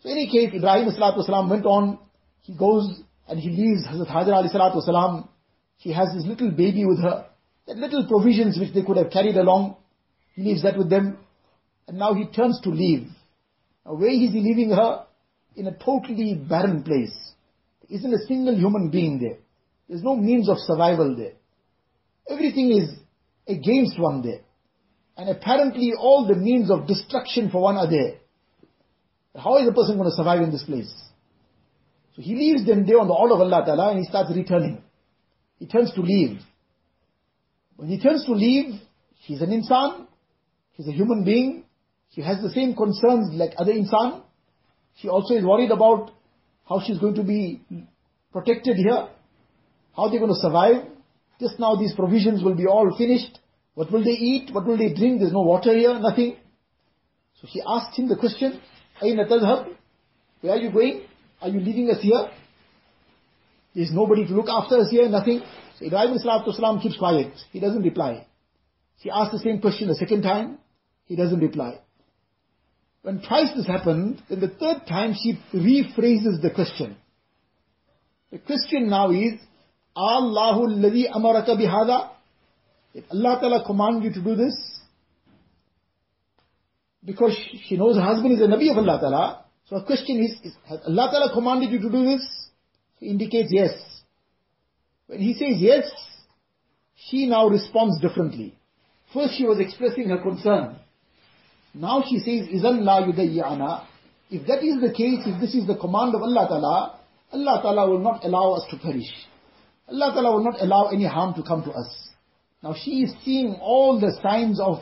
So 0.00 0.10
in 0.10 0.18
any 0.18 0.30
case, 0.30 0.54
Ibrahim 0.54 0.88
wasalam 0.88 1.48
went 1.48 1.64
on, 1.64 1.98
he 2.42 2.54
goes 2.54 3.02
and 3.26 3.40
he 3.40 3.48
leaves 3.48 3.86
Hazrat 3.86 4.08
Hajar 4.08 4.76
wasalam. 4.76 5.26
She 5.78 5.90
has 5.92 6.08
this 6.14 6.26
little 6.26 6.50
baby 6.50 6.84
with 6.84 7.00
her, 7.00 7.26
that 7.66 7.78
little 7.78 8.06
provisions 8.06 8.58
which 8.58 8.74
they 8.74 8.82
could 8.82 8.98
have 8.98 9.10
carried 9.10 9.36
along. 9.36 9.76
He 10.34 10.42
leaves 10.42 10.62
that 10.64 10.76
with 10.76 10.90
them. 10.90 11.16
And 11.88 11.98
now 11.98 12.12
he 12.12 12.26
turns 12.26 12.60
to 12.64 12.68
leave. 12.68 13.08
Now 13.86 13.94
where 13.94 14.10
is 14.10 14.32
he 14.32 14.40
leaving 14.40 14.70
her? 14.70 15.06
In 15.56 15.66
a 15.66 15.76
totally 15.78 16.34
barren 16.34 16.82
place. 16.82 17.16
There 17.88 17.98
isn't 17.98 18.12
a 18.12 18.26
single 18.28 18.54
human 18.54 18.90
being 18.90 19.18
there. 19.18 19.38
There's 19.88 20.02
no 20.02 20.14
means 20.14 20.50
of 20.50 20.58
survival 20.58 21.16
there. 21.16 21.32
Everything 22.28 22.70
is 22.70 22.90
against 23.48 23.98
one 23.98 24.20
there. 24.20 24.40
And 25.16 25.28
apparently 25.28 25.92
all 25.98 26.26
the 26.26 26.36
means 26.36 26.70
of 26.70 26.86
destruction 26.86 27.50
for 27.50 27.62
one 27.62 27.76
are 27.76 27.90
there. 27.90 28.18
How 29.36 29.58
is 29.58 29.68
a 29.68 29.72
person 29.72 29.96
going 29.96 30.10
to 30.10 30.16
survive 30.16 30.42
in 30.42 30.50
this 30.50 30.64
place? 30.64 30.92
So 32.16 32.22
he 32.22 32.34
leaves 32.34 32.66
them 32.66 32.86
there 32.86 32.98
on 32.98 33.06
the 33.06 33.14
order 33.14 33.34
of 33.34 33.40
Allah 33.40 33.64
Ta'ala 33.64 33.90
and 33.90 34.00
he 34.00 34.04
starts 34.04 34.30
returning. 34.34 34.82
He 35.58 35.66
turns 35.66 35.92
to 35.94 36.00
leave. 36.00 36.40
When 37.76 37.88
he 37.88 38.00
turns 38.00 38.24
to 38.26 38.32
leave, 38.32 38.80
he's 39.20 39.40
an 39.40 39.50
insan, 39.50 40.06
he's 40.72 40.88
a 40.88 40.92
human 40.92 41.24
being, 41.24 41.64
he 42.08 42.22
has 42.22 42.42
the 42.42 42.50
same 42.50 42.74
concerns 42.74 43.32
like 43.34 43.52
other 43.56 43.72
insan. 43.72 44.22
She 44.96 45.08
also 45.08 45.34
is 45.34 45.44
worried 45.44 45.70
about 45.70 46.10
how 46.68 46.80
she's 46.84 46.98
going 46.98 47.14
to 47.14 47.22
be 47.22 47.62
protected 48.32 48.76
here, 48.76 49.08
how 49.96 50.08
they're 50.08 50.18
going 50.18 50.34
to 50.34 50.40
survive. 50.40 50.86
Just 51.38 51.58
now 51.58 51.76
these 51.76 51.94
provisions 51.94 52.42
will 52.42 52.54
be 52.54 52.66
all 52.66 52.94
finished. 52.98 53.38
What 53.80 53.90
will 53.90 54.04
they 54.04 54.10
eat? 54.10 54.52
What 54.52 54.66
will 54.66 54.76
they 54.76 54.92
drink? 54.92 55.20
There's 55.20 55.32
no 55.32 55.40
water 55.40 55.74
here, 55.74 55.98
nothing. 55.98 56.36
So 57.40 57.48
she 57.50 57.62
asked 57.66 57.98
him 57.98 58.08
the 58.10 58.16
question, 58.16 58.60
Aina 59.00 59.24
tadhab? 59.24 59.74
Where 60.42 60.52
are 60.52 60.58
you 60.58 60.70
going? 60.70 61.04
Are 61.40 61.48
you 61.48 61.60
leaving 61.60 61.88
us 61.88 62.02
here? 62.02 62.28
There's 63.74 63.90
nobody 63.90 64.26
to 64.26 64.34
look 64.34 64.50
after 64.50 64.76
us 64.80 64.90
here, 64.90 65.08
nothing. 65.08 65.40
So 65.78 65.86
Ibrahim 65.86 66.18
Salam 66.18 66.82
keeps 66.82 66.98
quiet. 66.98 67.32
He 67.52 67.58
doesn't 67.58 67.80
reply. 67.82 68.26
She 69.02 69.08
asked 69.08 69.32
the 69.32 69.38
same 69.38 69.62
question 69.62 69.88
a 69.88 69.94
second 69.94 70.24
time. 70.24 70.58
He 71.06 71.16
doesn't 71.16 71.40
reply. 71.40 71.80
When 73.00 73.22
twice 73.22 73.48
this 73.56 73.66
happened, 73.66 74.22
then 74.28 74.40
the 74.40 74.48
third 74.48 74.86
time 74.86 75.14
she 75.14 75.40
rephrases 75.54 76.42
the 76.42 76.50
question. 76.54 76.98
The 78.30 78.40
question 78.40 78.90
now 78.90 79.10
is, 79.10 79.40
Allahu 79.96 80.68
alladhi 80.68 81.10
amaraka 81.10 81.56
bihada? 81.58 82.10
If 82.93 83.03
Allah 83.11 83.37
Ta'ala 83.41 83.65
command 83.65 84.03
you 84.03 84.13
to 84.13 84.21
do 84.21 84.35
this, 84.35 84.55
because 87.03 87.37
she 87.67 87.77
knows 87.77 87.95
her 87.95 88.01
husband 88.01 88.33
is 88.33 88.41
a 88.41 88.47
Nabi 88.47 88.71
of 88.71 88.77
Allah 88.77 88.99
Ta'ala, 88.99 89.45
so 89.69 89.79
her 89.79 89.85
question 89.85 90.23
is, 90.23 90.31
is 90.43 90.55
has 90.67 90.79
Allah 90.87 91.09
Ta'ala 91.11 91.33
commanded 91.33 91.71
you 91.71 91.79
to 91.79 91.89
do 91.89 92.05
this? 92.05 92.25
He 92.99 93.07
indicates 93.07 93.49
yes. 93.51 93.71
When 95.07 95.19
he 95.19 95.33
says 95.33 95.61
yes, 95.61 95.91
she 96.95 97.27
now 97.27 97.47
responds 97.47 97.99
differently. 97.99 98.57
First 99.13 99.37
she 99.37 99.45
was 99.45 99.59
expressing 99.59 100.09
her 100.09 100.17
concern. 100.21 100.77
Now 101.73 102.03
she 102.07 102.19
says, 102.19 102.47
إِذَنْ 102.47 102.83
لَا 102.83 103.05
يُدَيِّعَنَا 103.11 103.85
If 104.31 104.47
that 104.47 104.63
is 104.63 104.79
the 104.81 104.93
case, 104.93 105.19
if 105.25 105.41
this 105.41 105.53
is 105.53 105.67
the 105.67 105.75
command 105.75 106.15
of 106.15 106.21
Allah 106.21 106.47
Ta'ala, 106.47 106.99
Allah 107.33 107.59
Ta'ala 107.61 107.89
will 107.89 107.99
not 107.99 108.23
allow 108.23 108.53
us 108.53 108.63
to 108.71 108.77
perish. 108.77 109.11
Allah 109.89 110.13
Ta'ala 110.13 110.31
will 110.31 110.43
not 110.43 110.61
allow 110.61 110.87
any 110.87 111.05
harm 111.05 111.33
to 111.35 111.43
come 111.43 111.63
to 111.63 111.71
us. 111.71 112.08
Now 112.62 112.74
she 112.74 113.02
is 113.02 113.14
seeing 113.24 113.54
all 113.60 113.98
the 113.98 114.18
signs 114.22 114.60
of 114.60 114.78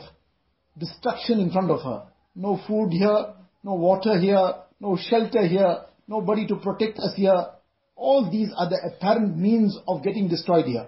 destruction 0.77 1.39
in 1.39 1.51
front 1.51 1.71
of 1.71 1.81
her. 1.81 2.03
No 2.35 2.59
food 2.67 2.91
here, 2.91 3.33
no 3.63 3.73
water 3.75 4.19
here, 4.19 4.53
no 4.79 4.97
shelter 4.97 5.45
here, 5.45 5.85
nobody 6.07 6.47
to 6.47 6.55
protect 6.55 6.99
us 6.99 7.13
here. 7.15 7.47
All 7.95 8.29
these 8.31 8.49
are 8.55 8.69
the 8.69 8.79
apparent 8.85 9.37
means 9.37 9.77
of 9.87 10.03
getting 10.03 10.27
destroyed 10.29 10.65
here. 10.65 10.87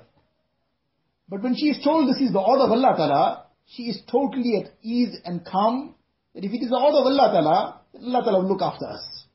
But 1.27 1.43
when 1.43 1.55
she 1.55 1.67
is 1.67 1.83
told 1.83 2.09
this 2.09 2.21
is 2.21 2.33
the 2.33 2.39
order 2.39 2.63
of 2.63 2.71
Allah 2.71 2.93
Ta'ala, 2.97 3.45
she 3.65 3.83
is 3.83 4.01
totally 4.11 4.57
at 4.61 4.71
ease 4.81 5.15
and 5.23 5.45
calm 5.45 5.95
that 6.35 6.43
if 6.43 6.51
it 6.51 6.63
is 6.63 6.69
the 6.69 6.77
order 6.77 6.97
of 6.97 7.05
Allah 7.05 7.31
Ta'ala, 7.31 7.81
Allah 8.01 8.23
Ta'ala 8.23 8.39
will 8.41 8.49
look 8.49 8.61
after 8.61 8.85
us. 8.85 9.25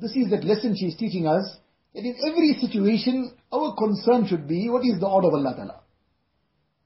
This 0.00 0.16
is 0.16 0.30
that 0.30 0.44
lesson 0.44 0.76
she 0.76 0.86
is 0.86 0.96
teaching 0.96 1.26
us, 1.26 1.56
that 1.94 2.04
in 2.04 2.16
every 2.26 2.54
situation, 2.60 3.36
our 3.52 3.74
concern 3.76 4.26
should 4.26 4.48
be, 4.48 4.68
what 4.68 4.84
is 4.84 4.98
the 4.98 5.06
order 5.06 5.28
of 5.28 5.34
Allah 5.34 5.54
Ta'ala? 5.56 5.80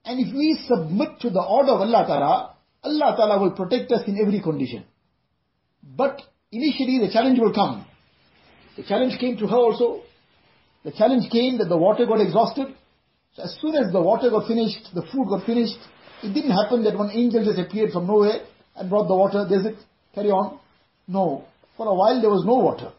And 0.08 0.26
if 0.26 0.34
we 0.34 0.58
submit 0.66 1.20
to 1.20 1.28
the 1.28 1.42
order 1.42 1.72
of 1.72 1.82
Allah 1.82 2.04
Ta'ala, 2.06 2.54
Allah 2.82 3.14
Ta'ala 3.14 3.40
will 3.42 3.50
protect 3.50 3.92
us 3.92 4.04
in 4.06 4.16
every 4.18 4.40
condition. 4.40 4.84
But 5.82 6.22
initially 6.50 6.98
the 6.98 7.12
challenge 7.12 7.38
will 7.38 7.52
come. 7.52 7.84
The 8.78 8.84
challenge 8.84 9.20
came 9.20 9.36
to 9.36 9.46
her 9.46 9.56
also. 9.56 10.00
The 10.82 10.92
challenge 10.92 11.30
came 11.30 11.58
that 11.58 11.68
the 11.68 11.76
water 11.76 12.06
got 12.06 12.22
exhausted. 12.22 12.68
So 13.34 13.42
as 13.42 13.58
soon 13.60 13.74
as 13.74 13.92
the 13.92 14.00
water 14.00 14.30
got 14.30 14.48
finished, 14.48 14.88
the 14.94 15.02
food 15.12 15.28
got 15.28 15.44
finished, 15.44 15.76
it 16.22 16.32
didn't 16.32 16.52
happen 16.52 16.84
that 16.84 16.96
one 16.96 17.10
angel 17.10 17.44
just 17.44 17.58
appeared 17.58 17.90
from 17.92 18.06
nowhere 18.06 18.46
and 18.76 18.88
brought 18.88 19.08
the 19.08 19.14
water. 19.14 19.44
There's 19.46 19.66
it. 19.66 19.76
Carry 20.14 20.30
on. 20.30 20.58
No. 21.06 21.44
For 21.76 21.86
a 21.86 21.94
while 21.94 22.18
there 22.18 22.30
was 22.30 22.46
no 22.46 22.54
water. 22.54 22.92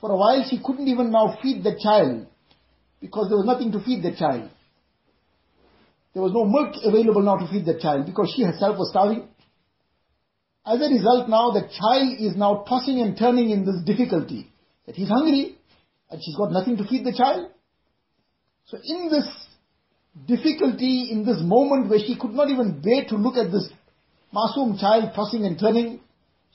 For 0.00 0.10
a 0.10 0.16
while 0.16 0.42
she 0.48 0.62
couldn't 0.64 0.88
even 0.88 1.10
now 1.10 1.36
feed 1.42 1.62
the 1.62 1.78
child 1.78 2.26
because 3.02 3.28
there 3.28 3.36
was 3.36 3.44
nothing 3.44 3.70
to 3.72 3.84
feed 3.84 4.02
the 4.02 4.16
child. 4.16 4.48
There 6.12 6.22
was 6.22 6.32
no 6.32 6.44
milk 6.44 6.74
available 6.84 7.22
now 7.22 7.36
to 7.36 7.48
feed 7.50 7.64
the 7.64 7.78
child 7.80 8.06
because 8.06 8.32
she 8.36 8.42
herself 8.42 8.78
was 8.78 8.90
starving. 8.90 9.28
As 10.64 10.80
a 10.80 10.88
result 10.88 11.28
now, 11.28 11.50
the 11.50 11.62
child 11.62 12.20
is 12.20 12.36
now 12.36 12.64
tossing 12.68 13.00
and 13.00 13.16
turning 13.16 13.50
in 13.50 13.64
this 13.64 13.82
difficulty. 13.84 14.50
That 14.86 14.94
he's 14.94 15.08
hungry 15.08 15.56
and 16.10 16.20
she's 16.22 16.36
got 16.36 16.52
nothing 16.52 16.76
to 16.76 16.84
feed 16.86 17.04
the 17.04 17.14
child. 17.16 17.50
So 18.66 18.78
in 18.84 19.08
this 19.08 19.26
difficulty, 20.26 21.08
in 21.10 21.24
this 21.24 21.38
moment 21.40 21.88
where 21.88 21.98
she 21.98 22.16
could 22.18 22.32
not 22.32 22.50
even 22.50 22.80
bear 22.80 23.04
to 23.08 23.16
look 23.16 23.36
at 23.36 23.50
this 23.50 23.68
Masoom 24.34 24.78
child 24.78 25.12
tossing 25.14 25.44
and 25.44 25.58
turning, 25.58 26.00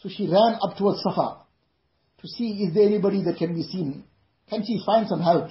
so 0.01 0.09
she 0.09 0.27
ran 0.27 0.57
up 0.61 0.77
towards 0.77 1.01
Safa 1.01 1.37
to 2.19 2.27
see 2.27 2.63
is 2.63 2.73
there 2.73 2.85
anybody 2.85 3.23
that 3.23 3.37
can 3.37 3.53
be 3.53 3.63
seen. 3.63 4.03
Can 4.49 4.63
she 4.65 4.81
find 4.85 5.07
some 5.07 5.21
help? 5.21 5.49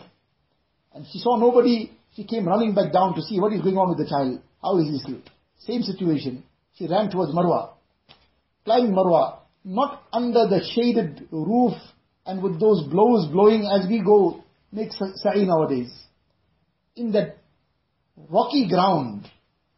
And 0.95 1.07
she 1.13 1.19
saw 1.19 1.37
nobody 1.37 1.91
she 2.17 2.25
came 2.25 2.49
running 2.49 2.75
back 2.75 2.93
down 2.93 3.15
to 3.15 3.21
see 3.21 3.39
what 3.39 3.53
is 3.53 3.61
going 3.61 3.77
on 3.77 3.91
with 3.91 3.99
the 3.99 4.09
child. 4.09 4.41
How 4.63 4.79
is 4.79 5.05
he? 5.05 5.23
Same 5.59 5.83
situation. 5.83 6.45
She 6.75 6.89
ran 6.89 7.11
towards 7.11 7.33
Marwa. 7.33 7.75
Climbing 8.65 8.93
Marwa. 8.93 9.41
Not 9.65 10.03
under 10.13 10.47
the 10.49 10.61
shaded 10.75 11.29
roof 11.31 11.75
and 12.25 12.43
with 12.43 12.59
those 12.59 12.85
blows 12.89 13.31
blowing 13.31 13.69
as 13.71 13.87
we 13.87 14.03
go 14.03 14.43
make 14.73 14.93
sa'i 14.93 15.45
nowadays. 15.45 15.93
In 16.95 17.13
that 17.13 17.37
rocky 18.31 18.67
ground 18.67 19.29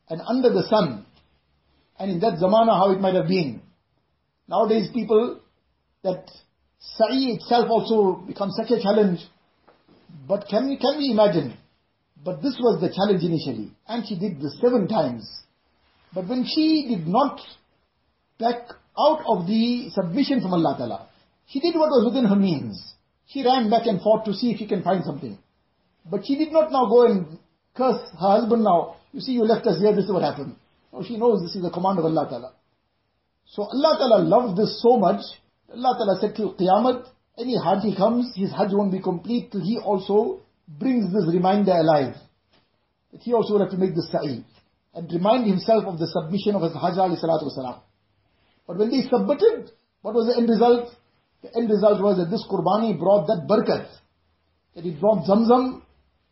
and 0.08 0.20
under 0.20 0.52
the 0.52 0.62
sun. 0.68 1.06
And 1.98 2.12
in 2.12 2.20
that 2.20 2.34
zamana 2.34 2.78
how 2.78 2.92
it 2.92 3.00
might 3.00 3.14
have 3.14 3.26
been. 3.26 3.62
Nowadays 4.46 4.88
people, 4.94 5.40
that 6.04 6.30
sa'i 6.78 7.32
itself 7.34 7.68
also 7.68 8.22
becomes 8.24 8.54
such 8.56 8.70
a 8.70 8.80
challenge. 8.80 9.20
But 10.28 10.46
can 10.48 10.68
we, 10.68 10.76
can 10.78 10.98
we 10.98 11.10
imagine? 11.10 11.56
But 12.24 12.42
this 12.42 12.56
was 12.58 12.80
the 12.80 12.92
challenge 12.92 13.22
initially. 13.22 13.70
And 13.86 14.06
she 14.06 14.18
did 14.18 14.40
this 14.40 14.58
seven 14.60 14.88
times. 14.88 15.28
But 16.14 16.26
when 16.26 16.44
she 16.44 16.86
did 16.88 17.06
not 17.06 17.40
back 18.38 18.68
out 18.98 19.20
of 19.26 19.46
the 19.46 19.90
submission 19.90 20.40
from 20.40 20.54
Allah 20.54 20.74
Ta'ala, 20.76 21.08
she 21.46 21.60
did 21.60 21.74
what 21.74 21.88
was 21.90 22.12
within 22.12 22.28
her 22.28 22.36
means. 22.36 22.94
She 23.26 23.44
ran 23.44 23.70
back 23.70 23.86
and 23.86 24.00
forth 24.00 24.24
to 24.24 24.34
see 24.34 24.50
if 24.50 24.58
she 24.58 24.66
can 24.66 24.82
find 24.82 25.04
something. 25.04 25.38
But 26.10 26.26
she 26.26 26.36
did 26.36 26.52
not 26.52 26.72
now 26.72 26.86
go 26.86 27.06
and 27.06 27.38
curse 27.76 28.00
her 28.12 28.40
husband 28.40 28.64
now. 28.64 28.96
You 29.12 29.20
see, 29.20 29.32
you 29.32 29.44
left 29.44 29.66
us 29.66 29.80
here, 29.80 29.94
this 29.94 30.06
is 30.06 30.12
what 30.12 30.22
happened. 30.22 30.56
No, 30.92 31.02
she 31.02 31.16
knows 31.16 31.42
this 31.42 31.54
is 31.54 31.62
the 31.62 31.70
command 31.70 31.98
of 31.98 32.04
Allah 32.06 32.26
Ta'ala. 32.28 32.52
So 33.46 33.62
Allah 33.62 33.96
Ta'ala 33.98 34.22
loved 34.22 34.58
this 34.58 34.82
so 34.82 34.98
much, 34.98 35.20
Allah 35.72 35.94
Ta'ala 35.96 36.18
said 36.20 36.34
till 36.34 36.54
Qiyamah, 36.54 37.06
any 37.38 37.56
Haji 37.56 37.94
comes, 37.96 38.34
his 38.34 38.50
Hajj 38.50 38.72
won't 38.72 38.92
be 38.92 39.00
complete 39.00 39.52
till 39.52 39.60
he 39.60 39.78
also 39.78 40.40
brings 40.68 41.12
this 41.12 41.24
reminder 41.32 41.72
alive. 41.72 42.14
That 43.12 43.22
he 43.22 43.32
also 43.32 43.54
will 43.54 43.60
have 43.60 43.70
to 43.70 43.78
make 43.78 43.94
this 43.94 44.10
sa'i. 44.12 44.44
And 44.94 45.10
remind 45.12 45.46
himself 45.46 45.84
of 45.84 45.98
the 45.98 46.06
submission 46.06 46.54
of 46.54 46.62
his 46.62 46.72
Hajj 46.72 46.96
alayhi 46.96 47.22
salatu 47.22 47.48
wasalam. 47.48 47.80
But 48.66 48.76
when 48.78 48.90
they 48.90 49.02
submitted, 49.08 49.70
what 50.02 50.14
was 50.14 50.26
the 50.26 50.36
end 50.36 50.48
result? 50.48 50.90
The 51.42 51.56
end 51.56 51.70
result 51.70 52.02
was 52.02 52.18
that 52.18 52.30
this 52.30 52.44
Qurbani 52.50 52.98
brought 52.98 53.26
that 53.28 53.46
barakat. 53.48 53.88
That 54.74 54.84
it 54.84 55.00
brought 55.00 55.24
Zamzam, 55.26 55.82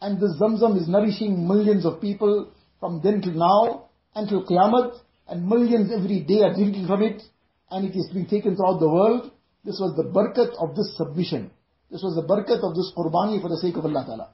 and 0.00 0.20
this 0.20 0.36
Zamzam 0.40 0.80
is 0.80 0.88
nourishing 0.88 1.48
millions 1.48 1.86
of 1.86 2.00
people 2.00 2.50
from 2.80 3.00
then 3.02 3.22
till 3.22 3.32
now, 3.32 3.88
until 4.14 4.44
Qiyamah, 4.44 4.98
and 5.28 5.48
millions 5.48 5.90
every 5.92 6.20
day 6.20 6.42
are 6.42 6.54
drinking 6.54 6.86
from 6.86 7.02
it, 7.02 7.22
and 7.70 7.86
it 7.86 7.96
is 7.96 8.10
being 8.12 8.26
taken 8.26 8.56
throughout 8.56 8.80
the 8.80 8.88
world. 8.88 9.30
This 9.64 9.78
was 9.80 9.96
the 9.96 10.04
barakat 10.04 10.54
of 10.62 10.76
this 10.76 10.96
submission. 10.96 11.50
This 11.90 12.02
was 12.02 12.14
the 12.16 12.22
barakat 12.22 12.62
of 12.62 12.74
this 12.74 12.92
qurbani 12.96 13.40
for 13.40 13.48
the 13.48 13.58
sake 13.58 13.76
of 13.76 13.84
Allah 13.84 14.04
Ta'ala. 14.06 14.28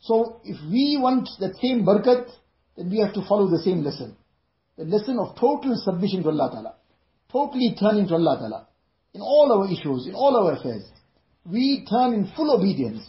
So, 0.00 0.40
if 0.44 0.56
we 0.70 0.98
want 1.00 1.28
that 1.40 1.56
same 1.60 1.84
barakat, 1.84 2.30
then 2.76 2.90
we 2.90 2.98
have 3.00 3.12
to 3.14 3.26
follow 3.28 3.48
the 3.50 3.58
same 3.58 3.82
lesson. 3.82 4.16
The 4.76 4.84
lesson 4.84 5.18
of 5.18 5.36
total 5.36 5.74
submission 5.76 6.22
to 6.22 6.30
Allah 6.30 6.50
Ta'ala. 6.52 6.74
Totally 7.30 7.76
turning 7.78 8.06
to 8.08 8.14
Allah 8.14 8.38
Ta'ala. 8.38 8.68
In 9.14 9.20
all 9.20 9.52
our 9.52 9.66
issues, 9.70 10.06
in 10.06 10.14
all 10.14 10.36
our 10.36 10.52
affairs. 10.54 10.84
We 11.44 11.84
turn 11.88 12.14
in 12.14 12.32
full 12.36 12.54
obedience. 12.54 13.04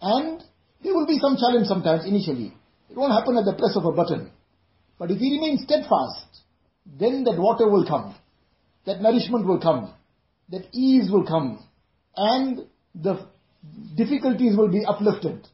And 0.00 0.42
there 0.82 0.94
will 0.94 1.06
be 1.06 1.18
some 1.18 1.36
challenge 1.36 1.66
sometimes 1.66 2.04
initially. 2.06 2.54
It 2.90 2.96
won't 2.96 3.12
happen 3.12 3.36
at 3.36 3.44
the 3.44 3.54
press 3.54 3.76
of 3.76 3.84
a 3.84 3.92
button. 3.92 4.30
But 4.98 5.10
if 5.10 5.20
we 5.20 5.32
remain 5.32 5.58
steadfast, 5.58 6.26
then 6.86 7.24
that 7.24 7.38
water 7.38 7.68
will 7.68 7.86
come, 7.86 8.14
that 8.86 9.00
nourishment 9.00 9.46
will 9.46 9.60
come, 9.60 9.92
that 10.50 10.66
ease 10.72 11.10
will 11.10 11.24
come, 11.24 11.64
and 12.16 12.66
the 12.94 13.26
difficulties 13.96 14.56
will 14.56 14.70
be 14.70 14.84
uplifted. 14.84 15.46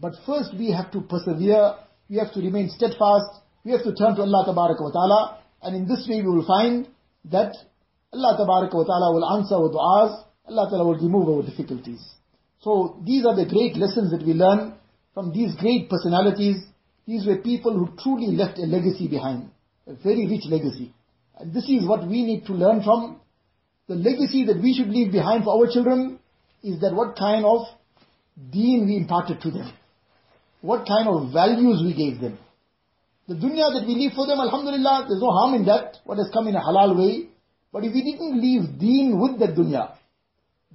But 0.00 0.14
first 0.26 0.54
we 0.58 0.70
have 0.72 0.90
to 0.92 1.00
persevere, 1.00 1.74
we 2.08 2.16
have 2.16 2.32
to 2.34 2.40
remain 2.40 2.68
steadfast, 2.68 3.40
we 3.64 3.72
have 3.72 3.82
to 3.82 3.94
turn 3.94 4.14
to 4.16 4.22
Allah 4.22 4.44
wa 4.46 4.90
ta'ala, 4.90 5.42
and 5.62 5.76
in 5.76 5.88
this 5.88 6.06
way 6.08 6.22
we 6.22 6.28
will 6.28 6.46
find 6.46 6.88
that 7.30 7.52
Allah 8.12 8.36
wa 8.38 8.84
ta'ala 8.84 9.12
will 9.12 9.24
answer 9.36 9.54
our 9.54 9.70
du'as, 9.70 10.24
Allah 10.48 10.70
ta'ala 10.70 10.84
will 10.84 10.98
remove 10.98 11.28
our 11.28 11.42
difficulties. 11.42 12.00
So 12.60 13.00
these 13.04 13.24
are 13.26 13.34
the 13.34 13.46
great 13.46 13.76
lessons 13.76 14.10
that 14.12 14.24
we 14.24 14.32
learn 14.32 14.74
from 15.14 15.32
these 15.32 15.54
great 15.56 15.88
personalities. 15.88 16.56
These 17.06 17.26
were 17.26 17.38
people 17.38 17.72
who 17.72 17.96
truly 18.02 18.36
left 18.36 18.58
a 18.58 18.62
legacy 18.62 19.08
behind, 19.08 19.50
a 19.86 19.94
very 19.94 20.26
rich 20.26 20.44
legacy. 20.46 20.92
And 21.38 21.52
this 21.54 21.68
is 21.68 21.86
what 21.86 22.06
we 22.06 22.24
need 22.24 22.46
to 22.46 22.52
learn 22.52 22.82
from. 22.82 23.20
The 23.88 23.94
legacy 23.94 24.44
that 24.46 24.60
we 24.60 24.74
should 24.74 24.88
leave 24.88 25.12
behind 25.12 25.44
for 25.44 25.56
our 25.56 25.72
children 25.72 26.18
is 26.62 26.80
that 26.80 26.94
what 26.94 27.16
kind 27.16 27.44
of 27.44 27.66
deen 28.50 28.86
we 28.86 28.96
imparted 28.96 29.40
to 29.42 29.50
them. 29.50 29.72
What 30.60 30.86
kind 30.86 31.08
of 31.08 31.32
values 31.32 31.82
we 31.84 31.94
gave 31.94 32.20
them. 32.20 32.38
The 33.28 33.34
dunya 33.34 33.72
that 33.74 33.84
we 33.86 33.94
leave 33.94 34.12
for 34.12 34.26
them, 34.26 34.38
alhamdulillah, 34.40 35.06
there's 35.08 35.20
no 35.20 35.30
harm 35.30 35.54
in 35.54 35.66
that, 35.66 35.98
what 36.04 36.18
has 36.18 36.30
come 36.32 36.48
in 36.48 36.54
a 36.54 36.60
halal 36.60 36.96
way. 36.96 37.28
But 37.72 37.84
if 37.84 37.92
we 37.92 38.02
didn't 38.02 38.40
leave 38.40 38.78
deen 38.78 39.20
with 39.20 39.38
the 39.38 39.48
dunya, 39.48 39.96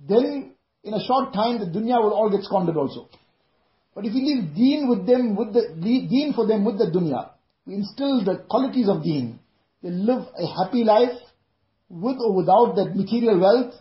then 0.08 0.54
in 0.84 0.94
a 0.94 1.04
short 1.04 1.34
time 1.34 1.60
the 1.60 1.66
dunya 1.66 2.02
will 2.02 2.14
all 2.14 2.30
get 2.30 2.44
squandered 2.44 2.76
also. 2.76 3.10
But 3.96 4.06
if 4.06 4.14
we 4.14 4.22
leave 4.22 4.56
deen 4.56 4.90
with 4.90 5.06
them, 5.06 5.36
with 5.36 5.54
the 5.54 5.74
deen 5.82 6.34
for 6.34 6.48
them 6.48 6.66
with 6.66 6.78
the 6.78 6.86
dunya, 6.86 7.30
we 7.66 7.76
instill 7.76 8.24
the 8.24 8.44
qualities 8.50 8.88
of 8.90 9.04
deen. 9.04 9.40
They 9.84 9.90
live 9.90 10.28
a 10.38 10.48
happy 10.48 10.84
life 10.84 11.18
with 11.90 12.18
or 12.20 12.36
without 12.36 12.76
that 12.76 12.96
material 12.96 13.40
wealth, 13.40 13.74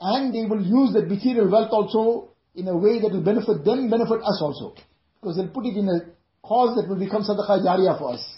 and 0.00 0.34
they 0.34 0.46
will 0.46 0.62
use 0.62 0.92
that 0.94 1.08
material 1.08 1.50
wealth 1.50 1.70
also 1.72 2.30
in 2.54 2.68
a 2.68 2.76
way 2.76 3.00
that 3.00 3.12
will 3.12 3.22
benefit 3.22 3.64
them, 3.64 3.90
benefit 3.90 4.20
us 4.22 4.38
also. 4.40 4.74
Because 5.20 5.36
they'll 5.36 5.48
put 5.48 5.66
it 5.66 5.76
in 5.76 5.88
a 5.88 6.00
cause 6.46 6.76
that 6.76 6.88
will 6.88 6.98
become 6.98 7.22
sadaqah 7.22 7.64
jariyah 7.64 7.98
for 7.98 8.14
us. 8.14 8.36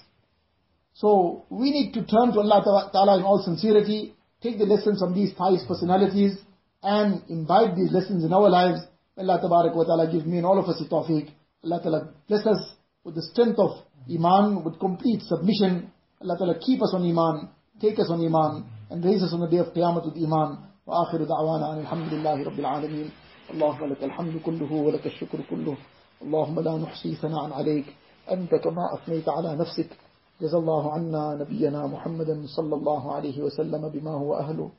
So 0.95 1.45
we 1.51 1.71
need 1.71 1.93
to 1.95 2.05
turn 2.05 2.33
to 2.33 2.41
Allah 2.41 2.91
Ta'ala 2.93 3.19
in 3.19 3.25
all 3.25 3.43
sincerity, 3.43 4.15
take 4.43 4.59
the 4.59 4.65
lessons 4.65 5.01
from 5.01 5.15
these 5.15 5.33
pious 5.33 5.65
personalities, 5.67 6.39
and 6.83 7.23
imbibe 7.29 7.77
these 7.77 7.93
lessons 7.93 8.25
in 8.25 8.33
our 8.33 8.49
lives. 8.49 8.81
Allah 9.17 9.39
Ta'ala 9.41 10.11
give 10.11 10.27
me 10.27 10.39
and 10.39 10.47
all 10.47 10.59
of 10.59 10.67
us 10.67 10.81
a 10.81 10.89
tawfiq. 10.89 11.31
Allah 11.65 11.81
Ta'ala 11.83 12.09
bless 12.27 12.47
us 12.47 12.73
with 13.05 13.15
the 13.15 13.23
strength 13.23 13.59
of 13.59 13.85
iman, 14.11 14.65
with 14.65 14.79
complete 14.81 15.23
submission. 15.23 15.93
Allah 16.23 16.37
Ta'ala 16.39 16.59
keep 16.59 16.83
us 16.83 16.93
on 16.95 17.05
iman, 17.05 17.51
take 17.81 17.99
us 17.99 18.09
on 18.11 18.25
iman, 18.25 18.65
and 18.91 19.05
raise 19.05 19.23
us 19.23 19.33
on 19.33 19.41
the 19.41 19.49
day 19.49 19.59
of 19.59 19.69
Qiyamah 19.69 20.05
with 20.05 20.23
iman. 20.23 20.70
وآخر 20.91 21.25
دعوانا 21.25 21.73
أن 21.73 21.79
الحمد 21.79 22.15
لله 22.15 22.45
رب 22.45 22.59
العالمين. 22.59 23.11
اللهم 23.51 23.85
لك 23.85 24.05
الحمد 24.05 24.41
كله 24.47 24.73
ولك 24.73 25.07
الشكر 25.07 25.39
كله. 25.51 25.77
اللهم 26.23 26.61
لا 26.61 26.77
نحصي 26.77 27.15
ثناء 27.15 27.53
عليك. 27.53 27.85
أنت 28.31 28.55
كما 28.55 28.95
أثنيت 28.95 29.29
على 29.29 29.57
نفسك. 29.57 29.91
جزا 30.41 30.59
الله 30.59 30.93
عنا 30.93 31.35
نبينا 31.35 31.87
محمدا 31.87 32.43
صلى 32.57 32.75
الله 32.75 33.13
عليه 33.13 33.43
وسلم 33.43 33.89
بما 33.89 34.11
هو 34.11 34.35
أهله. 34.35 34.71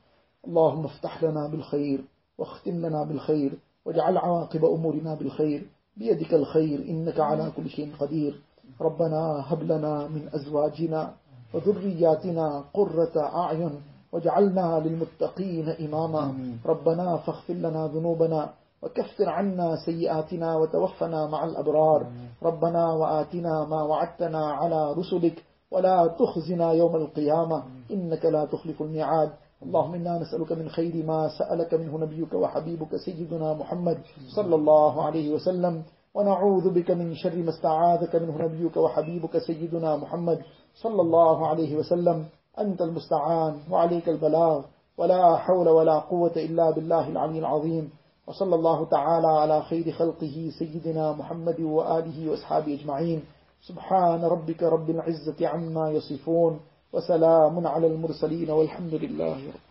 اللهم 0.47 0.85
افتح 0.85 1.23
لنا 1.23 1.47
بالخير 1.47 2.03
واختم 2.37 2.71
لنا 2.71 3.03
بالخير 3.03 3.57
واجعل 3.85 4.17
عواقب 4.17 4.65
أمورنا 4.65 5.15
بالخير. 5.15 5.65
بيدك 5.97 6.33
الخير 6.33 6.79
إنك 6.79 7.19
على 7.19 7.51
كل 7.57 7.69
شيء 7.69 7.91
قدير. 7.99 8.41
ربنا 8.81 9.43
هب 9.47 9.63
لنا 9.63 10.07
من 10.07 10.29
أزواجنا 10.33 11.13
وذرياتنا 11.53 12.63
قرة 12.73 13.15
أعين. 13.17 13.81
واجعلنا 14.11 14.79
للمتقين 14.85 15.69
إماما. 15.69 16.33
ربنا 16.65 17.17
فاغفر 17.17 17.53
لنا 17.53 17.87
ذنوبنا 17.87 18.49
وكفر 18.83 19.29
عنا 19.29 19.75
سيئاتنا 19.85 20.55
وتوفنا 20.55 21.27
مع 21.27 21.45
الأبرار. 21.45 22.07
ربنا 22.43 22.93
وآتنا 22.93 23.65
ما 23.65 23.83
وعدتنا 23.83 24.51
على 24.51 24.93
رسلك 24.93 25.43
ولا 25.71 26.07
تخزنا 26.07 26.71
يوم 26.71 26.95
القيامة. 26.95 27.63
إنك 27.91 28.25
لا 28.25 28.45
تخلف 28.45 28.81
الميعاد. 28.81 29.31
اللهم 29.63 29.93
إنا 29.93 30.19
نسألك 30.19 30.51
من 30.51 30.69
خير 30.69 31.05
ما 31.05 31.29
سألك 31.39 31.73
منه 31.73 31.97
نبيك 31.97 32.33
وحبيبك 32.33 32.95
سيدنا 32.95 33.53
محمد 33.53 33.97
صلى 34.35 34.55
الله 34.55 35.03
عليه 35.03 35.33
وسلم. 35.33 35.83
ونعوذ 36.13 36.73
بك 36.73 36.91
من 36.91 37.15
شر 37.15 37.35
ما 37.35 37.49
استعاذك 37.49 38.15
منه 38.15 38.37
نبيك 38.37 38.77
وحبيبك 38.77 39.37
سيدنا 39.37 39.97
محمد 39.97 40.39
صلى 40.83 41.01
الله 41.01 41.47
عليه 41.47 41.77
وسلم. 41.77 42.25
أنت 42.61 42.81
المستعان 42.81 43.59
وعليك 43.71 44.09
البلاغ 44.09 44.61
ولا 44.97 45.35
حول 45.37 45.69
ولا 45.69 45.99
قوة 45.99 46.31
إلا 46.35 46.71
بالله 46.71 47.07
العلي 47.09 47.39
العظيم. 47.39 47.89
وصلى 48.27 48.55
الله 48.55 48.85
تعالى 48.85 49.27
على 49.27 49.61
خير 49.61 49.91
خلقه 49.91 50.49
سيدنا 50.59 51.11
محمد 51.11 51.59
وآله 51.59 52.31
وأصحابه 52.31 52.73
أجمعين. 52.73 53.23
سبحان 53.67 54.23
ربك 54.25 54.63
رب 54.63 54.89
العزة 54.89 55.47
عما 55.47 55.91
يصفون 55.91 56.59
وسلام 56.93 57.67
على 57.67 57.87
المرسلين 57.87 58.49
والحمد 58.49 58.93
لله 58.93 59.33
رب 59.33 59.70